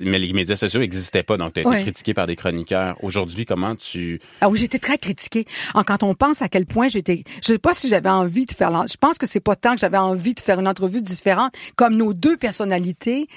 Mais 0.00 0.18
les 0.18 0.32
médias 0.32 0.56
sociaux 0.56 0.80
n'existaient 0.80 1.22
pas, 1.22 1.36
donc 1.36 1.52
tu 1.52 1.60
as 1.60 1.62
été 1.62 1.70
Oui. 1.70 1.82
critiqué 1.82 2.14
par 2.14 2.26
des 2.26 2.34
chroniqueurs. 2.36 2.96
Aujourd'hui, 3.02 3.44
comment 3.46 3.76
tu... 3.76 4.20
Ah 4.40 4.48
oui, 4.48 4.58
j'étais 4.58 4.78
très 4.80 4.98
critiquée. 4.98 5.44
En, 5.74 5.84
quand 5.84 6.02
on 6.02 6.14
pense 6.14 6.42
à 6.42 6.48
quel 6.48 6.66
point 6.66 6.88
j'étais, 6.88 7.22
je 7.42 7.52
sais 7.52 7.58
pas 7.58 7.74
si 7.74 7.88
j'avais 7.88 8.08
envie 8.10 8.46
de 8.46 8.52
faire, 8.52 8.70
je 8.90 8.96
pense 8.96 9.18
que 9.18 9.26
c'est 9.26 9.40
pas 9.40 9.54
tant 9.56 9.74
que 9.74 9.80
j'avais 9.80 9.98
envie 9.98 10.34
de 10.34 10.40
faire 10.40 10.58
une 10.58 10.66
entrevue 10.68 11.02
différente, 11.02 11.52
comme 11.76 11.94
nos 11.94 12.12
deux 12.12 12.36
personnalités. 12.36 13.28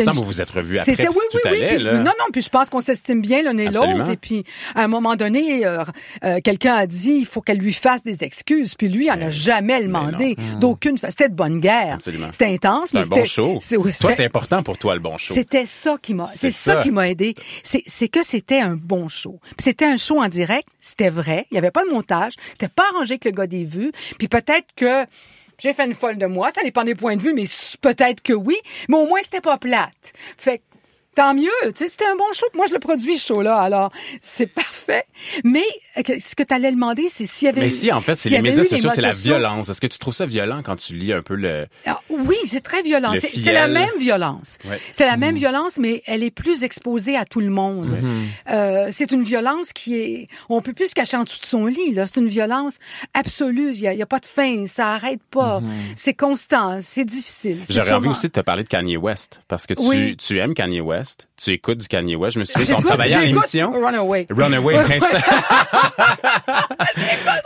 C'était 0.00 0.04
Pourtant, 0.04 0.18
une- 0.20 0.24
vous 0.24 0.30
vous 0.32 0.40
êtes 0.40 0.50
revus 0.50 0.78
après, 0.78 0.92
puis 0.94 1.06
oui, 1.08 1.14
tout 1.30 1.38
oui, 1.44 1.50
oui. 1.52 1.58
allait, 1.62 1.74
puis- 1.76 1.84
là. 1.84 1.92
non, 1.98 2.04
non. 2.04 2.26
Puis 2.32 2.42
je 2.42 2.48
pense 2.48 2.70
qu'on 2.70 2.80
s'estime 2.80 3.20
bien 3.20 3.42
l'un 3.42 3.56
et 3.58 3.68
l'autre. 3.68 4.10
Et 4.10 4.16
puis 4.16 4.44
à 4.74 4.82
un 4.84 4.88
moment 4.88 5.16
donné, 5.16 5.66
euh, 5.66 5.84
euh, 6.24 6.40
quelqu'un 6.42 6.74
a 6.74 6.86
dit 6.86 7.12
il 7.20 7.26
faut 7.26 7.40
qu'elle 7.40 7.58
lui 7.58 7.72
fasse 7.72 8.02
des 8.02 8.24
excuses. 8.24 8.74
Puis 8.74 8.88
lui, 8.88 9.06
il 9.06 9.10
en 9.10 9.20
a 9.20 9.30
jamais 9.30 9.82
demandé 9.82 10.36
d'aucune. 10.58 10.98
fa- 10.98 11.10
C'était 11.10 11.28
de 11.28 11.34
bonne 11.34 11.60
guerre. 11.60 11.94
Absolument. 11.94 12.28
C'était 12.32 12.46
intense, 12.46 12.90
C'est 12.90 12.98
mais 12.98 13.04
un 13.04 13.08
bon 13.08 13.24
show. 13.24 13.58
c'est- 13.60 13.76
oui, 13.76 13.92
Toi, 14.00 14.12
c'est 14.12 14.24
important 14.24 14.62
pour 14.62 14.78
toi, 14.78 14.94
le 14.94 15.00
bon 15.00 15.16
show. 15.18 15.34
c'était 15.34 15.66
ça 15.66 15.96
qui 16.00 16.14
m'a, 16.14 16.26
c'est 16.28 16.38
C'est 16.38 16.50
ça. 16.50 16.74
ça. 16.76 16.80
qui 16.82 16.90
m'a 16.90 17.08
aidé. 17.08 17.34
C'est, 17.62 17.82
c'est 17.86 18.08
que 18.08 18.24
c'était 18.24 18.60
un 18.60 18.76
bon 18.76 19.08
show. 19.08 19.40
C'était 19.58 19.84
un 19.86 19.96
show 19.96 20.20
en 20.22 20.28
direct, 20.28 20.66
c'était 20.78 21.10
vrai. 21.10 21.46
Il 21.50 21.54
y 21.54 21.58
avait 21.58 21.70
pas 21.70 21.84
de 21.84 21.90
montage, 21.90 22.32
c'était 22.52 22.68
pas 22.68 22.84
arrangé 22.94 23.12
avec 23.12 23.24
le 23.24 23.30
gars 23.32 23.46
des 23.46 23.64
vues. 23.64 23.90
Puis 24.18 24.28
peut-être 24.28 24.66
que 24.76 25.04
j'ai 25.60 25.74
fait 25.74 25.86
une 25.86 25.94
folle 25.94 26.18
de 26.18 26.26
moi, 26.26 26.50
ça 26.54 26.62
dépend 26.62 26.84
des 26.84 26.94
points 26.94 27.16
de 27.16 27.22
vue, 27.22 27.34
mais 27.34 27.44
peut-être 27.80 28.22
que 28.22 28.32
oui. 28.32 28.56
Mais 28.88 28.96
au 28.96 29.06
moins 29.06 29.20
c'était 29.22 29.40
pas 29.40 29.58
plate. 29.58 30.12
Fait 30.14 30.58
que 30.58 30.62
Tant 31.16 31.34
mieux, 31.34 31.48
tu 31.64 31.70
sais, 31.74 31.88
c'était 31.88 32.06
un 32.06 32.16
bon 32.16 32.32
show. 32.32 32.46
Moi, 32.54 32.66
je 32.68 32.72
le 32.72 32.78
produis, 32.78 33.16
ce 33.18 33.34
show-là, 33.34 33.56
alors 33.56 33.90
c'est 34.20 34.46
parfait. 34.46 35.04
Mais 35.44 35.64
ce 35.96 36.34
que 36.36 36.42
tu 36.42 36.54
allais 36.54 36.70
demander, 36.70 37.08
c'est 37.08 37.26
s'il 37.26 37.46
y 37.46 37.48
avait... 37.48 37.62
Mais 37.62 37.70
si, 37.70 37.92
en 37.92 38.00
fait, 38.00 38.14
c'est 38.16 38.30
les 38.30 38.40
médias 38.42 38.64
sociaux, 38.64 38.90
c'est 38.94 39.00
la 39.00 39.12
violence. 39.12 39.68
Est-ce 39.68 39.80
que 39.80 39.86
tu 39.86 39.98
trouves 39.98 40.14
ça 40.14 40.26
violent 40.26 40.62
quand 40.64 40.76
tu 40.76 40.94
lis 40.94 41.12
un 41.12 41.22
peu 41.22 41.34
le... 41.34 41.66
ah, 41.86 42.00
oui, 42.08 42.36
c'est 42.44 42.60
très 42.62 42.82
violent. 42.82 43.12
Le 43.12 43.20
C'est 43.20 43.52
la 43.52 43.66
même 43.68 43.88
violence. 43.98 44.58
Ouais. 44.68 44.78
C'est 44.92 45.06
la 45.06 45.16
même 45.16 45.34
violence, 45.36 45.78
mais 45.78 46.02
elle 46.06 46.22
est 46.22 46.30
plus 46.30 46.62
exposée 46.62 47.16
à 47.16 47.24
tout 47.24 47.40
le 47.40 47.50
monde. 47.50 47.96
Euh, 48.50 48.88
c'est 48.90 49.10
une 49.12 49.22
violence 49.24 49.72
qui 49.72 49.96
est... 49.96 50.26
On 50.48 50.60
peut 50.62 50.72
plus 50.72 50.88
se 50.88 50.94
cacher 50.94 51.16
en 51.16 51.24
dessous 51.24 51.40
de 51.40 51.44
son 51.46 51.66
lit. 51.66 51.92
là. 51.92 52.06
C'est 52.06 52.20
une 52.20 52.28
violence 52.28 52.78
absolue. 53.14 53.72
Il 53.72 53.80
y 53.80 54.02
a, 54.02 54.06
pas 54.06 54.20
de 54.20 54.26
fin. 54.26 54.66
Ça 54.66 54.92
arrête 54.94 55.20
pas. 55.30 55.60
C'est 55.96 56.14
constant. 56.14 56.78
C'est 56.80 57.04
difficile. 57.04 57.58
J'aurais 57.68 57.92
envie 57.92 58.08
aussi 58.08 58.28
de 58.28 58.32
te 58.32 58.40
parler 58.40 58.62
de 58.62 58.68
Kanye 58.68 58.96
West 58.96 59.40
parce 59.48 59.66
que 59.66 59.74
tu, 59.74 59.82
Oui. 59.82 60.16
tu 60.16 60.38
aimes 60.38 60.54
Kanye 60.54 60.80
West, 60.80 60.99
tu 61.36 61.50
écoutes 61.52 61.78
du 61.78 61.88
Kanye 61.88 62.16
West. 62.16 62.34
Je 62.34 62.40
me 62.40 62.44
souviens 62.44 62.76
qu'on 62.76 62.82
travaillait 62.82 63.14
à 63.16 63.20
l'émission. 63.22 63.72
Runaway. 63.72 64.26
Runaway, 64.30 64.76
Ouais, 64.76 64.84
Prince. 64.84 65.04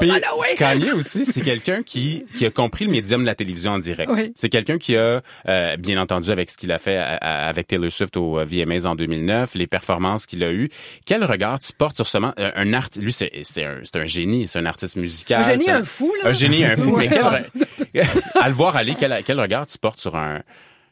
Puis 0.01 0.11
Runaway. 0.11 0.55
Kanye 0.57 0.93
aussi, 0.93 1.25
c'est 1.27 1.40
quelqu'un 1.43 1.83
qui, 1.83 2.25
qui 2.37 2.47
a 2.47 2.51
compris 2.51 2.85
le 2.87 2.90
médium 2.90 3.21
de 3.23 3.27
la 3.27 3.35
télévision 3.35 3.73
en 3.73 3.79
direct. 3.79 4.11
Oui. 4.12 4.33
C'est 4.37 4.49
quelqu'un 4.49 4.79
qui 4.79 4.97
a, 4.97 5.23
euh, 5.49 5.77
bien 5.77 6.01
entendu, 6.01 6.31
avec 6.31 6.51
ce 6.51 6.57
qu'il 6.57 6.73
a 6.73 6.79
fait 6.79 6.97
à- 6.97 7.17
à- 7.17 7.49
avec 7.49 7.67
Taylor 7.69 7.90
Swift 7.93 8.17
au 8.17 8.38
euh, 8.38 8.45
VMAs 8.45 8.85
en 8.87 8.95
2009, 8.95 9.55
les 9.55 9.67
performances 9.67 10.27
qu'il 10.27 10.43
a 10.45 10.51
eues. 10.53 10.71
Quel 11.07 11.25
regard 11.25 11.61
tu 11.61 11.73
portes 11.73 11.97
sur 11.97 12.07
seulement 12.07 12.33
un, 12.37 12.53
un 12.57 12.73
art 12.75 12.88
Lui, 12.99 13.12
c'est 13.12 13.31
c'est 13.43 13.64
un, 13.64 13.77
c'est 13.85 13.97
un 13.97 14.07
génie, 14.07 14.49
c'est 14.49 14.59
un 14.59 14.67
artiste 14.67 14.97
musical. 14.97 15.43
Un 15.45 15.49
génie, 15.49 15.64
c'est 15.64 15.71
un 15.71 15.85
fou, 15.85 16.12
là. 16.23 16.31
Un 16.31 16.33
génie, 16.33 16.64
un 16.64 16.77
fou. 16.77 16.97
Mais 16.97 17.09
quel, 17.09 18.05
à 18.40 18.49
le 18.49 18.55
voir 18.55 18.77
aller, 18.77 18.95
quel, 18.99 19.23
quel 19.25 19.40
regard 19.40 19.67
tu 19.67 19.79
portes 19.79 20.01
sur 20.01 20.17
un 20.17 20.40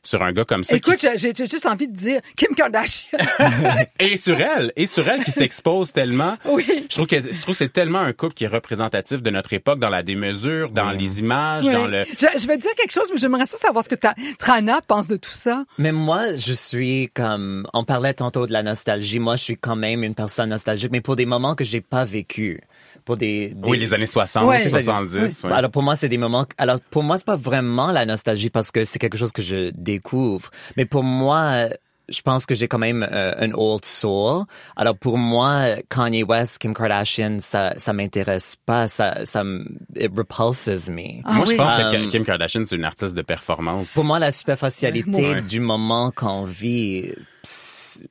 sur 0.02 0.22
un 0.22 0.32
gars 0.32 0.44
comme 0.44 0.64
ça 0.64 0.76
Écoute, 0.76 0.98
j'ai- 1.16 1.34
juste 1.34 1.66
envie 1.66 1.88
de 1.88 1.96
dire 1.96 2.20
Kim 2.36 2.54
Kardashian. 2.54 3.18
et 4.00 4.16
sur 4.16 4.40
elle, 4.40 4.72
et 4.76 4.86
sur 4.86 5.08
elle 5.08 5.22
qui 5.24 5.30
s'expose 5.30 5.92
tellement. 5.92 6.36
Oui. 6.44 6.64
Je 6.90 6.94
trouve 6.96 7.06
que 7.06 7.16
je 7.20 7.28
trouve 7.42 7.54
que 7.54 7.58
c'est 7.58 7.72
tellement 7.72 8.00
un 8.00 8.12
couple 8.12 8.34
qui 8.34 8.44
est 8.44 8.48
représentatif 8.48 9.22
de 9.22 9.30
notre 9.30 9.52
époque 9.52 9.78
dans 9.78 9.88
la 9.88 10.02
démesure, 10.02 10.70
dans 10.70 10.90
les 10.90 11.20
images, 11.20 11.66
Oui. 11.66 11.72
dans 11.72 11.86
le. 11.86 12.04
je, 12.04 12.26
je 12.38 12.46
vais 12.46 12.56
dire 12.56 12.74
quelque 12.76 12.92
chose, 12.92 13.10
mais 13.12 13.18
j'aimerais 13.20 13.46
ça 13.46 13.56
savoir 13.58 13.84
ce 13.84 13.88
que 13.88 13.94
ta, 13.94 14.14
Trana 14.38 14.80
pense 14.86 15.08
de 15.08 15.16
tout 15.16 15.30
ça. 15.30 15.64
Mais 15.78 15.92
moi, 15.92 16.34
je 16.34 16.52
suis 16.52 17.10
comme, 17.14 17.66
on 17.72 17.84
parlait 17.84 18.14
tantôt 18.14 18.46
de 18.46 18.52
la 18.52 18.62
nostalgie. 18.62 19.18
Moi, 19.18 19.36
je 19.36 19.42
suis 19.42 19.56
quand 19.56 19.76
même 19.76 20.02
une 20.02 20.14
personne 20.14 20.50
nostalgique, 20.50 20.90
mais 20.92 21.00
pour 21.00 21.16
des 21.16 21.26
moments 21.26 21.54
que 21.54 21.64
j'ai 21.64 21.80
pas 21.80 22.04
vécu. 22.04 22.60
Pour 23.04 23.16
des, 23.16 23.48
des- 23.48 23.68
Oui, 23.70 23.78
les 23.78 23.94
années 23.94 24.06
60, 24.06 24.46
Ouais. 24.46 24.68
70. 24.68 25.44
ouais. 25.44 25.52
Alors 25.52 25.70
pour 25.70 25.82
moi, 25.82 25.96
c'est 25.96 26.08
des 26.08 26.18
moments. 26.18 26.46
Alors 26.58 26.78
pour 26.90 27.02
moi, 27.02 27.18
c'est 27.18 27.26
pas 27.26 27.36
vraiment 27.36 27.90
la 27.92 28.06
nostalgie 28.06 28.50
parce 28.50 28.70
que 28.70 28.84
c'est 28.84 28.98
quelque 28.98 29.18
chose 29.18 29.32
que 29.32 29.42
je 29.42 29.70
découvre. 29.74 30.50
Mais 30.76 30.84
pour 30.84 31.02
moi, 31.02 31.38
euh, 31.54 31.68
je 32.08 32.20
pense 32.20 32.46
que 32.46 32.54
j'ai 32.54 32.68
quand 32.68 32.78
même 32.78 33.06
euh, 33.10 33.32
un 33.38 33.52
old 33.54 33.84
soul. 33.84 34.44
Alors 34.76 34.96
pour 34.96 35.16
moi, 35.18 35.66
Kanye 35.88 36.24
West, 36.24 36.58
Kim 36.58 36.74
Kardashian, 36.74 37.38
ça, 37.40 37.72
ça 37.76 37.92
m'intéresse 37.92 38.56
pas. 38.66 38.86
Ça, 38.88 39.24
ça, 39.24 39.44
me- 39.44 39.64
it 39.96 40.10
repulses 40.16 40.88
me. 40.90 41.22
Ah 41.24 41.34
Moi, 41.34 41.46
je 41.46 41.54
pense 41.54 41.74
que 41.76 41.82
Um, 41.82 41.90
Kim- 41.92 42.08
Kim 42.10 42.24
Kardashian, 42.24 42.64
c'est 42.66 42.76
une 42.76 42.84
artiste 42.84 43.14
de 43.14 43.22
performance. 43.22 43.94
Pour 43.94 44.04
moi, 44.04 44.18
la 44.18 44.30
superficialité 44.30 45.28
Ouais. 45.30 45.42
du 45.42 45.60
moment 45.60 46.10
qu'on 46.10 46.42
vit, 46.42 47.12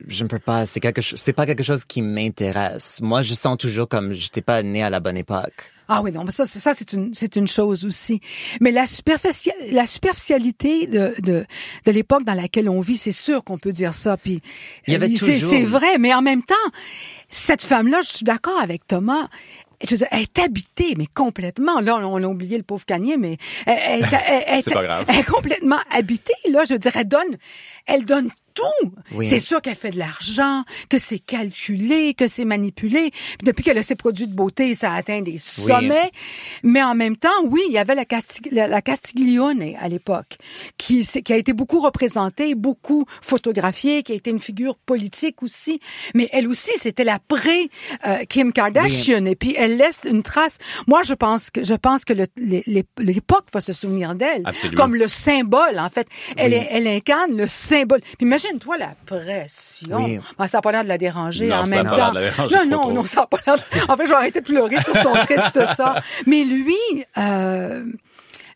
je 0.06 0.22
ne 0.24 0.28
peux 0.28 0.38
pas. 0.38 0.66
C'est 0.66 0.80
quelque 0.80 1.00
chose. 1.02 1.18
C'est 1.20 1.32
pas 1.32 1.46
quelque 1.46 1.62
chose 1.62 1.84
qui 1.84 2.02
m'intéresse. 2.02 3.00
Moi, 3.02 3.22
je 3.22 3.34
sens 3.34 3.56
toujours 3.58 3.88
comme 3.88 4.12
j'étais 4.12 4.42
pas 4.42 4.62
né 4.62 4.82
à 4.82 4.90
la 4.90 5.00
bonne 5.00 5.16
époque. 5.16 5.52
Ah 5.88 6.00
oui, 6.00 6.10
non, 6.12 6.24
mais 6.24 6.30
ça, 6.30 6.46
c'est- 6.46 6.58
ça 6.60 6.72
c'est 6.74 6.92
une, 6.94 7.12
c'est 7.12 7.36
une 7.36 7.48
chose 7.48 7.84
aussi. 7.84 8.20
Mais 8.60 8.70
la, 8.70 8.84
la 9.72 9.86
superficialité 9.86 10.86
de, 10.86 11.14
de, 11.20 11.44
de 11.84 11.90
l'époque 11.92 12.24
dans 12.24 12.34
laquelle 12.34 12.68
on 12.68 12.80
vit, 12.80 12.96
c'est 12.96 13.12
sûr 13.12 13.44
qu'on 13.44 13.58
peut 13.58 13.72
dire 13.72 13.92
ça. 13.94 14.16
Puis 14.16 14.40
Il 14.86 14.92
y 14.92 14.96
avait 14.96 15.06
euh, 15.06 15.16
c'est, 15.18 15.34
toujours- 15.34 15.50
c'est 15.50 15.64
vrai, 15.64 15.98
mais 15.98 16.14
en 16.14 16.22
même 16.22 16.42
temps, 16.42 16.54
cette 17.28 17.62
femme-là, 17.62 18.00
je 18.02 18.08
suis 18.08 18.24
d'accord 18.24 18.58
avec 18.60 18.86
Thomas. 18.86 19.28
Je 19.84 19.90
veux 19.90 19.96
dire, 19.96 20.06
elle 20.12 20.20
est 20.22 20.38
habitée, 20.38 20.94
mais 20.96 21.06
complètement. 21.12 21.80
Là, 21.80 21.96
on 21.96 22.04
on 22.14 22.22
a 22.22 22.26
oublié 22.28 22.56
le 22.56 22.62
pauvre 22.62 22.84
Kanye, 22.86 23.16
mais 23.18 23.36
elle, 23.66 23.78
elle, 24.04 24.08
elle- 24.28 24.44
elle- 24.46 24.62
C'est 24.64 24.72
pas 24.72 24.84
grave. 24.84 25.04
elle 25.08 25.18
est 25.18 25.28
complètement 25.28 25.78
habitée. 25.90 26.32
Là, 26.50 26.62
je 26.64 26.74
veux 26.74 26.78
dire, 26.78 26.92
elle 26.96 27.08
donne, 27.08 27.36
elle 27.86 28.04
donne 28.04 28.28
tout. 28.54 28.92
Oui. 29.12 29.26
C'est 29.26 29.40
sûr 29.40 29.60
qu'elle 29.60 29.76
fait 29.76 29.90
de 29.90 29.98
l'argent, 29.98 30.64
que 30.88 30.98
c'est 30.98 31.18
calculé, 31.18 32.14
que 32.14 32.28
c'est 32.28 32.44
manipulé. 32.44 33.10
Puis 33.10 33.44
depuis 33.44 33.62
qu'elle 33.62 33.78
a 33.78 33.82
ses 33.82 33.94
produits 33.94 34.26
de 34.26 34.34
beauté, 34.34 34.74
ça 34.74 34.92
atteint 34.92 35.22
des 35.22 35.38
sommets. 35.38 36.10
Mais 36.62 36.82
en 36.82 36.94
même 36.94 37.16
temps, 37.16 37.28
oui, 37.46 37.62
il 37.68 37.72
y 37.72 37.78
avait 37.78 37.94
la, 37.94 38.04
Casti- 38.04 38.50
la, 38.50 38.68
la 38.68 38.82
Castiglione 38.82 39.74
à 39.80 39.88
l'époque, 39.88 40.36
qui, 40.78 41.06
a 41.28 41.36
été 41.36 41.52
beaucoup 41.52 41.80
représentée, 41.80 42.54
beaucoup 42.54 43.04
photographiée, 43.20 44.02
qui 44.02 44.12
a 44.12 44.14
été 44.14 44.30
une 44.30 44.38
figure 44.38 44.76
politique 44.76 45.42
aussi. 45.42 45.80
Mais 46.14 46.28
elle 46.32 46.48
aussi, 46.48 46.72
c'était 46.78 47.04
la 47.04 47.18
pré 47.18 47.68
euh, 48.06 48.18
Kim 48.28 48.52
Kardashian. 48.52 49.24
Et 49.26 49.36
puis 49.36 49.54
elle 49.56 49.76
laisse 49.76 50.02
une 50.04 50.22
trace. 50.22 50.58
Moi, 50.86 51.02
je 51.02 51.14
pense 51.14 51.50
que 51.50 51.64
je 51.64 51.74
pense 51.74 52.04
que 52.04 52.12
l'époque 52.98 53.46
va 53.52 53.60
se 53.60 53.72
souvenir 53.72 54.14
d'elle 54.14 54.44
comme 54.76 54.94
le 54.94 55.08
symbole. 55.08 55.78
En 55.78 55.90
fait, 55.90 56.06
elle, 56.36 56.86
incarne 56.86 57.36
le 57.36 57.46
symbole. 57.46 58.00
Puis 58.18 58.26
imagine-toi 58.44 58.78
la 58.78 58.94
pression. 59.06 59.96
Oui. 60.04 60.18
Bon, 60.38 60.46
ça 60.46 60.58
n'a 60.58 60.62
pas 60.62 60.72
l'air 60.72 60.82
de 60.84 60.88
la 60.88 60.98
déranger 60.98 61.46
Non, 61.46 61.56
en 61.56 61.64
ça 61.66 61.82
même 61.82 61.92
temps. 61.92 62.10
de 62.10 62.14
la 62.18 62.30
déranger 62.30 62.54
non, 62.56 62.64
non, 62.66 62.80
trop. 62.82 62.92
non, 62.92 63.04
ça 63.04 63.20
n'a 63.22 63.26
pas 63.26 63.38
l'air. 63.46 63.56
de- 63.56 63.90
En 63.92 63.96
fait, 63.96 64.04
je 64.06 64.10
vais 64.10 64.16
arrêter 64.16 64.40
de 64.40 64.46
pleurer 64.46 64.80
sur 64.80 64.96
son 64.96 65.12
triste 65.26 65.74
sort. 65.76 65.96
Mais 66.26 66.44
lui. 66.44 66.76
Euh, 67.18 67.84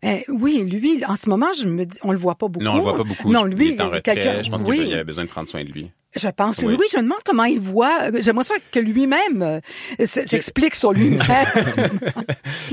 eh, 0.03 0.25
oui, 0.29 0.61
lui, 0.61 1.05
en 1.07 1.17
ce 1.17 1.29
moment, 1.29 1.49
je 1.59 1.67
me 1.67 1.85
dis, 1.87 1.99
on 2.03 2.13
le 2.13 2.19
voit 2.19 2.35
pas 2.37 2.49
beaucoup. 2.49 2.65
Non, 2.65 2.73
on 2.73 2.77
le 2.77 2.83
voit 2.83 2.97
pas 2.97 3.03
beaucoup. 3.05 3.33
Non, 3.33 3.47
Il 3.47 3.55
lui, 3.57 3.73
est 3.73 3.81
en 3.81 3.91
quelqu'un- 3.91 4.13
retrait. 4.15 4.43
Je 4.45 4.51
pense 4.51 4.63
oui, 4.67 4.79
qu'il 4.81 4.93
avait 4.95 5.05
besoin 5.05 5.25
de 5.25 5.29
prendre 5.29 5.49
soin 5.49 5.65
de 5.65 5.71
lui. 5.71 5.91
Je 6.17 6.29
pense. 6.29 6.59
Oui. 6.59 6.77
Oui. 6.79 6.87
je 6.93 6.99
me 6.99 7.03
demande 7.05 7.19
comment 7.25 7.45
il 7.45 7.61
voit. 7.61 8.11
J'aimerais 8.21 8.45
ça 8.45 8.55
que 8.73 8.79
lui-même 8.79 9.43
euh, 9.43 9.61
s'explique 10.05 10.75
sur 10.75 10.93
lui-même. 10.93 11.21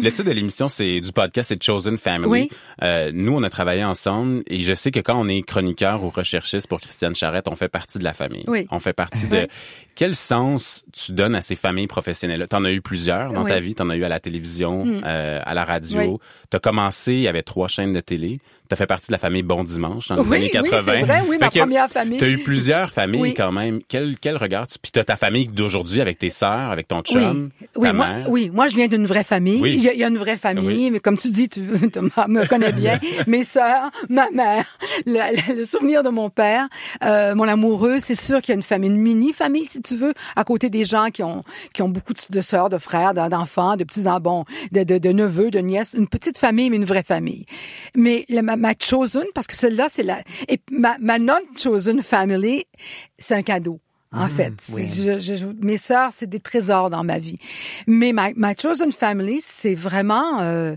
Le 0.02 0.10
titre 0.12 0.24
de 0.24 0.32
l'émission, 0.32 0.70
c'est 0.70 1.02
du 1.02 1.12
podcast, 1.12 1.50
c'est 1.50 1.62
Chosen 1.64 1.98
Family. 1.98 2.30
Oui. 2.30 2.50
Euh, 2.82 3.12
nous, 3.14 3.34
on 3.36 3.44
a 3.44 3.50
travaillé 3.50 3.84
ensemble 3.84 4.44
et 4.48 4.64
je 4.64 4.74
sais 4.74 4.92
que 4.92 5.00
quand 5.00 5.20
on 5.20 5.28
est 5.28 5.42
chroniqueur 5.44 6.04
ou 6.04 6.10
recherchiste 6.10 6.68
pour 6.68 6.80
Christiane 6.82 7.16
Charrette, 7.16 7.48
on 7.48 7.56
fait 7.56 7.70
partie 7.70 8.00
de 8.00 8.04
la 8.04 8.14
famille. 8.14 8.44
Oui. 8.48 8.68
On 8.72 8.80
fait 8.80 8.94
partie 8.94 9.28
de... 9.28 9.48
Quel 9.96 10.16
sens 10.16 10.84
tu 10.92 11.12
donnes 11.12 11.36
à 11.36 11.42
ces 11.42 11.56
familles 11.56 11.86
professionnelles-là? 11.88 12.48
T'en 12.48 12.66
as 12.66 12.72
eu 12.72 12.82
plusieurs 12.82 13.32
dans 13.32 13.46
ta 13.46 13.60
vie. 13.60 13.76
T'en 13.76 13.90
as 13.90 13.96
eu 13.96 14.04
à 14.04 14.10
la 14.10 14.20
télévision, 14.20 14.86
Mm. 14.86 15.02
euh, 15.06 15.40
à 15.44 15.54
la 15.54 15.64
radio. 15.66 16.00
Oui. 16.00 16.18
T'as 16.50 16.60
commencé, 16.60 17.14
il 17.14 17.22
y 17.22 17.28
avait 17.28 17.42
trois 17.44 17.68
chaînes 17.68 17.94
de 17.94 18.00
télé. 18.00 18.40
T'as 18.74 18.78
fait 18.78 18.88
partie 18.88 19.10
de 19.10 19.12
la 19.12 19.20
famille 19.20 19.44
Bon 19.44 19.64
Dimanche 19.64 20.08
dans 20.08 20.16
les 20.16 20.22
Oui, 20.22 20.38
années 20.38 20.46
oui, 20.46 20.70
80. 20.72 20.82
c'est 20.84 21.02
vrai, 21.02 21.22
oui, 21.30 21.38
ma 21.40 21.52
Fait 21.52 21.60
première 21.60 21.92
famille. 21.92 22.18
T'as 22.18 22.28
eu 22.28 22.40
plusieurs 22.40 22.90
familles 22.92 23.22
Oui. 23.22 23.34
quand 23.36 23.52
même. 23.52 23.82
Quel, 23.88 24.16
quel 24.20 24.36
regard 24.36 24.66
tu... 24.66 24.80
Puis 24.82 24.92
t'as 24.92 25.04
ta 25.04 25.16
famille 25.16 25.48
d'aujourd'hui 25.48 26.02
avec 26.02 26.18
tes 26.18 26.32
sœurs, 26.32 26.72
avec 26.72 26.88
ton 26.88 27.02
chum, 27.04 27.50
Oui, 27.76 27.84
ta 27.88 27.94
moi, 27.94 28.10
mère? 28.10 28.30
oui, 28.32 28.50
moi 28.52 28.68
je 28.70 28.76
viens 28.76 28.88
d'une 28.88 29.06
vraie 29.06 29.24
famille. 29.24 29.62
Il, 29.64 29.80
y 29.80 29.90
a, 29.90 29.94
il 29.94 30.00
y 30.00 30.04
a 30.04 30.08
une 30.08 30.18
vraie 30.18 30.38
famille, 30.38 30.90
mais 30.90 31.00
comme 31.00 31.18
tu 31.18 31.30
dis, 31.30 31.50
tu, 31.50 31.60
me 31.62 32.48
connais 32.48 32.72
bien. 32.72 32.98
Mes 33.28 33.44
sœurs, 33.44 33.92
ma 34.10 34.28
mère, 34.32 34.66
le, 35.06 35.64
souvenir 35.66 36.02
de 36.02 36.10
mon 36.10 36.32
père, 36.32 36.68
euh, 37.06 37.36
mon 37.36 37.48
amoureux. 37.48 37.98
C'est 38.00 38.16
sûr 38.20 38.42
qu'il 38.42 38.54
y 38.54 38.54
a 38.54 38.56
une 38.56 38.64
famille, 38.64 38.90
une 38.90 38.98
mini 38.98 39.34
famille, 39.34 39.66
si 39.66 39.84
tu 39.84 39.96
veux, 39.98 40.16
à 40.36 40.44
côté 40.44 40.72
des 40.72 40.84
gens 40.84 41.10
qui 41.14 41.22
ont 41.22 41.44
qui 41.74 41.84
ont 41.84 41.90
beaucoup 41.90 42.14
de, 42.28 42.42
sœurs, 42.42 42.70
de 42.70 42.80
frères, 42.80 43.14
d'en- 43.14 43.30
d'enfants, 43.30 43.78
de 43.78 43.84
petits 43.84 44.06
bon, 44.20 44.46
de, 44.72 44.84
de, 44.84 44.98
de 44.98 45.10
neveux, 45.12 45.52
de 45.52 45.60
nièces. 45.60 45.94
Une 45.96 46.08
petite 46.08 46.40
famille, 46.40 46.72
mais 46.72 46.78
une 46.78 46.86
vraie 46.86 47.04
famille. 47.04 47.46
Mais 47.96 48.26
la- 48.30 48.42
ma, 48.42 48.56
ma 48.64 48.74
chosen, 48.80 49.26
parce 49.36 49.48
que 49.48 49.56
celle-là, 49.56 49.88
c'est 49.90 50.04
la 50.04 50.20
et 50.48 50.60
ma, 50.72 50.96
ma 51.00 51.18
non 51.20 51.40
chosen 51.58 52.02
family, 52.02 52.64
c'est 53.20 53.36
un 53.36 53.44
cadeau. 53.44 53.80
En 54.16 54.28
fait, 54.30 54.54
C'est- 54.60 55.20
je- 55.20 55.38
je- 55.38 55.46
mes 55.70 55.78
sœurs, 55.78 56.12
c'est 56.14 56.28
des 56.30 56.40
trésors 56.40 56.90
dans 56.92 57.04
ma 57.04 57.18
vie. 57.18 57.36
Mais 57.88 58.12
ma, 58.14 58.28
ma 58.36 58.54
chosen 58.54 58.92
family, 58.92 59.40
c'est 59.42 59.74
vraiment 59.74 60.40
euh, 60.42 60.76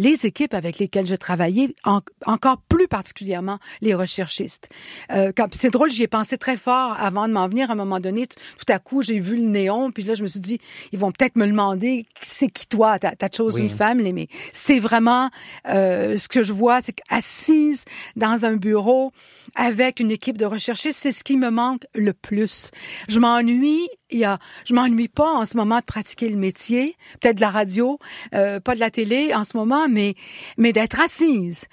les 0.00 0.24
équipes 0.26 0.54
avec 0.54 0.78
lesquelles 0.78 1.06
j'ai 1.06 1.18
travaillé, 1.18 1.76
en- 1.84 2.00
encore 2.24 2.56
plus 2.68 2.88
particulièrement 2.88 3.58
les 3.82 3.94
recherchistes. 3.94 4.70
Euh, 5.12 5.30
c'est 5.52 5.68
drôle, 5.70 5.90
j'y 5.90 6.02
ai 6.04 6.08
pensé 6.08 6.38
très 6.38 6.56
fort 6.56 6.96
avant 6.98 7.28
de 7.28 7.34
m'en 7.34 7.46
venir. 7.48 7.68
À 7.68 7.74
un 7.74 7.76
moment 7.76 8.00
donné, 8.00 8.26
tout, 8.26 8.38
tout 8.58 8.72
à 8.72 8.78
coup, 8.78 9.02
j'ai 9.02 9.18
vu 9.18 9.36
le 9.36 9.42
néon, 9.42 9.90
puis 9.90 10.02
là, 10.02 10.14
je 10.14 10.22
me 10.22 10.26
suis 10.28 10.40
dit, 10.40 10.58
ils 10.92 10.98
vont 10.98 11.12
peut-être 11.12 11.36
me 11.36 11.46
demander, 11.46 12.06
c'est 12.22 12.48
qui 12.48 12.66
toi, 12.66 12.98
ta, 12.98 13.14
ta 13.14 13.28
chosen 13.30 13.68
family, 13.68 14.12
mais 14.14 14.28
c'est 14.52 14.78
vraiment 14.78 15.28
euh, 15.68 16.16
ce 16.16 16.28
que 16.28 16.42
je 16.42 16.54
vois, 16.54 16.80
c'est 16.80 16.92
qu'assise 16.94 17.84
dans 18.16 18.46
un 18.46 18.56
bureau 18.56 19.12
avec 19.54 20.00
une 20.00 20.10
équipe 20.10 20.38
de 20.38 20.46
recherchistes, 20.46 20.98
c'est 20.98 21.12
ce 21.12 21.22
qui 21.24 21.36
me 21.36 21.50
manque 21.50 21.84
le 21.94 22.14
plus. 22.14 22.70
Je 23.08 23.18
m'ennuie. 23.18 23.86
Il 24.12 24.18
y 24.18 24.24
a, 24.24 24.38
je 24.64 24.74
m'ennuie 24.74 25.08
pas 25.08 25.32
en 25.32 25.44
ce 25.44 25.56
moment 25.56 25.78
de 25.78 25.84
pratiquer 25.84 26.28
le 26.28 26.36
métier, 26.36 26.96
peut-être 27.20 27.36
de 27.36 27.40
la 27.40 27.50
radio, 27.50 27.98
euh, 28.34 28.60
pas 28.60 28.74
de 28.74 28.80
la 28.80 28.90
télé 28.90 29.34
en 29.34 29.44
ce 29.44 29.56
moment, 29.56 29.88
mais 29.88 30.14
mais 30.56 30.72
d'être 30.72 31.00
assise 31.00 31.66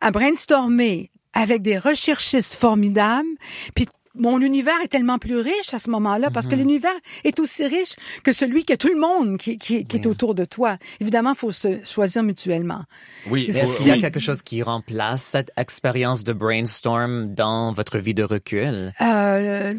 à 0.00 0.10
brainstormer 0.10 1.10
avec 1.32 1.62
des 1.62 1.78
recherchistes 1.78 2.54
formidables, 2.54 3.28
puis 3.74 3.86
mon 4.14 4.40
univers 4.40 4.80
est 4.82 4.88
tellement 4.88 5.18
plus 5.18 5.38
riche 5.38 5.72
à 5.72 5.78
ce 5.78 5.88
moment-là 5.90 6.30
parce 6.30 6.48
que 6.48 6.56
l'univers 6.56 6.94
est 7.24 7.38
aussi 7.38 7.64
riche 7.64 7.94
que 8.24 8.32
celui 8.32 8.64
que 8.64 8.74
tout 8.74 8.88
le 8.88 8.98
monde 8.98 9.38
qui, 9.38 9.56
qui, 9.56 9.86
qui 9.86 9.96
est 9.96 10.06
autour 10.06 10.34
de 10.34 10.44
toi. 10.44 10.78
Évidemment, 11.00 11.30
il 11.30 11.36
faut 11.36 11.52
se 11.52 11.82
choisir 11.84 12.22
mutuellement. 12.22 12.82
Oui, 13.28 13.46
Est-ce 13.48 13.78
qu'il 13.78 13.86
y 13.86 13.90
a 13.92 13.98
quelque 13.98 14.20
chose 14.20 14.42
qui 14.42 14.62
remplace 14.62 15.22
cette 15.22 15.52
expérience 15.56 16.24
de 16.24 16.32
brainstorm 16.32 17.34
dans 17.34 17.72
votre 17.72 17.98
vie 17.98 18.14
de 18.14 18.24
recul? 18.24 18.92
Euh, 19.00 19.74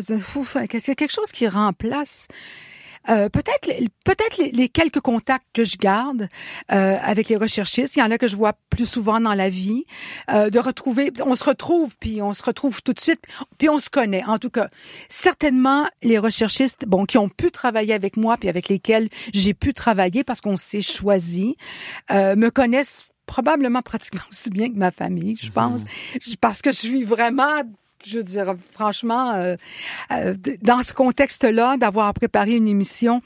c'est- 0.00 0.36
ouf, 0.36 0.56
Qu'est-ce 0.68 0.84
qu'il 0.86 0.90
y 0.90 0.92
a 0.92 0.94
quelque 0.96 1.12
chose 1.14 1.32
qui 1.32 1.46
remplace 1.48 2.28
euh, 3.08 3.30
peut-être 3.30 3.66
peut-être 4.04 4.36
les, 4.36 4.50
les 4.52 4.68
quelques 4.68 5.00
contacts 5.00 5.46
que 5.54 5.64
je 5.64 5.78
garde 5.78 6.28
euh, 6.70 6.96
avec 7.02 7.30
les 7.30 7.36
recherchistes, 7.36 7.96
il 7.96 8.00
y 8.00 8.02
en 8.02 8.10
a 8.10 8.18
que 8.18 8.28
je 8.28 8.36
vois 8.36 8.52
plus 8.68 8.84
souvent 8.84 9.18
dans 9.20 9.32
la 9.32 9.48
vie, 9.48 9.84
euh, 10.30 10.50
de 10.50 10.58
retrouver, 10.58 11.10
on 11.24 11.34
se 11.34 11.42
retrouve 11.44 11.96
puis 11.98 12.20
on 12.20 12.34
se 12.34 12.42
retrouve 12.42 12.82
tout 12.82 12.92
de 12.92 13.00
suite, 13.00 13.22
puis 13.56 13.70
on 13.70 13.78
se 13.80 13.88
connaît. 13.88 14.22
En 14.26 14.38
tout 14.38 14.50
cas, 14.50 14.68
certainement 15.08 15.88
les 16.02 16.18
recherchistes, 16.18 16.84
bon, 16.86 17.04
qui 17.06 17.18
ont 17.18 17.28
pu 17.30 17.50
travailler 17.50 17.94
avec 17.94 18.16
moi 18.18 18.36
puis 18.36 18.48
avec 18.50 18.68
lesquels 18.68 19.08
j'ai 19.32 19.54
pu 19.54 19.72
travailler 19.72 20.22
parce 20.22 20.40
qu'on 20.42 20.56
s'est 20.58 20.82
choisi, 20.82 21.56
euh, 22.10 22.36
me 22.36 22.50
connaissent 22.50 23.08
probablement 23.26 23.80
pratiquement 23.82 24.20
aussi 24.30 24.50
bien 24.50 24.68
que 24.70 24.76
ma 24.76 24.90
famille, 24.90 25.36
je 25.40 25.50
pense, 25.50 25.80
Je- 26.20 26.36
parce 26.36 26.62
que 26.62 26.70
je 26.70 26.76
suis 26.78 27.02
vraiment 27.02 27.62
je 28.06 28.18
veux 28.18 28.24
dire, 28.24 28.54
franchement, 28.74 29.32
euh, 29.34 29.56
euh, 30.12 30.34
dans 30.62 30.82
ce 30.82 30.92
contexte-là, 30.92 31.76
d'avoir 31.76 32.12
préparé 32.14 32.52
une 32.52 32.68
émission, 32.68 33.22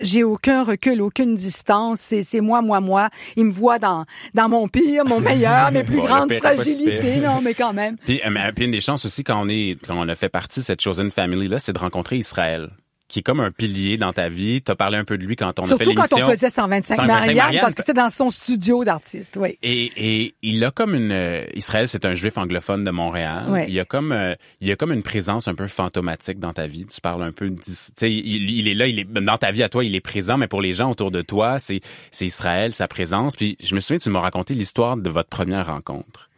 j'ai 0.00 0.24
aucun 0.24 0.64
recul, 0.64 1.00
aucune 1.02 1.34
distance. 1.34 2.00
C'est, 2.22 2.40
moi, 2.40 2.62
moi, 2.62 2.80
moi. 2.80 3.08
Il 3.36 3.46
me 3.46 3.50
voit 3.52 3.78
dans, 3.78 4.04
dans 4.34 4.48
mon 4.48 4.68
pire, 4.68 5.04
mon 5.04 5.20
meilleur, 5.20 5.70
mes 5.72 5.84
plus 5.84 5.96
Bon, 5.98 6.04
grandes 6.04 6.32
fragilités. 6.32 7.20
Non, 7.20 7.40
mais 7.42 7.54
quand 7.54 7.72
même. 7.72 7.96
Puis, 7.98 8.20
euh, 8.24 8.30
mais- 8.30 8.52
puis 8.52 8.64
une 8.64 8.70
des 8.72 8.80
chances 8.80 9.04
aussi 9.04 9.22
quand 9.24 9.40
on 9.40 9.48
est 9.48 9.76
quand 9.86 9.94
on 9.96 10.08
a 10.08 10.14
fait 10.14 10.28
partie 10.28 10.60
de 10.60 10.64
cette 10.64 10.80
chosen 10.80 11.10
family 11.10 11.48
là, 11.48 11.58
c'est 11.58 11.72
de 11.72 11.78
rencontrer 11.78 12.16
Israël, 12.16 12.70
qui 13.10 13.18
est 13.18 13.22
comme 13.22 13.40
un 13.40 13.50
pilier 13.50 13.98
dans 13.98 14.12
ta 14.12 14.28
vie. 14.28 14.62
T'as 14.62 14.76
parlé 14.76 14.96
un 14.96 15.02
peu 15.02 15.18
de 15.18 15.26
lui 15.26 15.34
quand 15.34 15.58
on 15.58 15.62
a 15.62 15.66
fait 15.66 15.68
Surtout 15.68 15.94
quand 15.94 16.04
l'émission. 16.04 16.26
on 16.26 16.30
faisait 16.30 16.48
125, 16.48 16.94
125 16.94 17.06
Marianne, 17.06 17.36
Marianne, 17.36 17.60
parce 17.60 17.74
que 17.74 17.82
c'était 17.82 17.92
dans 17.92 18.08
son 18.08 18.30
studio 18.30 18.84
d'artiste, 18.84 19.36
oui. 19.36 19.58
Et, 19.64 19.90
et 19.96 20.34
il 20.42 20.64
a 20.64 20.70
comme 20.70 20.94
une 20.94 21.10
euh, 21.10 21.44
Israël, 21.54 21.88
c'est 21.88 22.04
un 22.04 22.14
juif 22.14 22.38
anglophone 22.38 22.84
de 22.84 22.90
Montréal. 22.92 23.50
Ouais. 23.50 23.66
Il 23.68 23.78
a 23.80 23.84
comme 23.84 24.12
euh, 24.12 24.36
il 24.60 24.70
a 24.70 24.76
comme 24.76 24.92
une 24.92 25.02
présence 25.02 25.48
un 25.48 25.56
peu 25.56 25.66
fantomatique 25.66 26.38
dans 26.38 26.52
ta 26.52 26.68
vie. 26.68 26.86
Tu 26.86 27.00
parles 27.00 27.24
un 27.24 27.32
peu, 27.32 27.50
tu 27.50 27.72
sais, 27.72 28.12
il, 28.12 28.48
il 28.48 28.68
est 28.68 28.74
là, 28.74 28.86
il 28.86 29.00
est 29.00 29.04
dans 29.04 29.38
ta 29.38 29.50
vie 29.50 29.64
à 29.64 29.68
toi, 29.68 29.84
il 29.84 29.96
est 29.96 30.00
présent, 30.00 30.38
mais 30.38 30.46
pour 30.46 30.62
les 30.62 30.72
gens 30.72 30.88
autour 30.88 31.10
de 31.10 31.20
toi, 31.20 31.58
c'est 31.58 31.80
c'est 32.12 32.26
Israël, 32.26 32.72
sa 32.72 32.86
présence. 32.86 33.34
Puis 33.34 33.56
je 33.60 33.74
me 33.74 33.80
souviens, 33.80 33.98
tu 33.98 34.08
m'as 34.10 34.20
raconté 34.20 34.54
l'histoire 34.54 34.96
de 34.96 35.10
votre 35.10 35.28
première 35.28 35.66
rencontre. 35.66 36.29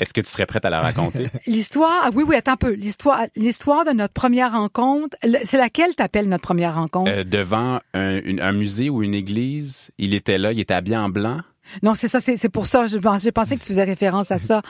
Est-ce 0.00 0.14
que 0.14 0.20
tu 0.20 0.28
serais 0.28 0.46
prête 0.46 0.64
à 0.64 0.70
la 0.70 0.80
raconter? 0.80 1.26
L'histoire, 1.46 2.02
ah 2.04 2.10
oui, 2.14 2.24
oui, 2.26 2.36
attends 2.36 2.52
un 2.52 2.56
peu. 2.56 2.70
L'histoire, 2.72 3.22
l'histoire 3.36 3.84
de 3.84 3.90
notre 3.90 4.14
première 4.14 4.52
rencontre, 4.52 5.16
c'est 5.44 5.56
laquelle 5.58 5.94
t'appelles 5.96 6.28
notre 6.28 6.42
première 6.44 6.74
rencontre? 6.76 7.10
Euh, 7.12 7.24
devant 7.24 7.80
un, 7.94 8.20
une- 8.22 8.40
un 8.40 8.52
musée 8.52 8.90
ou 8.90 9.02
une 9.02 9.14
église 9.14 9.90
Il 9.98 10.14
était 10.14 10.38
là, 10.38 10.52
il 10.52 10.60
était 10.60 10.74
habillé 10.74 10.96
en 10.96 11.08
blanc. 11.08 11.40
Non, 11.82 11.94
c'est 11.94 12.08
ça, 12.08 12.20
c'est 12.20 12.48
pour 12.48 12.66
ça. 12.66 12.86
Je 12.86 12.98
J'ai 13.18 13.32
pensé 13.32 13.56
que 13.56 13.60
tu 13.62 13.68
faisais 13.68 13.84
référence 13.84 14.30
à 14.30 14.38
ça. 14.38 14.62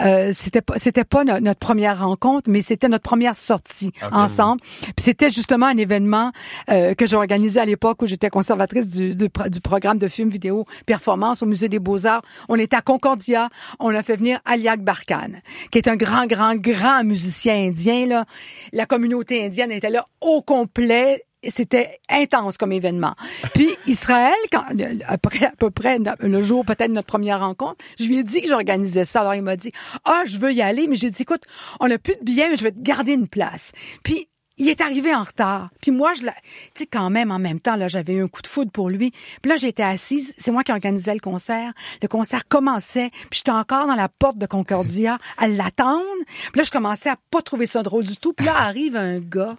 Euh, 0.00 0.30
c'était 0.32 0.62
pas, 0.62 0.74
c'était 0.78 1.04
pas 1.04 1.24
no- 1.24 1.40
notre 1.40 1.58
première 1.60 1.98
rencontre, 2.00 2.50
mais 2.50 2.62
c'était 2.62 2.88
notre 2.88 3.02
première 3.04 3.36
sortie 3.36 3.92
ensemble. 4.12 4.60
Puis 4.62 4.94
c'était 5.04 5.28
justement 5.28 5.66
un 5.66 5.76
événement 5.76 6.32
euh, 6.70 6.94
que 6.94 7.06
j'ai 7.06 7.16
organisé 7.16 7.60
à 7.60 7.64
l'époque 7.64 8.02
où 8.02 8.06
j'étais 8.06 8.30
conservatrice 8.30 8.88
du, 8.88 9.14
du, 9.14 9.28
du 9.48 9.60
programme 9.60 9.98
de 9.98 10.08
films 10.08 10.30
vidéo 10.30 10.64
performance 10.86 11.42
au 11.42 11.46
musée 11.46 11.68
des 11.68 11.78
Beaux 11.78 12.06
Arts. 12.06 12.22
On 12.48 12.56
était 12.58 12.76
à 12.76 12.82
Concordia. 12.82 13.48
On 13.80 13.94
a 13.94 14.02
fait 14.02 14.16
venir 14.16 14.38
Aliak 14.44 14.82
Barkan, 14.82 15.30
qui 15.70 15.78
est 15.78 15.88
un 15.88 15.96
grand, 15.96 16.26
grand, 16.26 16.54
grand 16.56 17.04
musicien 17.04 17.54
indien. 17.54 18.06
Là, 18.06 18.24
la 18.72 18.86
communauté 18.86 19.44
indienne 19.44 19.72
était 19.72 19.90
là 19.90 20.04
au 20.20 20.42
complet 20.42 21.22
c'était 21.50 21.98
intense 22.08 22.56
comme 22.56 22.72
événement. 22.72 23.14
Puis 23.54 23.68
Israël, 23.86 24.32
quand, 24.52 24.64
après, 25.06 25.46
à 25.46 25.52
peu 25.58 25.70
près 25.70 25.98
le 26.20 26.42
jour 26.42 26.64
peut-être 26.64 26.90
notre 26.90 27.06
première 27.06 27.40
rencontre, 27.40 27.84
je 27.98 28.04
lui 28.06 28.18
ai 28.18 28.22
dit 28.22 28.40
que 28.40 28.48
j'organisais 28.48 29.04
ça. 29.04 29.20
Alors 29.20 29.34
il 29.34 29.42
m'a 29.42 29.56
dit, 29.56 29.70
ah, 30.04 30.22
je 30.26 30.38
veux 30.38 30.52
y 30.52 30.62
aller, 30.62 30.86
mais 30.88 30.96
j'ai 30.96 31.10
dit, 31.10 31.22
écoute, 31.22 31.42
on 31.80 31.88
n'a 31.88 31.98
plus 31.98 32.14
de 32.16 32.24
billets, 32.24 32.48
mais 32.48 32.56
je 32.56 32.64
vais 32.64 32.72
te 32.72 32.80
garder 32.80 33.12
une 33.12 33.28
place. 33.28 33.72
Puis 34.02 34.28
il 34.56 34.68
est 34.68 34.80
arrivé 34.80 35.12
en 35.12 35.24
retard. 35.24 35.68
Puis 35.82 35.90
moi, 35.90 36.14
je 36.14 36.22
l'ai- 36.22 36.30
tu 36.74 36.82
sais, 36.82 36.86
quand 36.86 37.10
même, 37.10 37.32
en 37.32 37.40
même 37.40 37.58
temps, 37.58 37.74
là, 37.74 37.88
j'avais 37.88 38.12
eu 38.14 38.22
un 38.22 38.28
coup 38.28 38.40
de 38.40 38.46
foudre 38.46 38.70
pour 38.70 38.88
lui. 38.88 39.10
Puis 39.42 39.50
là, 39.50 39.56
j'étais 39.56 39.82
assise. 39.82 40.32
C'est 40.38 40.52
moi 40.52 40.62
qui 40.62 40.70
organisais 40.70 41.12
le 41.12 41.18
concert. 41.18 41.72
Le 42.00 42.06
concert 42.06 42.46
commençait. 42.46 43.08
Puis 43.30 43.38
j'étais 43.38 43.50
encore 43.50 43.88
dans 43.88 43.96
la 43.96 44.08
porte 44.08 44.38
de 44.38 44.46
Concordia 44.46 45.18
à 45.38 45.48
l'attendre. 45.48 46.04
Puis 46.52 46.58
là, 46.58 46.62
je 46.62 46.70
commençais 46.70 47.10
à 47.10 47.16
pas 47.32 47.42
trouver 47.42 47.66
ça 47.66 47.82
drôle 47.82 48.04
du 48.04 48.16
tout. 48.16 48.32
Puis 48.32 48.46
là, 48.46 48.54
arrive 48.56 48.94
un 48.94 49.18
gars 49.18 49.56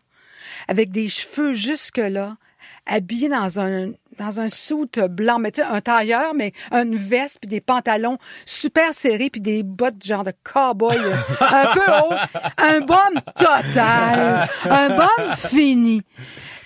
avec 0.68 0.92
des 0.92 1.08
cheveux 1.08 1.54
jusque-là, 1.54 2.38
habillé 2.86 3.30
dans 3.30 3.60
un 3.60 3.92
dans 4.18 4.40
un 4.40 4.50
soute 4.50 5.00
blanc, 5.00 5.40
mais 5.40 5.52
tu 5.52 5.62
sais, 5.62 5.68
un 5.68 5.82
tailleur, 5.82 6.34
mais 6.34 6.54
une 6.72 6.96
veste, 6.96 7.40
puis 7.42 7.50
des 7.50 7.62
pantalons 7.62 8.18
super 8.46 8.94
serrés, 8.94 9.30
puis 9.30 9.42
des 9.42 9.64
bottes 9.64 10.04
genre 10.06 10.24
de 10.24 10.32
cow-boy 10.44 10.96
euh, 10.98 11.16
un 11.42 11.74
peu 11.74 11.82
haut. 11.82 12.14
Un 12.58 12.80
bum 12.82 13.22
total. 13.36 14.48
Un 14.64 14.98
bum 14.98 15.36
fini. 15.36 16.02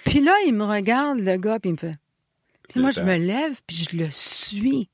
Puis 0.06 0.20
là, 0.20 0.32
il 0.46 0.54
me 0.54 0.64
regarde, 0.64 1.20
le 1.20 1.38
gars, 1.38 1.60
puis 1.60 1.70
il 1.70 1.74
me 1.74 1.78
fait... 1.78 1.96
Puis 2.70 2.80
moi, 2.80 2.92
je 2.92 3.02
me 3.02 3.18
lève, 3.18 3.60
puis 3.66 3.88
je 3.90 3.98
le 3.98 4.10
suis. 4.12 4.90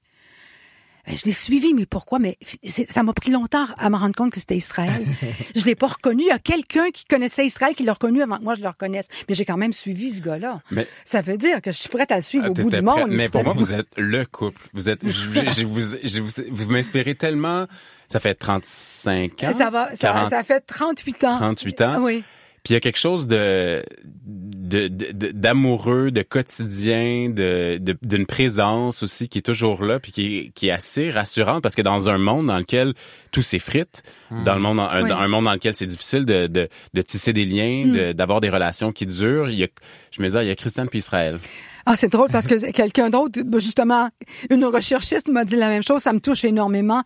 Ben, 1.08 1.16
Je 1.16 1.26
l'ai 1.26 1.32
suivi, 1.32 1.74
mais 1.74 1.86
pourquoi? 1.86 2.20
Mais 2.20 2.38
ça 2.66 3.04
m'a 3.04 3.14
pris 3.14 3.32
longtemps 3.32 3.66
à 3.78 3.90
me 3.90 3.96
rendre 3.96 4.16
compte 4.16 4.32
que 4.32 4.40
c'était 4.40 4.56
Israël. 4.58 4.92
je 5.56 5.64
l'ai 5.66 5.76
pas 5.76 5.88
reconnu. 5.88 6.24
Il 6.24 6.28
y 6.28 6.32
a 6.32 6.40
quelqu'un 6.40 6.90
qui 6.92 7.06
connaissait 7.06 7.46
Israël 7.46 7.76
qui 7.76 7.84
l'a 7.84 7.94
reconnu 7.94 8.22
avant 8.22 8.38
que 8.38 8.44
moi 8.44 8.56
je 8.56 8.62
le 8.62 8.68
reconnaisse. 8.68 9.08
Mais 9.30 9.36
j'ai 9.36 9.46
quand 9.46 9.58
même 9.58 9.74
suivi 9.74 10.12
ce 10.12 10.22
gars-là. 10.22 10.62
Mais- 10.72 10.88
Ça 11.06 11.22
veut 11.22 11.38
dire 11.38 11.62
que 11.62 11.72
je 11.72 11.78
suis 11.78 11.90
prête 11.90 12.12
à 12.12 12.16
le 12.16 12.22
suivre 12.22 12.50
au 12.50 12.54
bout 12.54 12.64
du 12.64 12.70
prête. 12.70 12.84
monde. 12.84 13.10
Mais 13.12 13.30
pour 13.30 13.44
moi, 13.44 13.54
vous 13.54 13.74
êtes 13.74 13.88
le 13.98 14.26
couple. 14.26 14.62
Vous 14.74 14.90
êtes, 14.90 15.06
je, 15.06 15.10
je- 15.12 15.52
je 15.62 15.66
vous, 15.66 15.82
je 16.04 16.22
vous, 16.22 16.32
vous 16.52 16.72
m'inspirez 16.72 17.16
tellement. 17.16 17.66
Ça 18.10 18.20
fait 18.20 18.36
35 18.36 19.44
ans. 19.44 19.54
ça 19.54 19.70
va, 19.70 19.90
ça, 19.92 19.98
40, 19.98 20.30
ça 20.30 20.44
fait 20.44 20.62
38 20.62 21.24
ans. 21.24 21.38
38 21.38 21.82
ans. 21.82 22.04
Oui. 22.04 22.24
Puis 22.64 22.72
il 22.72 22.74
y 22.74 22.78
a 22.78 22.80
quelque 22.80 22.98
chose 22.98 23.28
de 23.28 23.84
de- 24.26 24.45
de- 24.68 24.88
de- 24.88 25.32
d'amoureux, 25.32 26.12
de, 26.12 26.22
quotidien, 26.22 27.30
de 27.30 27.78
de- 27.80 27.98
d'une 28.02 28.26
présence 28.26 29.04
aussi 29.04 29.30
qui 29.30 29.40
est 29.40 29.42
toujours 29.42 29.84
là, 29.84 30.00
puis 30.00 30.12
qui 30.12 30.38
est, 30.38 30.50
qui 30.56 30.68
est 30.68 30.72
assez 30.72 31.12
rassurante 31.12 31.62
parce 31.62 31.76
que 31.76 31.82
dans 31.82 32.10
un 32.10 32.18
monde 32.18 32.48
dans 32.48 32.58
lequel 32.58 32.94
tout 33.32 33.42
s'effrite, 33.42 34.04
dans 34.46 34.54
le 34.56 34.60
monde, 34.62 34.80
un, 34.80 35.04
Oui. 35.04 35.10
dans 35.10 35.18
un 35.18 35.28
monde 35.28 35.46
dans 35.46 35.54
lequel 35.54 35.76
c'est 35.76 35.86
difficile 35.86 36.26
de, 36.26 36.48
de, 36.48 36.68
de 36.94 37.02
tisser 37.02 37.34
des 37.34 37.46
liens, 37.46 37.86
de- 37.88 38.12
d'avoir 38.14 38.42
des 38.42 38.50
relations 38.50 38.92
qui 38.92 39.06
durent, 39.06 39.50
il 39.50 39.60
y 39.60 39.64
a, 39.64 39.68
je 40.12 40.22
me 40.22 40.30
dis, 40.30 40.38
il 40.38 40.48
y 40.48 40.50
a 40.52 40.56
Christiane 40.56 40.88
puis 40.90 41.00
Israël. 41.00 41.40
Ah, 41.86 41.96
c'est 41.96 42.12
drôle 42.12 42.30
parce 42.32 42.48
que 42.48 42.72
quelqu'un 42.72 43.10
d'autre, 43.12 43.42
ben, 43.46 43.60
justement, 43.60 44.10
une 44.50 44.66
recherchiste 44.66 45.30
m'a 45.30 45.46
dit 45.46 45.56
la 45.56 45.70
même 45.70 45.84
chose. 45.84 46.02
Ça 46.02 46.14
me 46.14 46.20
touche 46.20 46.44
énormément. 46.44 47.04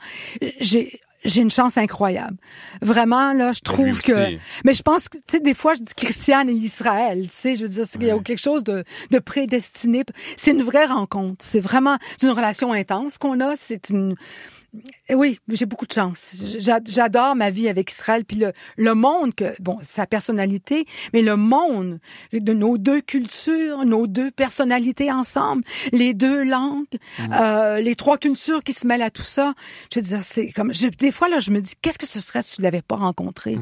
J'ai 0.61 0.99
j'ai 1.23 1.41
une 1.41 1.51
chance 1.51 1.77
incroyable. 1.77 2.37
Vraiment, 2.81 3.33
là, 3.33 3.51
je 3.51 3.61
trouve 3.61 4.01
que... 4.01 4.37
Mais 4.63 4.73
je 4.73 4.81
pense 4.81 5.09
que, 5.09 5.17
tu 5.17 5.23
sais, 5.27 5.39
des 5.39 5.53
fois, 5.53 5.73
je 5.73 5.81
dis 5.81 5.93
Christiane 5.95 6.49
et 6.49 6.53
Israël, 6.53 7.23
tu 7.23 7.33
sais, 7.33 7.55
je 7.55 7.65
veux 7.65 7.69
dire, 7.69 7.85
il 7.99 8.07
y 8.07 8.11
a 8.11 8.19
quelque 8.19 8.39
chose 8.41 8.63
de, 8.63 8.83
de 9.11 9.19
prédestiné. 9.19 10.03
C'est 10.37 10.51
une 10.51 10.63
vraie 10.63 10.85
rencontre. 10.85 11.37
C'est 11.39 11.59
vraiment 11.59 11.97
une 12.21 12.29
relation 12.29 12.71
intense 12.73 13.17
qu'on 13.17 13.39
a. 13.39 13.55
C'est 13.55 13.89
une... 13.89 14.15
Eh 15.07 15.15
Oui, 15.15 15.39
j'ai 15.49 15.65
beaucoup 15.65 15.85
de 15.87 15.91
chance. 15.93 16.35
J'a- 16.59 16.79
J'adore 16.85 17.35
ma 17.35 17.49
vie 17.49 17.67
avec 17.69 17.91
Israël, 17.91 18.23
puis 18.25 18.37
le, 18.37 18.53
le 18.77 18.93
monde 18.93 19.33
que 19.33 19.55
bon, 19.59 19.77
sa 19.81 20.05
personnalité, 20.05 20.85
mais 21.13 21.21
le 21.21 21.35
monde 21.35 21.99
de 22.31 22.53
nos 22.53 22.77
deux 22.77 23.01
cultures, 23.01 23.83
nos 23.85 24.05
deux 24.07 24.31
personnalités 24.31 25.11
ensemble, 25.11 25.63
les 25.91 26.13
deux 26.13 26.43
langues, 26.43 26.85
euh, 27.33 27.79
les 27.79 27.95
trois 27.95 28.17
cultures 28.17 28.63
qui 28.63 28.73
se 28.73 28.85
mêlent 28.85 29.01
à 29.01 29.09
tout 29.09 29.23
ça. 29.23 29.53
Je 29.93 29.99
veux 29.99 30.05
dire, 30.05 30.23
c'est 30.23 30.51
comme 30.51 30.73
je- 30.73 30.87
des 30.87 31.11
fois 31.11 31.29
là, 31.29 31.39
je 31.39 31.51
me 31.51 31.61
dis 31.61 31.73
qu'est-ce 31.81 31.97
que 31.99 32.07
ce 32.07 32.19
serait 32.21 32.41
si 32.43 32.57
tu 32.57 32.61
l'avais 32.61 32.81
pas 32.83 32.95
rencontré? 32.97 33.57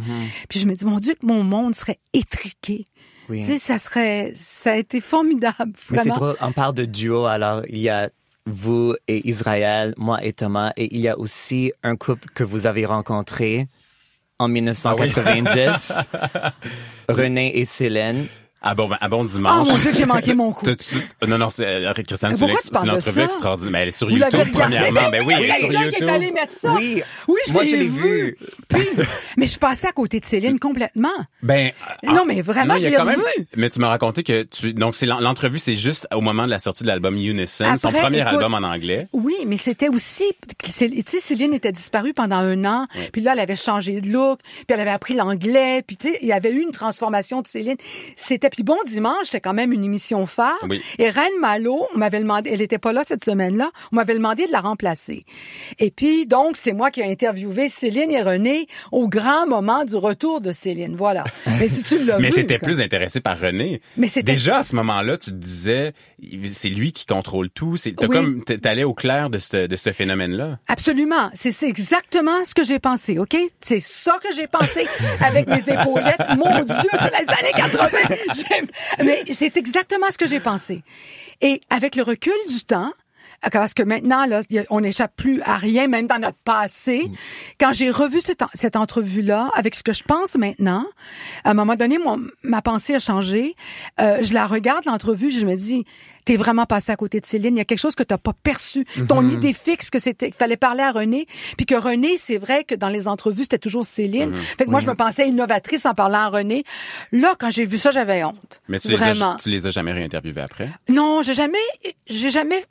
Puis 0.50 0.60
je 0.60 0.66
me 0.66 0.74
dis 0.74 0.86
mon 0.86 1.00
Dieu 1.00 1.14
que 1.16 1.26
mon 1.26 1.44
monde 1.44 1.74
serait 1.76 2.00
étriqué. 2.14 2.86
Oui. 3.30 3.40
Tu 3.40 3.46
sais, 3.46 3.58
ça 3.58 3.78
serait, 3.78 4.32
ça 4.36 4.72
a 4.72 4.76
été 4.76 5.02
formidable, 5.02 5.74
Mais 5.92 5.98
c'est 6.04 6.10
drôle, 6.16 6.36
on 6.42 6.52
parle 6.54 6.74
de 6.74 6.86
duo, 6.86 7.26
alors 7.26 7.62
il 7.68 7.80
y 7.80 7.90
a 7.90 8.10
vous 8.48 8.96
et 9.08 9.28
Israël, 9.28 9.94
moi 9.98 10.24
et 10.24 10.34
Thomas, 10.34 10.72
et 10.78 10.96
il 10.96 11.02
y 11.02 11.10
a 11.10 11.20
aussi 11.20 11.74
un 11.84 11.96
couple 11.96 12.30
que 12.34 12.44
vous 12.44 12.66
avez 12.66 12.86
rencontré 12.86 13.68
en 14.40 14.48
1990, 14.48 16.10
René 17.10 17.58
et 17.58 17.66
Céline. 17.66 18.26
Ah 18.62 18.74
bon, 18.74 18.88
ben, 18.90 18.98
ah 19.00 19.08
bon 19.08 19.22
Oh 19.24 19.28
dimanche. 19.28 19.68
mon 19.68 19.78
Dieu 19.78 19.92
j'ai 19.94 20.06
manqué 20.06 20.34
mon 20.34 20.52
coup. 20.54 20.66
T'as-tu- 20.66 20.98
Non, 21.28 21.38
non, 21.38 21.50
c'est 21.50 21.66
euh, 21.66 21.94
Christiane, 21.94 22.34
c'est 22.36 22.42
une, 22.46 22.52
pourquoi 22.52 22.54
ex- 22.56 22.62
tu 22.64 22.68
c'est 22.68 22.74
parles 22.74 22.86
une 22.88 22.92
de 22.94 22.98
entrevue 22.98 23.16
ça? 23.20 23.24
extraordinaire. 23.26 23.72
Mais 23.72 23.80
elle 23.84 23.88
est 23.90 23.92
sur 23.92 24.10
Vous 24.10 24.18
YouTube, 24.18 24.48
premièrement. 24.54 25.10
Ben 25.12 25.24
oui, 25.26 25.34
elle 25.38 25.44
Il 25.44 25.48
y 25.48 25.50
est 25.50 25.52
a 25.52 25.56
sur 25.56 25.70
quelqu'un 25.70 25.80
qui 25.80 25.86
YouTube. 25.86 26.08
est 26.08 26.12
allé 26.12 26.32
mettre 26.32 26.54
ça. 26.54 26.74
Oui. 26.74 27.02
Oui, 27.28 27.40
je 27.48 27.54
Moi, 27.54 27.64
l'ai 27.64 27.70
je 27.70 27.76
l'ai 27.76 27.86
vu. 27.86 28.02
vu. 28.02 28.38
Puis, 28.68 28.88
mais 29.38 29.48
je 29.48 29.60
passais 29.60 29.88
à 29.88 29.92
côté 29.92 30.20
de 30.20 30.26
Céline 30.26 30.58
complètement. 30.60 31.08
Ben, 31.44 31.72
Non, 32.04 32.24
mais 32.26 32.42
vraiment, 32.42 32.76
il 32.76 32.82
y 32.82 32.86
a 32.86 32.88
je 32.88 32.92
l'ai 32.92 32.98
quand 32.98 33.06
même- 33.06 33.20
revu. 33.20 33.48
Mais 33.56 33.70
tu 33.70 33.80
m'as 33.80 33.90
raconté 33.90 34.24
que 34.24 34.44
tu, 34.44 34.74
donc 34.74 34.96
c'est 34.96 35.06
l'en- 35.06 35.20
l'entrevue, 35.20 35.60
c'est 35.60 35.76
juste 35.76 36.08
au 36.14 36.22
moment 36.22 36.46
de 36.46 36.50
la 36.52 36.60
sortie 36.60 36.84
de 36.84 36.88
l'album 36.88 37.16
Unison, 37.16 37.78
son 37.78 37.92
premier 37.92 38.22
écoute, 38.22 38.34
album 38.34 38.54
en 38.56 38.64
anglais. 38.64 39.08
Oui, 39.14 39.36
mais 39.46 39.58
c'était 39.58 39.90
aussi, 39.90 40.26
tu 40.64 40.72
sais, 40.72 40.90
Céline 41.20 41.54
était 41.54 41.72
disparue 41.72 42.14
pendant 42.14 42.38
un 42.38 42.66
an, 42.66 42.88
puis 43.14 43.22
là, 43.22 43.34
elle 43.34 43.40
avait 43.40 43.56
changé 43.56 44.02
de 44.02 44.08
look, 44.10 44.40
puis 44.42 44.66
elle 44.70 44.80
avait 44.80 44.90
appris 44.90 45.14
l'anglais, 45.14 45.84
puis 45.86 45.96
tu 45.98 46.08
sais, 46.12 46.20
il 46.22 46.28
y 46.28 46.34
avait 46.34 46.52
eu 46.52 46.62
une 46.62 46.72
transformation 46.72 47.42
de 47.42 47.48
Céline. 47.48 47.78
C'était, 48.16 48.47
puis 48.50 48.64
Bon 48.64 48.78
Dimanche, 48.86 49.26
c'était 49.26 49.40
quand 49.42 49.54
même 49.54 49.72
une 49.74 49.84
émission 49.84 50.26
phare. 50.26 50.58
Oui. 50.70 50.82
Et 51.00 51.10
Reine 51.10 51.40
Malo, 51.42 51.86
on 51.94 51.98
m'avait 51.98 52.20
demandé, 52.20 52.50
elle 52.54 52.62
était 52.62 52.78
pas 52.78 52.94
là 52.94 53.04
cette 53.04 53.24
semaine-là, 53.26 53.70
on 53.92 53.96
m'avait 53.98 54.14
demandé 54.14 54.46
de 54.48 54.52
la 54.52 54.60
remplacer. 54.62 55.24
Et 55.80 55.92
puis, 55.92 56.26
donc, 56.28 56.58
c'est 56.58 56.74
moi 56.74 56.92
qui 56.92 57.02
ai 57.02 57.12
interviewé 57.12 57.70
Céline 57.70 58.12
et 58.12 58.22
René 58.22 58.68
au 58.92 59.08
grand 59.08 59.48
moment 59.48 59.86
du 59.86 59.96
retour 59.96 60.42
de 60.42 60.52
Céline. 60.52 60.96
Voilà. 60.96 61.24
Mais 61.60 61.68
si 61.68 61.84
tu 61.84 62.04
l'as 62.04 62.20
Mais 62.20 62.30
t'étais 62.32 62.58
plus 62.60 62.82
intéressé 62.82 63.20
par 63.22 63.40
René. 63.40 63.82
Mais 63.98 64.08
c'était- 64.08 64.32
Déjà, 64.34 64.58
à 64.60 64.64
ce 64.64 64.76
moment-là, 64.76 65.18
tu 65.18 65.32
te 65.32 65.36
disais, 65.36 65.94
c'est 66.54 66.70
lui 66.70 66.92
qui 66.92 67.06
contrôle 67.06 67.50
tout. 67.50 67.78
C'est, 67.78 67.94
Oui. 68.02 68.08
comme, 68.10 68.44
t'allais 68.44 68.84
au 68.84 68.94
clair 68.94 69.30
de 69.30 69.40
ce, 69.40 69.68
de 69.68 69.76
ce 69.76 69.92
phénomène-là. 69.92 70.60
Absolument. 70.68 71.30
C'est 71.34 71.52
c'est 71.52 71.68
exactement 71.68 72.44
ce 72.46 72.54
que 72.54 72.64
j'ai 72.64 72.80
pensé, 72.80 73.18
OK? 73.20 73.36
C'est 73.60 73.80
ça 73.80 74.20
que 74.24 74.34
j'ai 74.36 74.48
pensé 74.48 74.86
avec 75.22 75.48
mes 75.48 75.58
épaulettes. 75.70 76.22
Mon 76.38 76.64
Dieu, 76.64 76.90
c'est 76.92 77.12
les 77.12 77.30
années 77.30 77.54
80. 77.56 77.88
Mais 79.04 79.24
c'est 79.32 79.58
exactement 79.58 80.08
ce 80.12 80.18
que 80.18 80.28
j'ai 80.28 80.40
pensé. 80.40 80.84
Et 81.42 81.62
avec 81.70 81.96
le 81.96 82.04
recul 82.04 82.34
du 82.50 82.64
temps, 82.64 82.94
parce 83.52 83.74
que 83.74 83.84
maintenant, 83.84 84.26
là, 84.26 84.42
on 84.70 84.82
n'échappe 84.82 85.16
plus 85.16 85.42
à 85.44 85.58
rien, 85.58 85.88
même 85.88 86.08
dans 86.08 86.20
notre 86.20 86.38
passé. 86.44 87.10
Quand 87.60 87.72
j'ai 87.74 87.90
revu 87.92 88.20
cette, 88.22 88.44
cette 88.54 88.76
entrevue-là, 88.76 89.50
avec 89.54 89.76
ce 89.76 89.84
que 89.84 89.94
je 89.94 90.04
pense 90.04 90.36
maintenant, 90.36 90.86
à 91.44 91.52
un 91.52 91.54
moment 91.54 91.76
donné, 91.76 91.98
mon- 91.98 92.22
ma 92.44 92.62
pensée 92.62 92.96
a 92.96 93.00
changé. 93.00 93.56
Euh, 94.00 94.20
je 94.22 94.34
la 94.34 94.48
regarde, 94.48 94.86
l'entrevue, 94.86 95.32
je 95.32 95.46
me 95.46 95.56
dis, 95.56 95.86
t'es 96.26 96.36
vraiment 96.36 96.66
passé 96.66 96.92
à 96.92 96.96
côté 96.98 97.22
de 97.22 97.26
Céline. 97.26 97.56
Il 97.56 97.60
y 97.60 97.62
a 97.62 97.66
quelque 97.66 97.80
chose 97.80 97.96
que 97.96 98.04
t'as 98.04 98.18
pas 98.18 98.34
perçu. 98.44 98.86
Ton 99.08 99.22
Mhm. 99.22 99.30
idée 99.30 99.54
fixe 99.54 99.90
que 99.90 100.00
c'était, 100.00 100.26
qu'il 100.28 100.36
fallait 100.36 100.58
parler 100.58 100.84
à 100.84 100.92
René. 100.92 101.26
Puis 101.56 101.66
que 101.66 101.76
René, 101.76 102.18
c'est 102.18 102.38
vrai 102.38 102.64
que 102.66 102.76
dans 102.76 102.90
les 102.90 103.08
entrevues, 103.08 103.44
c'était 103.44 103.60
toujours 103.60 103.86
Céline. 103.86 104.32
Mhm. 104.32 104.36
Fait 104.38 104.66
que 104.66 104.70
moi, 104.72 104.80
je 104.82 104.88
me 104.88 104.94
pensais 104.96 105.28
innovatrice 105.30 105.86
en 105.86 105.94
parlant 105.94 106.20
à 106.20 106.28
René. 106.28 106.64
Là, 107.14 107.36
quand 107.40 107.50
j'ai 107.52 107.66
vu 107.66 107.78
ça, 107.78 107.92
j'avais 107.92 108.24
honte. 108.26 108.62
Mais 108.68 108.80
tu 108.80 108.90
les, 108.90 108.96
as, 108.96 108.98
Vraiment. 109.14 109.38
tu 109.38 109.50
les 109.50 109.68
as 109.68 109.70
jamais 109.70 109.94
réinterviewés 109.94 110.42
après? 110.42 110.70
Non, 110.90 111.22
j'ai 111.22 111.34
jamais, 111.34 111.58
j'ai 112.10 112.30
jamais, 112.30 112.62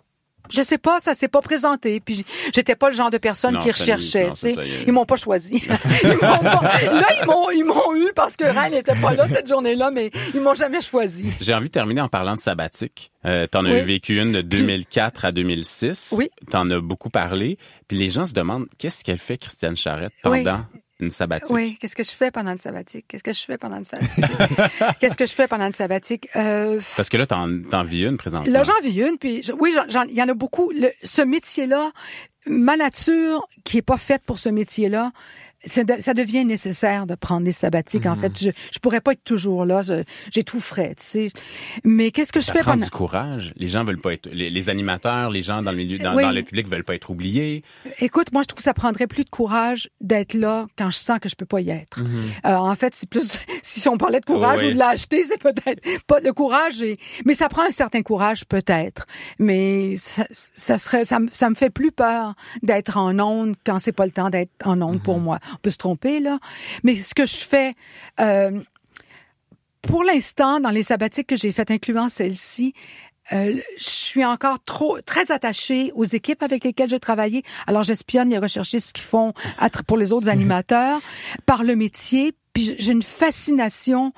je 0.50 0.62
sais 0.62 0.78
pas, 0.78 1.00
ça 1.00 1.14
s'est 1.14 1.28
pas 1.28 1.40
présenté. 1.42 2.00
Puis 2.00 2.24
j'étais 2.54 2.74
pas 2.76 2.88
le 2.90 2.94
genre 2.96 3.10
de 3.10 3.18
personne 3.18 3.54
Non, 3.54 3.60
qui 3.60 3.70
recherchait. 3.70 4.30
tu 4.30 4.36
sais. 4.36 4.54
Ils 4.86 4.92
m'ont 4.92 5.06
pas 5.06 5.16
choisi. 5.16 5.62
Ils 6.02 6.08
m'ont 6.10 6.18
pas- 6.18 6.62
là, 6.82 7.06
ils 7.20 7.26
m'ont, 7.26 7.50
ils 7.50 7.64
m'ont 7.64 7.94
eu 7.94 8.12
parce 8.14 8.36
que 8.36 8.44
Ryan 8.44 8.70
n'était 8.70 8.94
pas 8.96 9.14
là 9.14 9.26
cette 9.28 9.48
journée-là, 9.48 9.90
mais 9.90 10.10
ils 10.34 10.40
m'ont 10.40 10.54
jamais 10.54 10.80
choisi. 10.80 11.24
J'ai 11.40 11.54
envie 11.54 11.66
de 11.68 11.72
terminer 11.72 12.00
en 12.00 12.08
parlant 12.08 12.34
de 12.36 12.40
sabbatique. 12.40 13.10
Euh, 13.24 13.46
T'en 13.46 13.64
as 13.64 13.70
Oui. 13.72 13.80
vécu 13.82 14.20
une 14.20 14.32
de 14.32 14.40
2004 14.40 15.24
à 15.24 15.32
2006. 15.32 16.14
Oui. 16.16 16.28
T'en 16.50 16.70
as 16.70 16.78
beaucoup 16.80 17.10
parlé. 17.10 17.58
Puis 17.88 17.96
les 17.98 18.08
gens 18.10 18.26
se 18.26 18.32
demandent 18.34 18.66
qu'est-ce 18.78 19.02
qu'elle 19.04 19.18
fait, 19.18 19.36
Christiane 19.38 19.76
Charrette, 19.76 20.12
pendant 20.22 20.36
Oui. 20.36 20.80
Une 21.00 21.10
sabbatique. 21.10 21.54
Oui, 21.54 21.76
qu'est-ce 21.80 21.94
que 21.96 22.02
je 22.04 22.10
fais 22.10 22.30
pendant 22.30 22.52
le 22.52 22.56
sabbatique? 22.56 23.04
Qu'est-ce 23.08 23.22
que 23.24 23.32
je 23.32 23.42
fais 23.44 23.58
pendant 23.58 23.78
le 23.78 23.84
sabbatique? 23.84 24.24
qu'est-ce 25.00 25.16
que 25.16 25.26
je 25.26 25.32
fais 25.34 25.46
pendant 25.46 25.66
le 25.66 25.72
sabbatique? 25.72 26.28
Euh, 26.36 26.80
Parce 26.96 27.08
que 27.08 27.16
là, 27.16 27.26
t'en, 27.26 27.48
t'en 27.70 27.82
vis 27.82 28.04
une 28.06 28.16
présentement. 28.16 28.50
Là, 28.50 28.62
j'en 28.62 28.80
vis 28.82 29.00
une, 29.02 29.18
puis 29.18 29.42
je- 29.42 29.52
oui, 29.52 29.74
il 30.08 30.16
y 30.16 30.22
en 30.22 30.28
a 30.28 30.34
beaucoup. 30.34 30.70
Le- 30.70 30.92
ce 31.02 31.22
métier-là, 31.22 31.92
ma 32.46 32.76
nature 32.76 33.46
qui 33.64 33.78
est 33.78 33.82
pas 33.82 33.98
faite 33.98 34.22
pour 34.24 34.38
ce 34.38 34.48
métier-là, 34.48 35.12
de- 35.84 36.00
ça 36.00 36.14
devient 36.14 36.44
nécessaire 36.44 37.06
de 37.06 37.14
prendre 37.14 37.42
des 37.44 37.52
sabbatiques. 37.52 38.06
En 38.06 38.14
Mhm. 38.16 38.20
fait, 38.22 38.38
je, 38.44 38.50
je 38.72 38.78
pourrais 38.78 39.00
pas 39.00 39.12
être 39.12 39.24
toujours 39.24 39.64
là. 39.64 39.82
J'ai 40.32 40.44
tout 40.44 40.60
frais, 40.60 40.94
tu 40.98 41.04
sais. 41.04 41.28
Mais 41.84 42.10
qu'est-ce 42.10 42.32
que 42.32 42.40
je 42.40 42.50
fais 42.50 42.60
prend 42.60 42.72
pendant 42.72 42.84
du 42.84 42.90
courage. 42.90 43.52
Les 43.56 43.68
gens 43.68 43.84
veulent 43.84 44.00
pas 44.00 44.12
être, 44.12 44.28
les, 44.32 44.50
les 44.50 44.70
animateurs, 44.70 45.30
les 45.30 45.42
gens 45.42 45.62
dans 45.62 45.70
le 45.72 45.76
milieu, 45.76 45.98
dans, 45.98 46.14
Oui. 46.14 46.22
dans 46.22 46.30
le 46.30 46.42
public 46.42 46.68
veulent 46.68 46.84
pas 46.84 46.94
être 46.94 47.10
oubliés. 47.10 47.62
Écoute, 48.00 48.32
moi, 48.32 48.42
je 48.42 48.48
trouve 48.48 48.58
que 48.58 48.62
ça 48.62 48.74
prendrait 48.74 49.06
plus 49.06 49.24
de 49.24 49.30
courage 49.30 49.88
d'être 50.00 50.34
là 50.34 50.66
quand 50.78 50.90
je 50.90 50.98
sens 50.98 51.18
que 51.18 51.28
je 51.28 51.34
peux 51.36 51.46
pas 51.46 51.60
y 51.60 51.70
être. 51.70 52.00
Euh, 52.46 52.54
en 52.54 52.74
fait, 52.74 52.94
c'est 52.94 53.08
plus 53.08 53.38
si 53.62 53.88
on 53.88 53.98
parlait 53.98 54.20
de 54.20 54.24
courage 54.26 54.60
Oui. 54.60 54.68
ou 54.68 54.72
de 54.74 54.78
l'acheter, 54.78 55.22
c'est 55.22 55.38
peut-être 55.40 55.82
pas 56.06 56.20
de 56.20 56.30
courage, 56.30 56.80
et, 56.82 56.96
mais 57.24 57.34
ça 57.34 57.48
prend 57.48 57.62
un 57.62 57.70
certain 57.70 58.02
courage 58.02 58.44
peut-être. 58.46 59.06
Mais 59.38 59.96
ça, 59.96 60.24
ça 60.30 60.78
serait, 60.78 61.04
ça, 61.04 61.20
me- 61.20 61.28
ça 61.32 61.50
me 61.50 61.54
fait 61.54 61.70
plus 61.70 61.92
peur 61.92 62.34
d'être 62.62 62.96
en 62.96 63.18
onde 63.18 63.54
quand 63.64 63.78
c'est 63.78 63.92
pas 63.92 64.06
le 64.06 64.12
temps 64.12 64.30
d'être 64.30 64.50
en 64.64 64.80
onde 64.82 65.02
pour 65.02 65.18
moi. 65.20 65.38
On 65.56 65.60
peut 65.60 65.70
se 65.70 65.78
tromper 65.78 66.20
là, 66.20 66.38
mais 66.82 66.94
ce 66.94 67.14
que 67.14 67.26
je 67.26 67.36
fais. 67.36 67.72
Euh, 68.20 68.60
pour 69.82 70.02
l'instant, 70.02 70.60
dans 70.60 70.70
les 70.70 70.82
sabbatiques 70.82 71.28
que 71.28 71.36
j'ai 71.36 71.52
faites, 71.52 71.70
incluant 71.70 72.08
celle-ci, 72.08 72.74
euh, 73.32 73.56
je 73.76 73.84
suis 73.84 74.24
encore 74.24 74.62
trop 74.64 75.00
très 75.00 75.32
attachée 75.32 75.90
aux 75.94 76.04
équipes 76.04 76.42
avec 76.42 76.64
lesquelles 76.64 76.90
je 76.90 76.96
travaillais. 76.96 77.42
Alors 77.66 77.82
j'espionne 77.82 78.30
les 78.30 78.38
recherchistes 78.38 78.92
qui 78.92 79.02
font 79.02 79.32
pour 79.86 79.96
les 79.96 80.12
autres 80.12 80.28
animateurs 80.36 81.00
par 81.44 81.64
le 81.64 81.74
métier. 81.74 82.32
Puis 82.52 82.74
j'ai 82.78 82.92
une 82.92 83.02
fascination 83.02 84.12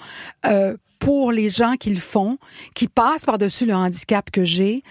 euh, 0.47 0.76
pour 1.09 1.32
les 1.32 1.48
gens 1.48 1.76
qui 1.80 1.88
le 1.88 1.98
font, 1.98 2.36
qui 2.74 2.86
passent 2.86 3.24
par-dessus 3.24 3.64
le 3.64 3.72
handicap 3.72 4.30
que 4.30 4.44
j'ai, 4.44 4.82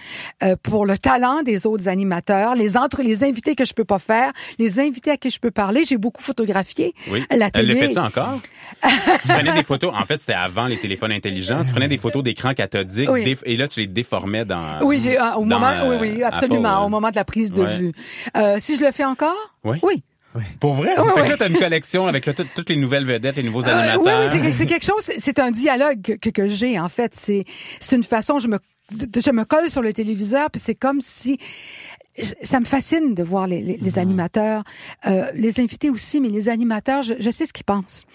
euh, 0.42 0.56
pour 0.60 0.84
le 0.84 0.98
talent 0.98 1.42
des 1.44 1.64
autres 1.64 1.86
animateurs, 1.86 2.56
les 2.56 2.76
entre 2.76 3.02
les 3.04 3.22
invités 3.22 3.54
que 3.54 3.64
je 3.64 3.72
peux 3.72 3.84
pas 3.84 4.00
faire, 4.00 4.32
les 4.58 4.80
invités 4.80 5.12
à 5.12 5.16
qui 5.16 5.30
je 5.30 5.38
peux 5.38 5.52
parler. 5.52 5.84
J'ai 5.84 5.96
beaucoup 5.96 6.20
photographié 6.20 6.92
Oui. 7.08 7.22
la 7.30 7.50
Elle 7.54 7.68
le 7.68 7.74
télé. 7.74 7.90
fait 7.92 7.98
encore? 7.98 8.40
tu 9.22 9.28
prenais 9.28 9.52
des 9.52 9.62
photos. 9.62 9.94
En 9.94 10.04
fait, 10.06 10.18
c'était 10.18 10.32
avant 10.32 10.66
les 10.66 10.76
téléphones 10.78 11.12
intelligents. 11.12 11.62
Tu 11.64 11.70
prenais 11.70 11.86
des 11.86 11.98
photos 11.98 12.24
d'écran 12.24 12.52
cathodique 12.52 13.08
Oui. 13.08 13.36
et 13.44 13.56
là, 13.56 13.68
tu 13.68 13.78
les 13.78 13.86
déformais 13.86 14.44
dans. 14.44 14.80
Oui, 14.82 14.98
j'ai 15.00 15.20
euh, 15.20 15.34
au 15.36 15.44
dans, 15.44 15.60
moment, 15.60 15.70
oui, 15.84 15.94
euh, 15.94 16.00
oui, 16.00 16.22
absolument, 16.24 16.68
Apple, 16.78 16.86
au 16.86 16.88
moment 16.88 17.10
de 17.10 17.16
la 17.16 17.24
prise 17.24 17.52
de 17.52 17.62
Ouais. 17.62 17.76
vue. 17.76 17.92
Euh, 18.36 18.56
si 18.58 18.76
je 18.76 18.84
le 18.84 18.90
fais 18.90 19.04
encore, 19.04 19.36
Oui. 19.62 19.78
oui. 19.84 20.02
Pour 20.60 20.74
vrai? 20.74 20.90
Oui, 20.98 21.04
fait 21.04 21.14
que 21.14 21.20
oui. 21.22 21.28
là, 21.28 21.36
t'as 21.38 21.48
une 21.48 21.58
collection 21.58 22.06
avec 22.06 22.28
toutes 22.54 22.68
les 22.68 22.76
nouvelles 22.76 23.04
vedettes, 23.04 23.36
les 23.36 23.42
nouveaux 23.42 23.62
Euh, 23.66 23.72
oui, 23.74 23.88
animateurs. 23.90 24.30
oui, 24.32 24.40
c'est- 24.42 24.52
c'est 24.52 24.66
quelque 24.66 24.84
chose, 24.84 25.02
c'est- 25.18 25.38
un 25.38 25.50
dialogue 25.50 26.02
que, 26.02 26.12
que, 26.12 26.30
que 26.30 26.48
j'ai, 26.48 26.78
en 26.78 26.88
fait. 26.88 27.14
C'est 27.14 27.44
c'est 27.80 27.96
une 27.96 28.02
façon, 28.04 28.38
je 28.38 28.48
me, 28.48 28.58
je 28.90 29.30
me 29.30 29.44
colle 29.44 29.70
sur 29.70 29.82
le 29.82 29.92
téléviseur, 29.92 30.50
puis 30.50 30.60
c'est 30.60 30.74
comme 30.74 31.00
si... 31.00 31.38
Ça 32.42 32.58
me 32.58 32.64
fascine 32.64 33.14
de 33.14 33.22
voir 33.22 33.46
les, 33.46 33.62
les, 33.62 33.76
Mm-hmm. 33.78 33.98
animateurs, 34.00 34.64
euh, 35.06 35.26
les 35.34 35.60
invités 35.60 35.88
aussi, 35.88 36.20
mais 36.20 36.28
les 36.30 36.48
animateurs, 36.48 37.02
je, 37.02 37.14
je 37.20 37.30
sais 37.30 37.46
ce 37.46 37.52
qu'ils 37.52 37.64
pensent. 37.64 38.06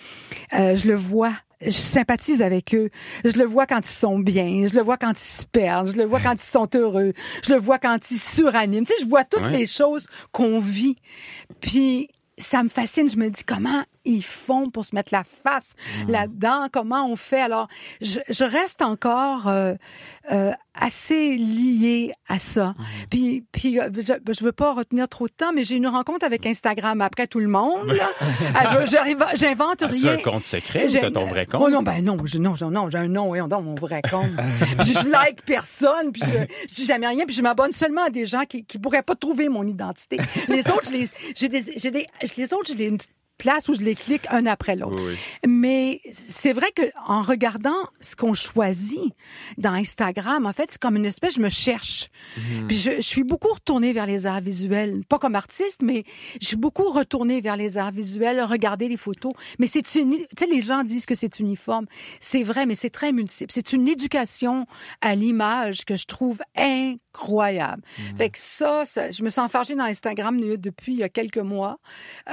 Euh, 0.60 0.76
je 0.76 0.88
le 0.90 0.96
vois. 0.96 1.32
Je 1.66 1.70
sympathise 1.70 2.42
avec 2.42 2.76
eux. 2.76 2.90
Je 3.24 3.38
le 3.40 3.46
vois 3.46 3.66
quand 3.66 3.80
ils 3.80 3.90
sont 3.90 4.20
bien. 4.20 4.68
Je 4.68 4.76
le 4.76 4.82
vois 4.82 4.98
quand 4.98 5.12
ils 5.14 5.24
se 5.24 5.46
perdent. 5.46 5.88
Je 5.88 5.96
le 5.96 6.04
vois 6.04 6.20
quand 6.20 6.34
ils 6.34 6.38
sont 6.46 6.68
heureux. 6.76 7.14
Je 7.48 7.54
le 7.54 7.60
vois 7.62 7.80
quand 7.80 8.12
ils 8.12 8.18
suraniment. 8.20 8.86
Tu 8.86 8.92
sais, 8.94 9.04
je 9.06 9.08
vois 9.08 9.24
toutes 9.24 9.46
Ouais. 9.46 9.58
les 9.60 9.66
choses 9.68 10.08
qu'on 10.34 10.60
vit. 10.60 10.98
Puis 11.64 12.10
ça 12.38 12.62
me 12.62 12.70
fascine. 12.70 13.10
Je 13.10 13.16
me 13.16 13.30
dis 13.30 13.44
comment 13.44 13.84
ils 14.06 14.24
font 14.24 14.66
pour 14.66 14.84
se 14.84 14.94
mettre 14.94 15.14
la 15.14 15.24
face 15.24 15.76
là-dedans, 16.10 16.68
comment 16.72 17.08
on 17.08 17.16
fait? 17.16 17.40
Alors, 17.40 17.70
je, 18.02 18.20
je 18.30 18.44
reste 18.44 18.82
encore 18.82 19.48
euh, 19.48 19.76
euh, 20.32 20.52
assez 20.80 21.38
liée 21.38 22.12
à 22.28 22.40
ça. 22.40 22.74
Puis, 23.10 23.46
puis 23.52 23.80
euh, 23.80 23.90
je, 23.96 24.34
je 24.34 24.44
veux 24.44 24.52
pas 24.52 24.74
retenir 24.74 25.08
trop 25.08 25.28
de 25.28 25.34
temps, 25.34 25.54
mais 25.54 25.64
j'ai 25.64 25.76
une 25.76 25.88
rencontre 25.88 26.26
avec 26.26 26.46
Instagram 26.46 27.02
après 27.02 27.28
tout 27.28 27.40
le 27.40 27.48
monde. 27.48 27.88
là. 27.88 28.10
Ah, 28.56 28.84
J'invente 29.36 29.82
rien. 29.82 30.14
un 30.14 30.18
compte 30.18 30.44
secret 30.44 30.86
ou 30.86 31.00
t'as 31.00 31.12
ton 31.12 31.28
vrai 31.28 31.46
compte? 31.46 31.62
Oh 31.64 31.70
non, 31.70 31.84
ben 31.84 32.04
non, 32.04 32.18
je, 32.26 32.38
non, 32.38 32.56
non, 32.72 32.90
j'ai 32.90 32.98
un 32.98 33.08
nom, 33.08 33.30
oui, 33.30 33.40
non, 33.40 33.62
mon 33.62 33.76
vrai 33.76 34.02
compte. 34.10 34.30
puis 34.80 34.94
je 34.94 35.08
like 35.10 35.46
personne, 35.46 36.12
puis 36.12 36.22
je, 36.26 36.68
je 36.70 36.74
dis 36.76 36.86
jamais 36.86 37.08
rien, 37.08 37.26
puis 37.26 37.36
je 37.36 37.42
m'abonne 37.42 37.72
seulement 37.72 38.06
à 38.06 38.10
des 38.10 38.26
gens 38.26 38.44
qui, 38.48 38.66
qui 38.66 38.80
pourraient 38.80 39.04
pas 39.04 39.16
trouver 39.16 39.50
mon 39.50 39.66
identité. 39.68 40.18
Les 40.48 40.68
autres, 40.70 40.88
je 40.88 40.92
les, 40.92 41.10
j'ai 41.36 41.50
des, 41.50 41.62
j'ai 41.78 41.92
des, 41.92 42.08
les 42.38 42.54
autres, 42.54 42.66
j'ai 42.68 42.76
des 42.76 42.98
place 43.38 43.68
où 43.68 43.74
je 43.74 43.82
les 43.82 43.96
clique 43.96 44.24
un 44.30 44.46
après 44.46 44.76
l'autre. 44.76 45.02
Oui, 45.04 45.16
Mais 45.48 46.02
c'est 46.12 46.54
vrai 46.54 46.72
que 46.72 46.84
en 47.08 47.22
regardant 47.22 47.76
ce 48.00 48.16
qu'on 48.16 48.34
choisit 48.34 49.14
dans 49.58 49.74
Instagram, 49.74 50.46
en 50.46 50.54
fait, 50.54 50.72
c'est 50.72 50.82
comme 50.82 50.96
une 50.96 51.06
espèce, 51.06 51.36
je 51.36 51.42
me 51.42 51.50
cherche. 51.50 52.08
Mhm. 52.38 52.68
Puis 52.68 52.78
je, 52.78 52.92
je 52.98 53.02
suis 53.02 53.24
beaucoup 53.24 53.54
retournée 53.54 53.94
vers 53.94 54.06
les 54.06 54.26
arts 54.26 54.42
visuels, 54.42 55.02
pas 55.08 55.20
comme 55.20 55.36
artiste, 55.36 55.82
mais 55.82 56.04
je 56.40 56.48
suis 56.48 56.56
beaucoup 56.58 56.90
retournée 56.92 57.42
vers 57.42 57.58
les 57.58 57.78
arts 57.78 57.92
visuels, 57.92 58.42
regarder 58.44 58.88
les 58.88 58.98
photos. 58.98 59.34
Mais 59.60 59.68
c'est 59.68 59.96
une, 59.96 60.18
tu 60.18 60.26
sais, 60.38 60.48
les 60.48 60.62
gens 60.62 60.84
disent 60.84 61.06
que 61.06 61.16
c'est 61.16 61.40
uniforme. 61.40 61.86
C'est 62.20 62.44
vrai, 62.44 62.66
mais 62.66 62.76
c'est 62.76 62.90
très 62.90 63.12
multiple. 63.12 63.52
C'est 63.54 63.74
une 63.74 63.88
éducation 63.88 64.66
à 65.02 65.16
l'image 65.16 65.86
que 65.86 65.96
je 65.96 66.06
trouve 66.06 66.42
incroyable. 66.56 67.03
Mhm. 67.14 68.18
Fait 68.18 68.30
que 68.30 68.38
ça, 68.40 68.84
ça, 68.86 69.12
je 69.12 69.24
me 69.24 69.30
sens 69.30 69.46
enfargée 69.46 69.76
dans 69.76 69.84
Instagram 69.84 70.40
depuis 70.58 70.94
il 70.94 71.00
y 71.00 71.04
a 71.04 71.10
quelques 71.10 71.38
mois. 71.38 71.78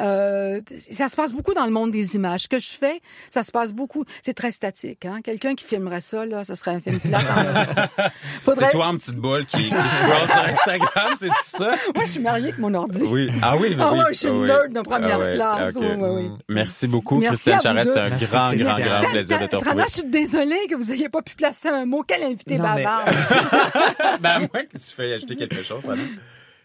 Euh, 0.00 0.60
ça 0.90 1.08
se 1.08 1.16
passe 1.16 1.32
beaucoup 1.32 1.54
dans 1.54 1.64
le 1.64 1.70
monde 1.70 1.90
des 1.90 2.16
images. 2.16 2.42
Ce 2.42 2.48
que 2.48 2.58
je 2.58 2.70
fais, 2.70 3.00
ça 3.30 3.42
se 3.42 3.50
passe 3.52 3.72
beaucoup. 3.72 4.04
C'est 4.22 4.34
très 4.34 4.50
statique. 4.52 5.04
Hein? 5.04 5.20
Quelqu'un 5.22 5.54
qui 5.54 5.64
filmerait 5.64 6.00
ça, 6.00 6.24
là, 6.26 6.44
ça 6.44 6.56
serait 6.56 6.72
un 6.72 6.80
film 6.80 6.98
plat. 7.00 7.20
Faudrait... 8.44 8.66
C'est 8.66 8.70
toi 8.72 8.86
en 8.88 8.96
petite 8.96 9.16
boule 9.16 9.46
qui, 9.46 9.64
qui 9.64 9.70
scroll 9.70 10.28
sur 10.28 10.44
Instagram, 10.48 11.14
c'est 11.18 11.28
ça? 11.42 11.70
Moi, 11.94 12.04
je 12.06 12.10
suis 12.12 12.20
mariée 12.20 12.44
avec 12.48 12.58
mon 12.58 12.72
ordi. 12.74 13.02
Oui. 13.04 13.30
Ah 13.42 13.56
oui, 13.56 13.76
Ah 13.78 13.92
oui. 13.92 13.98
ouais, 13.98 14.04
je 14.10 14.18
suis 14.18 14.28
Ah 14.28 14.30
une 14.30 14.40
oui. 14.40 14.46
nerd 14.48 14.72
de 14.72 14.80
première 14.80 15.16
Ah 15.16 15.18
ouais, 15.18 15.32
classe. 15.34 15.74
Oui, 15.76 15.86
oui, 15.98 16.08
oui. 16.10 16.30
Merci 16.48 16.88
beaucoup, 16.88 17.18
Merci 17.18 17.50
Christiane 17.50 17.60
Charest. 17.62 17.92
C'est 17.92 17.98
un 18.00 18.08
Merci, 18.10 18.26
grand, 18.26 18.52
grand, 18.52 19.00
grand 19.00 19.10
plaisir 19.10 19.38
de 19.40 19.46
te 19.46 19.56
Trana, 19.56 19.82
retrouver. 19.82 19.84
je 19.88 19.92
suis 19.92 20.04
désolée 20.10 20.66
que 20.68 20.74
vous 20.74 20.90
n'ayez 20.92 21.08
pas 21.08 21.22
pu 21.22 21.34
placer 21.34 21.68
un 21.68 21.84
mot. 21.86 22.02
Quel 22.06 22.22
invité 22.22 22.56
Non, 22.58 22.64
mais- 22.74 22.84
bavard. 22.84 23.04
ben, 24.20 24.38
moi, 24.40 24.62
que 24.70 24.78
tu 24.78 24.94
fais 24.94 25.12
ajouter 25.12 25.36
quelque 25.36 25.62
chose, 25.62 25.82
Trana? 25.82 26.02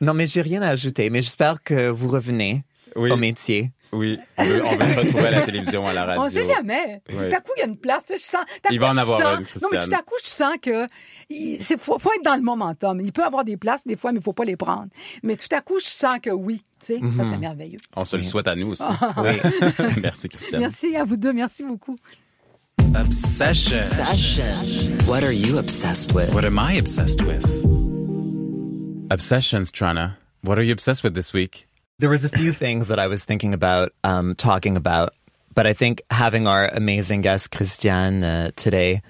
Non, 0.01 0.13
mais 0.13 0.27
j'ai 0.27 0.41
rien 0.41 0.61
à 0.61 0.69
ajouter, 0.69 1.09
mais 1.09 1.21
j'espère 1.21 1.61
que 1.63 1.89
vous 1.89 2.07
revenez 2.09 2.63
Oui. 2.95 3.11
au 3.11 3.17
métier. 3.17 3.71
Oui, 3.91 4.19
on 4.37 4.43
veut, 4.43 4.65
on 4.65 4.75
veut 4.75 4.83
se 4.93 4.99
retrouver 4.99 5.27
à 5.27 5.31
la 5.31 5.41
télévision, 5.43 5.87
à 5.87 5.93
la 5.93 6.03
radio. 6.05 6.23
On 6.23 6.29
sait 6.29 6.43
jamais. 6.43 7.01
Oui. 7.07 7.15
Tout 7.29 7.35
à 7.35 7.39
coup, 7.39 7.51
il 7.55 7.59
y 7.61 7.63
a 7.63 7.65
une 7.67 7.77
place. 7.77 8.03
Je 8.09 8.17
sens, 8.17 8.41
Il 8.69 8.77
coup, 8.77 8.81
va 8.83 8.89
en 8.91 8.97
avoir 8.97 9.19
sens- 9.19 9.27
une, 9.39 9.61
Non, 9.61 9.67
mais 9.71 9.77
Christiane. 9.77 9.89
tout 9.89 9.95
à 9.95 10.01
coup, 10.01 10.15
je 10.21 10.27
sens 10.29 10.53
que 10.61 10.87
il 11.29 11.61
c'est- 11.61 11.79
faut, 11.79 11.97
faut 11.97 12.11
être 12.11 12.25
dans 12.25 12.35
le 12.35 12.41
momentum. 12.41 12.99
Il 12.99 13.13
peut 13.13 13.21
y 13.21 13.25
avoir 13.25 13.45
des 13.45 13.55
places 13.55 13.85
des 13.85 13.95
fois, 13.95 14.11
mais 14.11 14.19
il 14.19 14.23
faut 14.23 14.33
pas 14.33 14.43
les 14.43 14.57
prendre. 14.57 14.87
Mais 15.23 15.37
tout 15.37 15.47
à 15.55 15.61
coup, 15.61 15.79
je 15.79 15.85
sens 15.85 16.19
que 16.21 16.29
oui. 16.31 16.61
Tu 16.81 16.87
sais, 16.95 16.99
ça 17.17 17.23
serait 17.23 17.37
merveilleux. 17.37 17.79
On 17.95 18.03
se 18.03 18.17
le 18.17 18.23
souhaite 18.23 18.49
à 18.49 18.55
nous 18.55 18.71
aussi. 18.71 18.83
Oui. 19.17 19.37
Merci, 20.01 20.27
Christiane. 20.27 20.59
Merci 20.59 20.93
à 20.97 21.05
vous 21.05 21.15
deux. 21.15 21.31
Merci 21.31 21.63
beaucoup. 21.63 21.95
Obsession. 22.99 24.43
What 25.07 25.23
are 25.23 25.31
you 25.31 25.57
obsessed 25.57 26.11
with? 26.13 26.33
What 26.33 26.43
am 26.43 26.59
I 26.59 26.77
obsessed 26.79 27.21
with? 27.21 27.84
Obsessions, 29.11 29.71
Trana. 29.71 30.17
What 30.41 30.57
are 30.57 30.63
you 30.63 30.73
obsessed 30.73 31.03
with 31.03 31.13
this 31.13 31.31
week? 31.31 31.67
There 31.99 32.09
was 32.09 32.25
a 32.25 32.29
few 32.29 32.51
things 32.63 32.87
that 32.87 32.99
I 32.99 33.07
was 33.07 33.23
thinking 33.23 33.53
about 33.53 33.93
um, 34.03 34.35
talking 34.35 34.77
about, 34.77 35.13
but 35.53 35.67
I 35.67 35.73
think 35.73 36.01
having 36.09 36.47
our 36.47 36.67
amazing 36.67 37.21
guest 37.21 37.51
Christiane 37.51 38.23
uh, 38.23 38.51
today, 38.55 39.01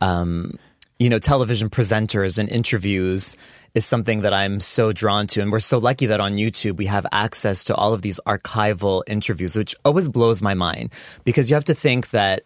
um, 0.00 0.58
you 0.98 1.10
know, 1.10 1.18
television 1.18 1.68
presenters 1.68 2.38
and 2.38 2.48
interviews 2.48 3.36
is 3.74 3.84
something 3.84 4.22
that 4.22 4.32
I'm 4.32 4.58
so 4.58 4.92
drawn 4.92 5.26
to, 5.28 5.42
and 5.42 5.52
we're 5.52 5.60
so 5.60 5.78
lucky 5.78 6.06
that 6.06 6.20
on 6.20 6.34
YouTube 6.34 6.76
we 6.76 6.86
have 6.86 7.06
access 7.12 7.64
to 7.64 7.74
all 7.74 7.92
of 7.92 8.02
these 8.02 8.20
archival 8.26 9.02
interviews, 9.06 9.54
which 9.54 9.74
always 9.84 10.08
blows 10.08 10.40
my 10.40 10.54
mind 10.54 10.92
because 11.24 11.50
you 11.50 11.54
have 11.54 11.64
to 11.66 11.74
think 11.74 12.10
that 12.10 12.44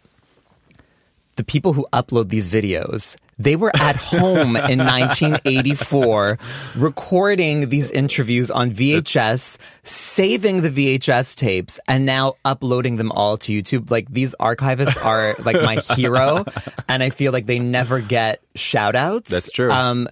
the 1.37 1.45
people 1.45 1.73
who 1.73 1.87
upload 1.93 2.31
these 2.31 2.49
videos, 2.49 3.17
they 3.39 3.57
were 3.57 3.73
at 3.79 3.97
home 3.97 4.57
in 4.57 4.79
1984 4.87 6.39
recording 6.77 7.69
these 7.69 7.91
interviews 7.91 8.51
on 8.51 8.71
VHS, 8.71 9.59
saving 9.83 10.63
the 10.63 10.71
VHS 10.71 11.37
tapes, 11.37 11.79
and 11.87 12.07
now 12.07 12.35
uploading 12.45 12.97
them 12.97 13.13
all 13.13 13.37
to 13.39 13.53
YouTube. 13.53 13.91
Like 13.91 14.09
these 14.09 14.35
archivists 14.41 15.03
are 15.05 15.35
like 15.45 15.57
my 15.63 15.77
hero, 15.95 16.45
and 16.89 17.03
I 17.03 17.11
feel 17.11 17.33
like 17.33 17.47
they 17.47 17.59
never 17.59 18.01
get 18.01 18.41
shout 18.55 18.97
outs. 18.97 19.31
That's 19.31 19.51
true. 19.51 19.71
Um, 19.71 20.09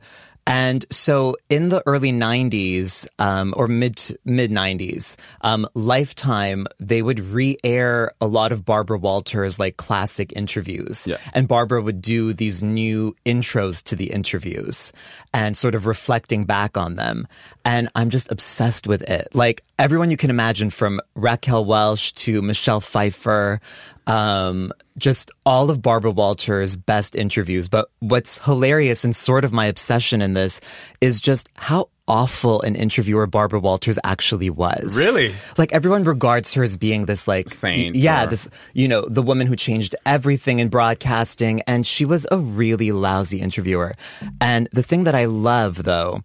and 0.46 0.84
so 0.90 1.36
in 1.48 1.70
the 1.70 1.82
early 1.86 2.12
90s, 2.12 3.06
um, 3.18 3.54
or 3.56 3.66
mid, 3.66 4.00
mid 4.24 4.50
90s, 4.50 5.16
um, 5.40 5.66
Lifetime, 5.74 6.66
they 6.78 7.00
would 7.00 7.20
re-air 7.20 8.12
a 8.20 8.26
lot 8.26 8.52
of 8.52 8.64
Barbara 8.64 8.98
Walters 8.98 9.58
like 9.58 9.76
classic 9.76 10.32
interviews. 10.36 11.06
Yeah. 11.06 11.16
And 11.32 11.48
Barbara 11.48 11.80
would 11.82 12.02
do 12.02 12.32
these 12.32 12.62
new 12.62 13.16
intros 13.24 13.82
to 13.84 13.96
the 13.96 14.10
interviews 14.10 14.92
and 15.32 15.56
sort 15.56 15.74
of 15.74 15.86
reflecting 15.86 16.44
back 16.44 16.76
on 16.76 16.96
them. 16.96 17.26
And 17.64 17.88
I'm 17.94 18.10
just 18.10 18.30
obsessed 18.30 18.86
with 18.86 19.02
it. 19.02 19.28
Like 19.34 19.64
everyone 19.78 20.10
you 20.10 20.16
can 20.18 20.30
imagine 20.30 20.68
from 20.68 21.00
Raquel 21.14 21.64
Welch 21.64 22.14
to 22.16 22.42
Michelle 22.42 22.80
Pfeiffer, 22.80 23.60
um, 24.06 24.72
just 24.98 25.30
all 25.44 25.70
of 25.70 25.82
Barbara 25.82 26.10
Walters' 26.10 26.76
best 26.76 27.14
interviews. 27.16 27.68
But 27.68 27.88
what's 28.00 28.44
hilarious 28.44 29.04
and 29.04 29.14
sort 29.14 29.44
of 29.44 29.52
my 29.52 29.66
obsession 29.66 30.22
in 30.22 30.34
this 30.34 30.60
is 31.00 31.20
just 31.20 31.48
how 31.54 31.88
awful 32.06 32.60
an 32.62 32.76
interviewer 32.76 33.26
Barbara 33.26 33.60
Walters 33.60 33.98
actually 34.04 34.50
was. 34.50 34.96
Really? 34.96 35.34
Like 35.56 35.72
everyone 35.72 36.04
regards 36.04 36.52
her 36.54 36.62
as 36.62 36.76
being 36.76 37.06
this 37.06 37.26
like 37.26 37.48
Saint 37.50 37.96
Yeah, 37.96 38.24
or- 38.24 38.26
this 38.26 38.48
you 38.74 38.88
know, 38.88 39.06
the 39.08 39.22
woman 39.22 39.46
who 39.46 39.56
changed 39.56 39.96
everything 40.04 40.58
in 40.58 40.68
broadcasting 40.68 41.62
and 41.62 41.86
she 41.86 42.04
was 42.04 42.26
a 42.30 42.36
really 42.38 42.92
lousy 42.92 43.40
interviewer. 43.40 43.94
And 44.40 44.68
the 44.72 44.82
thing 44.82 45.04
that 45.04 45.14
I 45.14 45.24
love 45.24 45.84
though 45.84 46.22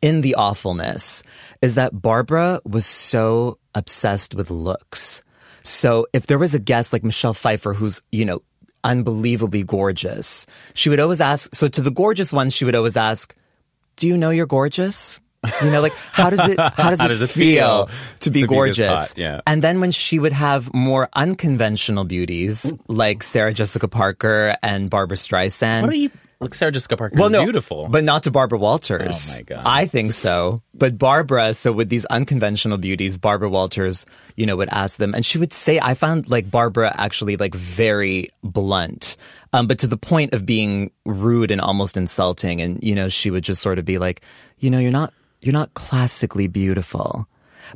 in 0.00 0.20
the 0.20 0.36
awfulness 0.36 1.22
is 1.60 1.74
that 1.74 2.00
Barbara 2.00 2.60
was 2.64 2.86
so 2.86 3.58
obsessed 3.74 4.34
with 4.34 4.50
looks. 4.50 5.22
So 5.62 6.06
if 6.12 6.26
there 6.26 6.38
was 6.38 6.54
a 6.54 6.58
guest 6.58 6.92
like 6.92 7.04
Michelle 7.04 7.34
Pfeiffer, 7.34 7.74
who's, 7.74 8.00
you 8.12 8.24
know, 8.24 8.40
unbelievably 8.84 9.64
gorgeous, 9.64 10.46
she 10.74 10.88
would 10.88 11.00
always 11.00 11.20
ask, 11.20 11.54
so 11.54 11.68
to 11.68 11.80
the 11.80 11.90
gorgeous 11.90 12.32
ones, 12.32 12.54
she 12.54 12.64
would 12.64 12.74
always 12.74 12.96
ask, 12.96 13.34
do 13.96 14.08
you 14.08 14.16
know 14.16 14.30
you're 14.30 14.46
gorgeous? 14.46 15.20
You 15.62 15.70
know, 15.70 15.80
like 15.80 15.94
how 16.12 16.28
does 16.28 16.46
it 16.46 16.58
how 16.74 16.90
does, 16.90 16.98
How 16.98 17.06
it, 17.06 17.08
does 17.08 17.22
it 17.22 17.30
feel, 17.30 17.86
feel 17.86 17.96
to 18.20 18.30
be 18.30 18.42
to 18.42 18.46
gorgeous? 18.46 19.00
hot? 19.10 19.14
Yeah. 19.16 19.40
And 19.46 19.62
then 19.62 19.80
when 19.80 19.90
she 19.90 20.18
would 20.18 20.32
have 20.34 20.72
more 20.74 21.08
unconventional 21.14 22.04
beauties 22.04 22.72
like 22.88 23.22
Sarah 23.22 23.54
Jessica 23.54 23.88
Parker 23.88 24.56
and 24.62 24.90
Barbara 24.90 25.16
Streisand. 25.16 25.82
What 25.82 25.90
are 25.90 25.94
you? 25.94 26.10
Like 26.40 26.54
Sarah 26.54 26.72
Jessica 26.72 26.96
Parker 26.96 27.16
well, 27.16 27.26
is 27.26 27.32
no, 27.32 27.44
beautiful. 27.44 27.86
but 27.88 28.02
not 28.02 28.22
to 28.22 28.30
Barbara 28.30 28.58
Walters. 28.58 29.32
Oh, 29.32 29.40
my 29.40 29.42
God. 29.42 29.62
I 29.66 29.84
think 29.84 30.12
so. 30.12 30.62
But 30.72 30.96
Barbara, 30.96 31.52
so 31.52 31.70
with 31.70 31.90
these 31.90 32.06
unconventional 32.06 32.78
beauties, 32.78 33.18
Barbara 33.18 33.50
Walters, 33.50 34.06
you 34.36 34.46
know, 34.46 34.56
would 34.56 34.70
ask 34.70 34.96
them, 34.96 35.14
and 35.14 35.26
she 35.26 35.36
would 35.36 35.52
say, 35.52 35.78
I 35.78 35.92
found 35.92 36.30
like 36.30 36.50
Barbara 36.50 36.94
actually 36.96 37.36
like 37.36 37.54
very 37.54 38.30
blunt, 38.42 39.18
um, 39.52 39.66
but 39.66 39.78
to 39.80 39.86
the 39.86 39.98
point 39.98 40.32
of 40.32 40.46
being 40.46 40.92
rude 41.04 41.50
and 41.50 41.60
almost 41.60 41.98
insulting. 41.98 42.62
And 42.62 42.82
you 42.82 42.94
know, 42.94 43.10
she 43.10 43.30
would 43.30 43.44
just 43.44 43.60
sort 43.60 43.78
of 43.78 43.84
be 43.84 43.98
like, 43.98 44.22
you 44.60 44.70
know, 44.70 44.78
you're 44.78 44.92
not 44.92 45.12
you're 45.42 45.52
not 45.52 45.74
classically 45.74 46.46
beautiful. 46.46 47.26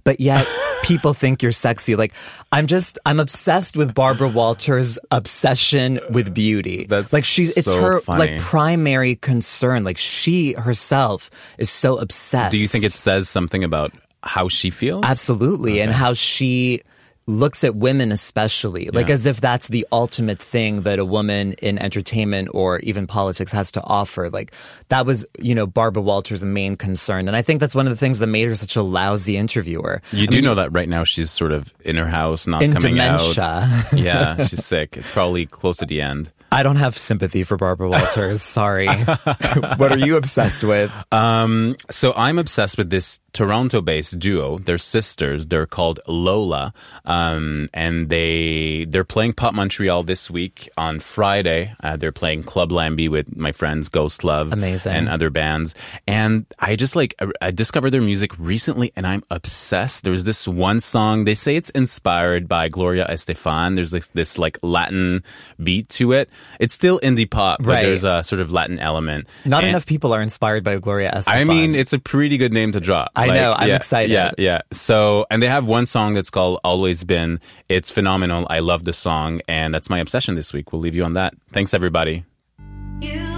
But 0.03 0.21
yet 0.21 0.47
people 0.83 1.15
think 1.15 1.43
you're 1.43 1.53
sexy. 1.53 1.97
Like 1.97 2.13
I'm 2.53 2.67
just 2.67 2.99
I'm 3.07 3.21
obsessed 3.21 3.77
with 3.77 3.95
Barbara 3.95 4.29
Walters' 4.29 4.99
obsession 5.11 6.01
with 6.11 6.35
beauty. 6.35 6.87
That's 6.87 7.13
like 7.13 7.25
she's 7.25 7.57
it's 7.57 7.71
so 7.71 7.81
her 7.81 8.01
funny. 8.01 8.33
like 8.33 8.41
primary 8.41 9.17
concern. 9.17 9.85
Like 9.85 9.99
she 9.99 10.55
herself 10.55 11.31
is 11.59 11.71
so 11.71 11.99
obsessed. 11.99 12.55
Do 12.55 12.61
you 12.61 12.69
think 12.69 12.85
it 12.85 12.93
says 12.93 13.29
something 13.29 13.63
about 13.65 13.93
how 14.23 14.49
she 14.49 14.71
feels? 14.71 15.05
absolutely 15.05 15.81
and 15.81 15.93
how 15.93 16.15
she 16.15 16.83
looks 17.27 17.65
at 17.65 17.75
women 17.75 18.13
especially 18.13 18.91
like 18.93 19.09
Yeah. 19.09 19.15
as 19.15 19.25
if 19.27 19.41
that's 19.41 19.69
the 19.69 19.87
ultimate 19.91 20.39
thing 20.39 20.83
that 20.83 20.99
a 20.99 21.05
woman 21.05 21.55
in 21.55 21.79
entertainment 21.79 22.49
or 22.53 22.81
even 22.81 23.07
politics 23.07 23.51
has 23.53 23.73
to 23.73 23.83
offer 23.83 24.29
like 24.29 24.53
that 24.91 25.07
was 25.07 25.25
you 25.41 25.55
know 25.55 25.67
barbara 25.67 26.03
walters 26.03 26.45
main 26.45 26.77
concern 26.77 27.27
and 27.27 27.37
i 27.37 27.41
think 27.43 27.61
that's 27.61 27.75
one 27.75 27.87
of 27.87 27.91
the 27.91 27.97
things 27.97 28.19
that 28.19 28.27
made 28.27 28.47
her 28.49 28.55
such 28.57 28.77
a 28.77 28.83
lousy 28.83 29.37
interviewer 29.39 30.03
You 30.13 30.27
do 30.27 30.43
know 30.43 30.55
that 30.55 30.73
right 30.73 30.89
now 30.89 31.05
she's 31.05 31.31
sort 31.31 31.53
of 31.53 31.73
in 31.85 31.97
her 31.97 32.07
house, 32.09 32.47
not 32.47 32.63
in 32.63 32.73
coming 32.75 32.95
dementia 32.97 33.43
out. 33.45 33.93
Yeah, 33.95 34.47
she's 34.49 34.65
sick. 34.65 34.97
It's 34.97 35.11
probably 35.11 35.47
close 35.47 35.79
to 35.79 35.87
the 35.87 36.01
end. 36.03 36.31
i 36.53 36.63
don't 36.63 36.77
have 36.77 36.97
sympathy 36.97 37.43
for 37.43 37.57
barbara 37.57 37.89
walters 37.89 38.43
sorry 38.61 38.87
what 39.81 39.91
are 39.93 39.99
you 39.99 40.17
obsessed 40.17 40.63
with 40.63 40.93
Um, 41.11 41.75
so 41.91 42.13
I'm 42.17 42.39
obsessed 42.39 42.77
with 42.79 42.91
this 42.91 43.21
Toronto-based 43.35 44.19
duo. 44.19 44.59
They're 44.59 44.79
sisters. 44.79 45.47
They're 45.47 45.67
called 45.67 46.01
Lola, 46.07 46.73
um, 47.05 47.69
and 47.75 48.09
they 48.09 48.87
they're 48.89 49.05
playing 49.05 49.35
Pop 49.35 49.55
Montreal 49.55 50.05
this 50.05 50.31
week 50.31 50.69
on 50.79 51.01
Friday. 51.01 51.75
Uh, 51.83 51.97
they're 51.97 52.13
playing 52.13 52.45
Club 52.45 52.73
Lambie 52.73 53.09
with 53.09 53.37
my 53.37 53.53
friends 53.53 53.89
Ghost 53.89 54.25
Love, 54.25 54.53
Amazing. 54.53 54.93
and 54.95 55.09
other 55.09 55.29
bands. 55.31 55.75
And 56.07 56.47
I 56.59 56.77
just 56.77 56.97
like 56.97 57.15
I- 57.21 57.33
I 57.43 57.51
discovered 57.51 57.91
their 57.91 58.01
music 58.01 58.31
recently, 58.39 58.93
and 58.97 59.07
I'm 59.07 59.23
obsessed. 59.31 60.05
There's 60.05 60.25
this 60.25 60.49
one 60.49 60.81
song. 60.81 61.25
They 61.25 61.35
say 61.35 61.57
it's 61.57 61.71
inspired 61.71 62.49
by 62.49 62.69
Gloria 62.69 63.07
Estefan. 63.11 63.75
There's 63.75 63.93
like 63.93 64.07
this 64.13 64.39
like 64.39 64.59
Latin 64.63 65.23
beat 65.63 65.89
to 65.91 66.13
it. 66.13 66.31
It's 66.61 66.73
still 66.73 66.99
indie 67.01 67.29
pop, 67.29 67.59
but 67.61 67.67
Right. 67.69 67.83
there's 67.83 68.05
a 68.05 68.23
sort 68.23 68.41
of 68.41 68.53
Latin 68.53 68.79
element. 68.79 69.29
not 69.45 69.63
And- 69.65 69.71
enough 69.71 69.87
people 69.87 70.13
are 70.15 70.23
inspired 70.23 70.63
by 70.65 70.77
gloria 70.79 71.11
estefan 71.13 71.29
I 71.35 71.45
mean, 71.45 71.75
it's 71.75 71.93
a 71.93 71.99
pretty 71.99 72.37
good 72.37 72.53
name 72.53 72.73
to 72.73 72.81
drop. 72.81 73.11
I 73.17 73.24
know, 73.27 73.55
I'm 73.57 73.69
yeah, 73.69 73.77
excited. 73.77 74.13
Yeah, 74.13 74.33
yeah. 74.39 74.61
So, 74.73 75.27
and 75.31 75.43
they 75.43 75.49
have 75.49 75.67
one 75.67 75.87
song 75.87 76.15
that's 76.15 76.31
called 76.31 76.61
"Always 76.65 77.05
Been." 77.05 77.41
It's 77.69 77.91
phenomenal. 77.91 78.47
I 78.51 78.61
love 78.61 78.85
the 78.85 78.93
song, 78.93 79.41
and 79.49 79.73
that's 79.73 79.91
my 79.91 79.99
obsession 79.99 80.35
this 80.35 80.53
week. 80.53 80.73
We'll 80.73 80.81
leave 80.81 80.95
you 80.95 81.05
on 81.05 81.15
that. 81.15 81.35
Thanks, 81.51 81.75
everybody. 81.75 82.25
You 83.01 83.34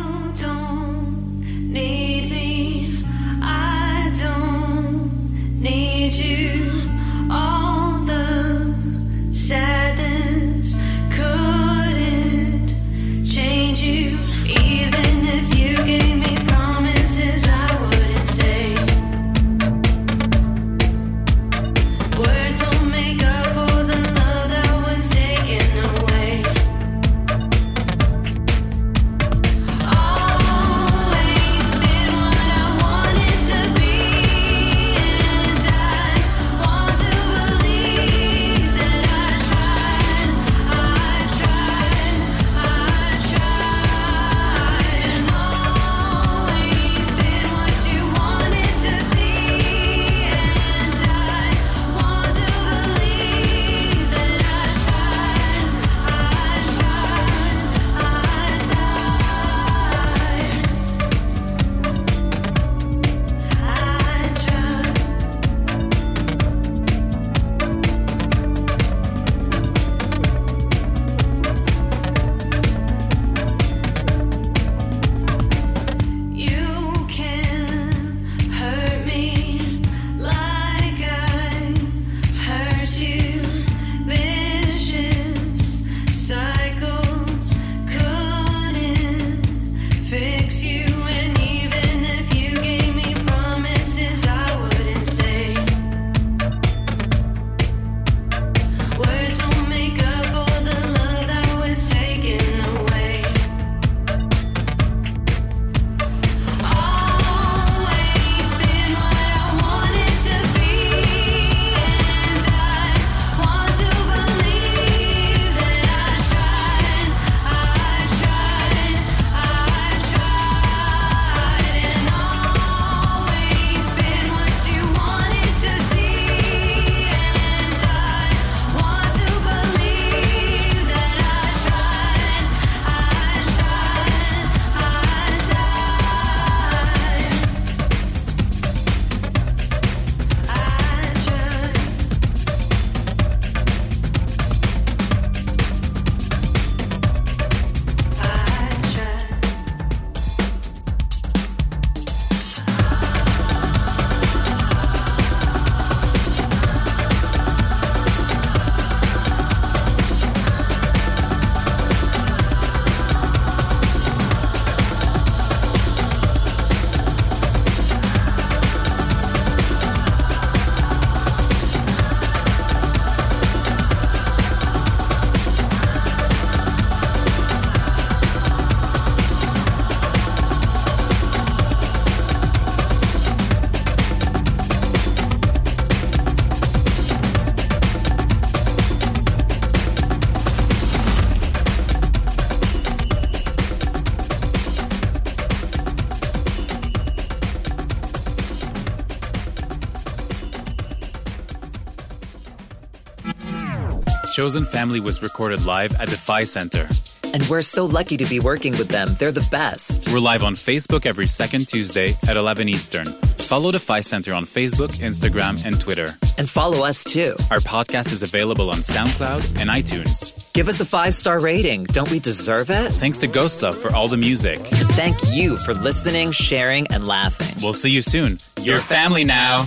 Chosen 204.37 204.67
Family 204.67 205.01
was 205.01 205.23
recorded 205.23 205.65
live 205.65 205.99
at 205.99 206.09
the 206.09 206.17
Phi 206.19 206.45
Center. 206.45 206.87
And 207.33 207.43
we're 207.49 207.63
so 207.63 207.87
lucky 207.87 208.19
to 208.19 208.27
be 208.27 208.39
working 208.39 208.77
with 208.77 208.89
them. 208.89 209.17
They're 209.19 209.33
the 209.33 209.49
best. 209.51 210.13
We're 210.13 210.21
live 210.21 210.45
on 210.45 210.57
Facebook 210.57 211.07
every 211.07 211.27
second 211.27 211.69
Tuesday 211.69 212.13
at 212.29 212.37
11 212.37 212.69
Eastern. 212.69 213.07
Follow 213.07 213.73
the 213.73 213.81
Phi 213.81 214.03
Center 214.03 214.35
on 214.35 214.45
Facebook, 214.45 214.91
Instagram, 215.01 215.65
and 215.65 215.81
Twitter. 215.81 216.09
And 216.37 216.51
follow 216.51 216.85
us 216.85 217.03
too. 217.03 217.35
Our 217.51 217.61
podcast 217.61 218.13
is 218.13 218.23
available 218.23 218.69
on 218.69 218.81
SoundCloud 218.81 219.59
and 219.59 219.71
iTunes. 219.71 220.53
Give 220.53 220.69
us 220.69 220.81
a 220.81 220.85
five 220.85 221.15
star 221.15 221.41
rating. 221.41 221.85
Don't 221.85 222.11
we 222.11 222.19
deserve 222.19 222.69
it? 222.69 222.91
Thanks 222.93 223.17
to 223.21 223.29
Ghost 223.29 223.63
Love 223.63 223.79
for 223.79 223.91
all 223.95 224.07
the 224.07 224.19
music. 224.19 224.59
Thank 224.59 225.17
you 225.33 225.57
for 225.57 225.73
listening, 225.73 226.33
sharing, 226.33 226.87
and 226.89 227.09
laughing. 227.09 227.57
We'll 227.63 227.73
see 227.73 227.91
you 227.91 228.03
soon. 228.03 228.37
Your 228.61 228.81
family 228.81 229.25
now. 229.25 229.67